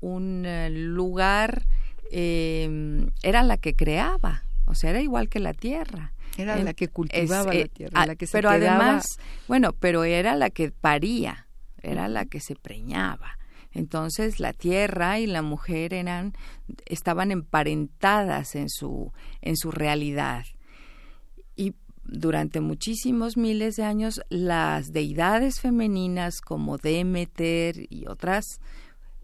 un 0.00 0.46
eh, 0.46 0.70
lugar 0.70 1.66
eh, 2.10 3.06
era 3.22 3.42
la 3.42 3.58
que 3.58 3.76
creaba, 3.76 4.42
o 4.64 4.74
sea, 4.74 4.88
era 4.88 5.02
igual 5.02 5.28
que 5.28 5.38
la 5.38 5.52
tierra. 5.52 6.14
Era 6.38 6.56
la 6.56 6.72
que 6.72 6.88
cultivaba 6.88 7.52
la 7.52 7.66
tierra, 7.66 8.06
la 8.06 8.16
que 8.16 8.26
se 8.26 8.32
Pero 8.32 8.48
además, 8.48 9.18
bueno, 9.48 9.74
pero 9.74 10.04
era 10.04 10.34
la 10.34 10.48
que 10.48 10.70
paría, 10.70 11.46
era 11.82 12.08
la 12.08 12.24
que 12.24 12.40
se 12.40 12.56
preñaba. 12.56 13.36
Entonces 13.72 14.40
la 14.40 14.52
tierra 14.52 15.20
y 15.20 15.26
la 15.26 15.42
mujer 15.42 15.94
eran 15.94 16.34
estaban 16.86 17.30
emparentadas 17.30 18.54
en 18.54 18.68
su 18.68 19.12
en 19.40 19.56
su 19.56 19.70
realidad. 19.70 20.44
Y 21.56 21.74
durante 22.04 22.60
muchísimos 22.60 23.36
miles 23.36 23.76
de 23.76 23.84
años 23.84 24.20
las 24.28 24.92
deidades 24.92 25.60
femeninas 25.60 26.40
como 26.40 26.78
Demeter 26.78 27.86
y 27.90 28.06
otras 28.08 28.60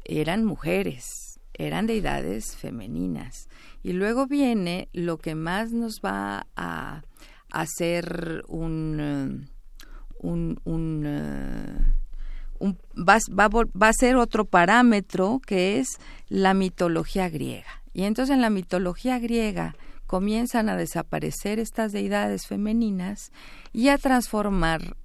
eran 0.05 0.44
mujeres, 0.44 1.40
eran 1.55 1.86
deidades 1.86 2.57
femeninas. 2.57 3.49
Y 3.82 3.92
luego 3.92 4.26
viene 4.26 4.88
lo 4.92 5.18
que 5.18 5.34
más 5.34 5.72
nos 5.72 6.01
va 6.05 6.47
a 6.55 7.03
hacer 7.51 8.44
un 8.47 9.49
un, 10.18 10.61
un 10.64 11.07
va, 12.61 13.18
va, 13.30 13.88
a 13.88 13.92
ser 13.92 14.16
otro 14.16 14.44
parámetro 14.44 15.40
que 15.44 15.78
es 15.78 15.98
la 16.28 16.54
mitología 16.54 17.28
griega. 17.28 17.82
Y 17.92 18.04
entonces 18.04 18.34
en 18.34 18.42
la 18.42 18.50
mitología 18.50 19.18
griega 19.18 19.76
comienzan 20.07 20.68
a 20.68 20.76
desaparecer 20.76 21.59
estas 21.59 21.92
deidades 21.92 22.46
femeninas 22.46 23.32
y 23.72 23.88
a 23.88 23.98
transformar 23.98 24.96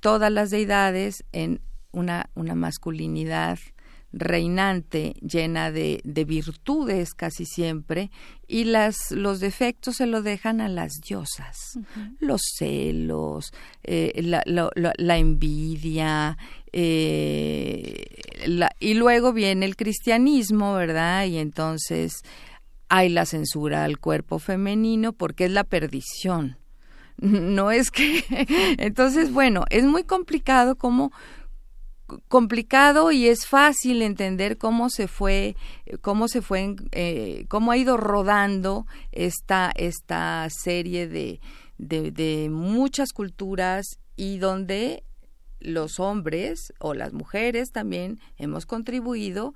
todas 0.00 0.32
las 0.32 0.50
deidades 0.50 1.24
en 1.32 1.60
una, 1.92 2.30
una 2.34 2.54
masculinidad 2.54 3.58
reinante, 4.18 5.14
llena 5.20 5.70
de, 5.70 6.00
de, 6.04 6.24
virtudes 6.24 7.14
casi 7.14 7.44
siempre, 7.44 8.10
y 8.46 8.64
las, 8.64 9.10
los 9.10 9.40
defectos 9.40 9.96
se 9.96 10.06
lo 10.06 10.22
dejan 10.22 10.60
a 10.60 10.68
las 10.68 11.00
diosas. 11.06 11.78
Los 12.18 12.40
celos, 12.56 13.52
eh, 13.84 14.20
la, 14.22 14.42
la, 14.44 15.18
envidia, 15.18 16.36
eh, 16.72 18.16
y 18.80 18.94
luego 18.94 19.32
viene 19.32 19.66
el 19.66 19.76
cristianismo, 19.76 20.74
¿verdad? 20.74 21.26
Y 21.26 21.38
entonces 21.38 22.22
hay 22.88 23.08
la 23.08 23.26
censura 23.26 23.84
al 23.84 23.98
cuerpo 23.98 24.38
femenino 24.38 25.12
porque 25.12 25.46
es 25.46 25.50
la 25.50 25.64
perdición. 25.64 26.56
No 27.20 27.72
es 27.72 27.90
que... 27.90 28.24
Entonces, 28.78 29.32
bueno, 29.32 29.64
es 29.70 29.82
muy 29.82 30.04
complicado 30.04 30.76
cómo 30.76 31.10
complicado 32.28 33.12
y 33.12 33.28
es 33.28 33.46
fácil 33.46 34.02
entender 34.02 34.58
cómo 34.58 34.90
se 34.90 35.08
fue 35.08 35.56
cómo 36.00 36.28
se 36.28 36.42
fue 36.42 36.76
eh, 36.92 37.44
cómo 37.48 37.72
ha 37.72 37.76
ido 37.76 37.96
rodando 37.96 38.86
esta 39.12 39.72
esta 39.74 40.48
serie 40.50 41.06
de, 41.06 41.40
de, 41.76 42.10
de 42.10 42.48
muchas 42.50 43.12
culturas 43.12 43.98
y 44.16 44.38
donde 44.38 45.04
los 45.60 46.00
hombres 46.00 46.72
o 46.78 46.94
las 46.94 47.12
mujeres 47.12 47.72
también 47.72 48.20
hemos 48.36 48.66
contribuido 48.66 49.54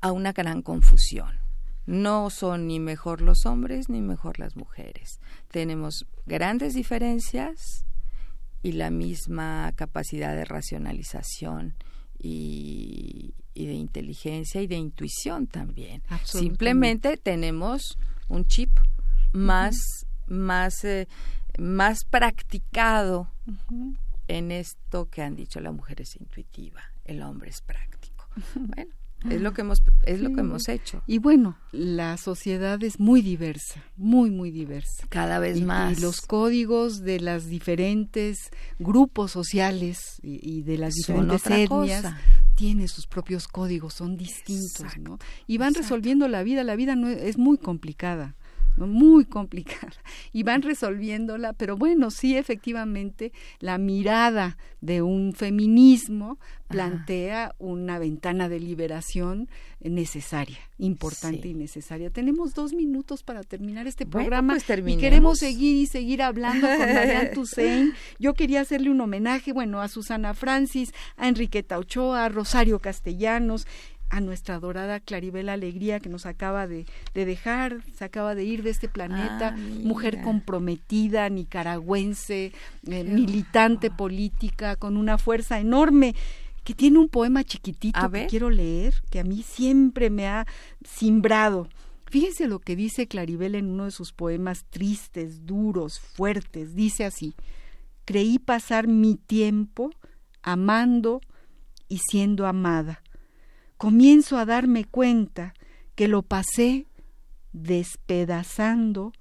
a 0.00 0.12
una 0.12 0.32
gran 0.32 0.62
confusión. 0.62 1.38
No 1.86 2.30
son 2.30 2.66
ni 2.66 2.78
mejor 2.78 3.20
los 3.20 3.46
hombres 3.46 3.88
ni 3.88 4.00
mejor 4.00 4.38
las 4.38 4.56
mujeres. 4.56 5.20
Tenemos 5.48 6.06
grandes 6.26 6.74
diferencias 6.74 7.84
y 8.62 8.72
la 8.72 8.90
misma 8.90 9.72
capacidad 9.74 10.34
de 10.34 10.44
racionalización 10.44 11.74
y, 12.18 13.34
de 13.54 13.74
inteligencia 13.74 14.62
y 14.62 14.66
de 14.66 14.76
intuición 14.76 15.46
también. 15.46 16.02
Simplemente 16.24 17.16
tenemos 17.16 17.98
un 18.28 18.46
chip 18.46 18.70
más, 19.32 19.76
más, 20.26 20.84
eh, 20.84 21.08
más 21.58 22.04
practicado 22.04 23.30
en 24.28 24.50
esto 24.50 25.08
que 25.10 25.22
han 25.22 25.34
dicho 25.34 25.60
la 25.60 25.72
mujer 25.72 26.00
es 26.00 26.16
intuitiva, 26.16 26.82
el 27.04 27.22
hombre 27.22 27.50
es 27.50 27.60
práctico. 27.60 28.28
Bueno, 28.54 28.94
Es 29.28 29.40
lo 29.40 29.52
que 29.52 29.60
hemos 29.60 29.82
es 30.06 30.20
lo 30.20 30.32
que 30.34 30.40
hemos 30.40 30.68
hecho. 30.68 31.02
Y 31.06 31.18
bueno, 31.18 31.58
la 31.72 32.16
sociedad 32.16 32.82
es 32.82 32.98
muy 32.98 33.20
diversa, 33.20 33.84
muy 33.96 34.30
muy 34.30 34.50
diversa. 34.50 35.06
Cada 35.10 35.38
vez 35.38 35.58
Y- 35.58 35.62
más. 35.64 35.98
Y 35.98 36.00
los 36.00 36.22
códigos 36.22 37.00
de 37.02 37.20
las 37.20 37.46
diferentes 37.46 38.50
grupos 38.78 39.30
sociales 39.32 39.98
y, 40.22 40.40
y 40.58 40.62
de 40.62 40.78
las 40.78 40.94
Son 41.04 41.28
diferentes 41.28 41.46
etnias 41.70 42.02
cosa. 42.02 42.18
tienen 42.56 42.88
sus 42.88 43.06
propios 43.06 43.46
códigos, 43.46 43.94
son 43.94 44.16
distintos, 44.16 44.80
Exacto, 44.80 45.00
¿no? 45.02 45.18
Y 45.46 45.58
van 45.58 45.68
exacto. 45.68 45.82
resolviendo 45.84 46.26
la 46.28 46.42
vida, 46.42 46.64
la 46.64 46.76
vida 46.76 46.96
no 46.96 47.08
es, 47.08 47.18
es 47.18 47.36
muy 47.38 47.58
complicada. 47.58 48.36
Muy 48.86 49.24
complicada 49.24 49.92
y 50.32 50.42
van 50.42 50.62
resolviéndola, 50.62 51.52
pero 51.52 51.76
bueno, 51.76 52.10
sí 52.10 52.36
efectivamente 52.36 53.32
la 53.58 53.78
mirada 53.78 54.56
de 54.80 55.02
un 55.02 55.32
feminismo 55.34 56.38
plantea 56.68 57.54
una 57.58 57.98
ventana 57.98 58.48
de 58.48 58.60
liberación 58.60 59.48
necesaria, 59.80 60.58
importante 60.78 61.42
Sí. 61.42 61.48
y 61.50 61.54
necesaria. 61.54 62.10
Tenemos 62.10 62.54
dos 62.54 62.72
minutos 62.72 63.22
para 63.22 63.42
terminar 63.42 63.86
este 63.86 64.04
Bueno, 64.04 64.28
programa 64.28 64.56
pues 64.66 64.86
y 64.86 64.96
queremos 64.96 65.38
seguir 65.38 65.76
y 65.76 65.86
seguir 65.86 66.22
hablando 66.22 66.66
con 66.68 66.78
Marianne 66.94 67.30
Toussaint. 67.30 67.94
Yo 68.18 68.34
quería 68.34 68.60
hacerle 68.60 68.90
un 68.90 69.00
homenaje, 69.00 69.52
bueno, 69.52 69.80
a 69.80 69.88
Susana 69.88 70.34
Francis, 70.34 70.92
a 71.16 71.28
Enriqueta 71.28 71.78
Ochoa, 71.78 72.24
a 72.24 72.28
Rosario 72.28 72.78
Castellanos, 72.78 73.66
a 74.10 74.20
nuestra 74.20 74.56
adorada 74.56 75.00
Claribel 75.00 75.48
Alegría 75.48 76.00
que 76.00 76.08
nos 76.08 76.26
acaba 76.26 76.66
de, 76.66 76.84
de 77.14 77.24
dejar, 77.24 77.82
se 77.94 78.04
acaba 78.04 78.34
de 78.34 78.44
ir 78.44 78.62
de 78.62 78.70
este 78.70 78.88
planeta, 78.88 79.54
Ah, 79.54 79.56
mujer 79.56 80.20
comprometida, 80.22 81.28
nicaragüense, 81.28 82.52
eh, 82.86 83.04
militante 83.04 83.90
política, 83.90 84.76
con 84.76 84.96
una 84.96 85.16
fuerza 85.16 85.58
enorme 85.60 86.14
que 86.64 86.74
tiene 86.74 86.98
un 86.98 87.08
poema 87.08 87.44
chiquitito 87.44 87.98
A 87.98 88.10
que 88.10 88.26
quiero 88.26 88.50
leer, 88.50 88.94
que 89.10 89.20
a 89.20 89.24
mí 89.24 89.42
siempre 89.42 90.10
me 90.10 90.26
ha 90.28 90.46
simbrado. 90.84 91.68
Fíjense 92.06 92.48
lo 92.48 92.58
que 92.58 92.76
dice 92.76 93.06
Claribel 93.06 93.54
en 93.54 93.66
uno 93.66 93.84
de 93.84 93.90
sus 93.92 94.12
poemas 94.12 94.66
tristes, 94.68 95.46
duros, 95.46 96.00
fuertes. 96.00 96.74
Dice 96.74 97.04
así, 97.04 97.34
creí 98.04 98.38
pasar 98.38 98.88
mi 98.88 99.14
tiempo 99.14 99.90
amando 100.42 101.20
y 101.88 101.98
siendo 101.98 102.46
amada. 102.46 103.02
Comienzo 103.80 104.36
a 104.36 104.44
darme 104.44 104.84
cuenta 104.84 105.54
que 105.94 106.06
lo 106.06 106.20
pasé 106.20 106.84
despedazando 107.54 109.14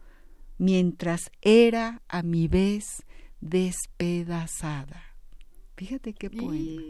mientras 0.58 1.32
era 1.42 2.02
a 2.10 2.24
mi 2.24 2.50
vez 2.50 3.06
despedazada. 3.40 5.16
Fíjate 5.78 6.12
qué 6.12 6.30
poema. 6.30 6.82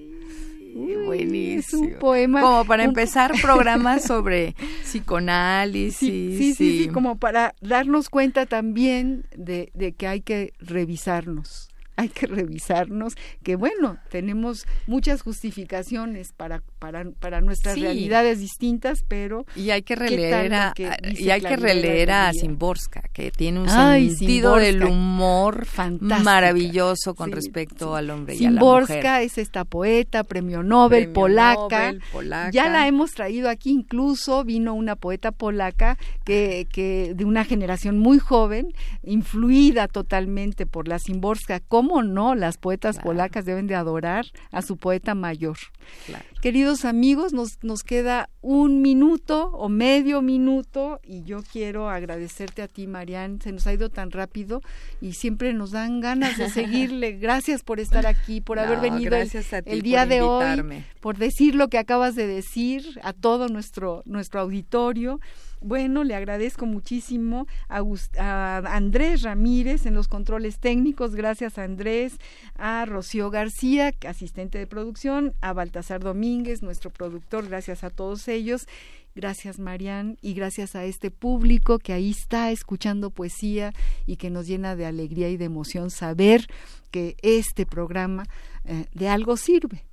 Uy, 0.73 0.95
buenísimo. 1.05 1.59
Es 1.59 1.93
un 1.93 1.99
poema. 1.99 2.41
Como 2.41 2.65
para 2.65 2.83
empezar 2.83 3.33
programas 3.43 4.03
sobre 4.03 4.55
psicoanálisis. 4.81 5.99
Sí, 5.99 6.37
sí, 6.39 6.53
sí, 6.55 6.83
sí, 6.85 6.89
como 6.89 7.19
para 7.19 7.53
darnos 7.61 8.09
cuenta 8.09 8.47
también 8.47 9.27
de, 9.37 9.69
de 9.75 9.91
que 9.91 10.07
hay 10.07 10.21
que 10.21 10.53
revisarnos. 10.57 11.69
Hay 11.99 12.07
que 12.07 12.27
revisarnos, 12.27 13.15
que 13.43 13.57
bueno, 13.57 13.97
tenemos 14.09 14.65
muchas 14.87 15.21
justificaciones 15.21 16.31
para, 16.31 16.63
para, 16.79 17.03
para 17.19 17.41
nuestras 17.41 17.75
Sí. 17.75 17.81
realidades 17.81 18.39
distintas, 18.39 19.03
pero 19.07 19.45
Y 19.55 19.69
hay 19.69 19.81
que 19.83 19.95
¿Qué 19.95 19.99
tal 19.99 20.09
releer 20.09 20.53
a, 20.53 20.73
que 20.75 20.89
y 21.17 21.29
hay 21.29 21.41
que 21.41 21.55
releer 21.57 22.11
a? 22.11 22.31
Simborska, 22.33 23.03
que 23.13 23.31
tiene 23.31 23.59
un 23.59 23.69
Ay, 23.69 24.11
sentido 24.11 24.55
del 24.55 24.75
Szymborska. 24.77 24.93
humor 24.93 25.65
Fantástica. 25.65 26.23
maravilloso 26.23 27.13
con 27.15 27.29
Sí, 27.29 27.35
respecto 27.35 27.91
sí. 27.93 27.97
al 27.97 28.09
hombre 28.09 28.35
y 28.35 28.45
a 28.45 28.51
la 28.51 28.61
mujer. 28.61 29.05
es 29.23 29.37
esta 29.37 29.65
poeta, 29.65 30.23
premio 30.23 30.63
Nobel, 30.63 31.03
Premio 31.03 31.13
polaca. 31.13 31.87
Nobel, 31.91 32.01
polaca. 32.11 32.51
Ya 32.51 32.69
la 32.69 32.87
hemos 32.87 33.11
traído 33.11 33.49
aquí, 33.49 33.71
incluso 33.71 34.43
vino 34.43 34.73
una 34.73 34.95
poeta 34.95 35.31
polaca 35.31 35.97
que, 36.23 36.67
que 36.71 37.13
de 37.15 37.25
una 37.25 37.43
generación 37.43 37.97
muy 37.99 38.19
joven, 38.19 38.73
influida 39.03 39.87
totalmente 39.87 40.65
por 40.65 40.87
la 40.87 40.97
Szymborska. 40.99 41.59
¿Cómo 41.59 42.03
no? 42.03 42.35
Las 42.35 42.57
poetas 42.57 42.95
Claro. 42.95 43.09
polacas 43.09 43.45
deben 43.45 43.67
de 43.67 43.75
adorar 43.75 44.25
a 44.51 44.61
su 44.61 44.77
poeta 44.77 45.15
mayor. 45.15 45.57
Claro. 46.05 46.23
Queridos 46.41 46.85
amigos, 46.85 47.33
nos, 47.33 47.61
nos 47.63 47.83
queda 47.83 48.29
un 48.41 48.81
minuto 48.81 49.47
o 49.51 49.67
medio 49.67 50.21
minuto 50.21 51.01
y 51.03 51.23
yo 51.23 51.43
quiero 51.43 51.89
agradecerte 51.89 52.61
a 52.61 52.69
ti, 52.69 52.87
Marianne. 52.87 53.39
Se 53.43 53.51
nos 53.51 53.67
ha 53.67 53.73
ido 53.73 53.89
tan 53.89 54.09
rápido 54.09 54.61
y 55.01 55.13
siempre 55.13 55.51
nos 55.53 55.71
dan 55.71 55.99
ganas 55.99 56.37
de 56.37 56.49
seguirle. 56.49 57.11
Gracias 57.19 57.61
por 57.61 57.81
estar 57.81 58.07
aquí, 58.07 58.39
por 58.39 58.57
haber 58.57 58.77
No, 58.77 58.83
venido 58.83 59.17
el- 59.17 59.81
día 59.81 60.05
de 60.05 60.17
invitarme. 60.19 60.75
hoy, 60.77 60.83
por 61.01 61.17
decir 61.17 61.55
lo 61.55 61.67
que 61.67 61.77
acabas 61.77 62.15
de 62.15 62.25
decir 62.25 62.85
a 63.03 63.11
todo 63.11 63.49
nuestro, 63.49 64.01
nuestro 64.05 64.39
auditorio. 64.39 65.19
Bueno, 65.61 66.03
le 66.03 66.15
agradezco 66.15 66.65
muchísimo 66.65 67.45
a, 67.67 67.83
a 68.17 68.57
Andrés 68.75 69.23
Ramírez 69.23 69.85
en 69.85 69.93
los 69.93 70.07
controles 70.07 70.59
técnicos, 70.59 71.15
gracias 71.15 71.57
a 71.57 71.63
Andrés, 71.63 72.17
a 72.55 72.85
Rocío 72.85 73.29
García, 73.29 73.93
asistente 74.07 74.57
de 74.57 74.67
producción, 74.67 75.33
a 75.41 75.53
Baltasar 75.53 76.01
Domínguez, 76.01 76.61
nuestro 76.61 76.91
productor, 76.91 77.47
gracias 77.47 77.83
a 77.83 77.89
todos 77.89 78.27
ellos. 78.27 78.67
Gracias, 79.15 79.59
Marian, 79.59 80.17
y 80.21 80.33
gracias 80.33 80.75
a 80.75 80.85
este 80.85 81.11
público 81.11 81.79
que 81.79 81.93
ahí 81.93 82.11
está 82.11 82.51
escuchando 82.51 83.09
poesía 83.09 83.73
y 84.05 84.15
que 84.15 84.29
nos 84.29 84.47
llena 84.47 84.75
de 84.75 84.85
alegría 84.85 85.29
y 85.29 85.35
de 85.35 85.45
emoción 85.45 85.89
saber 85.89 86.47
que 86.91 87.17
este 87.21 87.65
programa 87.65 88.23
eh, 88.65 88.85
de 88.93 89.09
algo 89.09 89.35
sirve. 89.35 89.83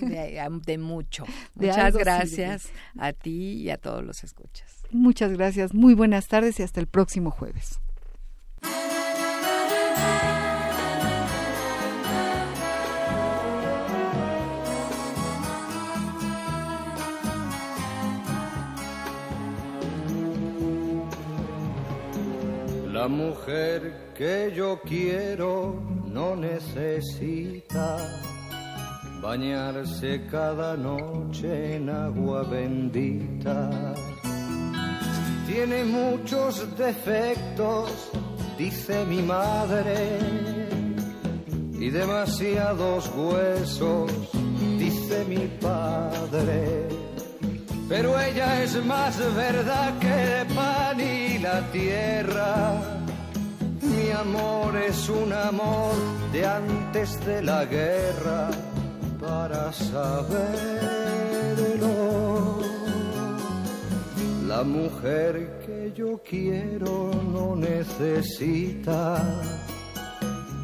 De, 0.00 0.40
de 0.66 0.78
mucho. 0.78 1.24
De 1.54 1.68
Muchas 1.68 1.96
gracias 1.96 2.68
a 2.96 3.12
ti 3.12 3.54
y 3.62 3.70
a 3.70 3.76
todos 3.76 4.04
los 4.04 4.24
escuchas. 4.24 4.83
Muchas 4.90 5.32
gracias, 5.32 5.74
muy 5.74 5.94
buenas 5.94 6.28
tardes 6.28 6.60
y 6.60 6.62
hasta 6.62 6.80
el 6.80 6.86
próximo 6.86 7.30
jueves. 7.30 7.80
La 23.04 23.08
mujer 23.08 24.12
que 24.14 24.50
yo 24.56 24.80
quiero 24.80 25.74
no 26.06 26.34
necesita 26.34 27.98
bañarse 29.20 30.26
cada 30.30 30.74
noche 30.76 31.76
en 31.76 31.90
agua 31.90 32.44
bendita. 32.44 33.94
Tiene 35.54 35.84
muchos 35.84 36.66
defectos, 36.76 38.10
dice 38.58 39.04
mi 39.04 39.22
madre, 39.22 40.18
y 41.78 41.90
demasiados 41.90 43.08
huesos, 43.14 44.10
dice 44.76 45.24
mi 45.28 45.46
padre. 45.60 46.88
Pero 47.88 48.20
ella 48.20 48.64
es 48.64 48.84
más 48.84 49.16
verdad 49.36 49.96
que 50.00 50.40
el 50.40 50.46
pan 50.48 50.98
y 50.98 51.38
la 51.38 51.60
tierra. 51.70 52.82
Mi 53.80 54.10
amor 54.10 54.76
es 54.76 55.08
un 55.08 55.32
amor 55.32 55.94
de 56.32 56.46
antes 56.46 57.24
de 57.24 57.42
la 57.42 57.64
guerra 57.64 58.50
para 59.20 59.72
saberlo. 59.72 61.14
La 64.56 64.62
mujer 64.62 65.58
que 65.66 65.92
yo 65.96 66.20
quiero 66.22 67.10
no 67.32 67.56
necesita 67.56 69.20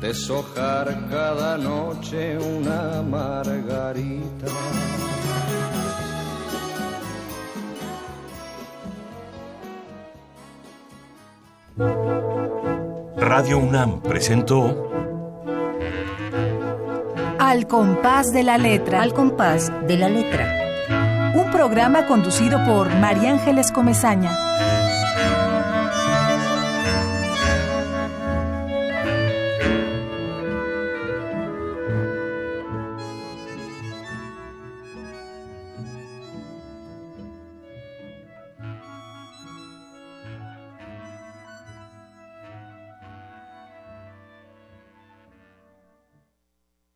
deshojar 0.00 1.08
cada 1.10 1.58
noche 1.58 2.38
una 2.38 3.02
margarita. 3.02 4.46
Radio 13.16 13.58
UNAM 13.58 14.02
presentó 14.02 14.88
Al 17.40 17.66
compás 17.66 18.32
de 18.32 18.44
la 18.44 18.56
letra. 18.56 19.02
Al 19.02 19.12
compás 19.12 19.72
de 19.88 19.96
la 19.96 20.08
letra. 20.08 20.59
Programa 21.60 22.06
conducido 22.06 22.58
por 22.64 22.88
María 22.88 23.32
Ángeles 23.32 23.70
Comezaña. 23.70 24.69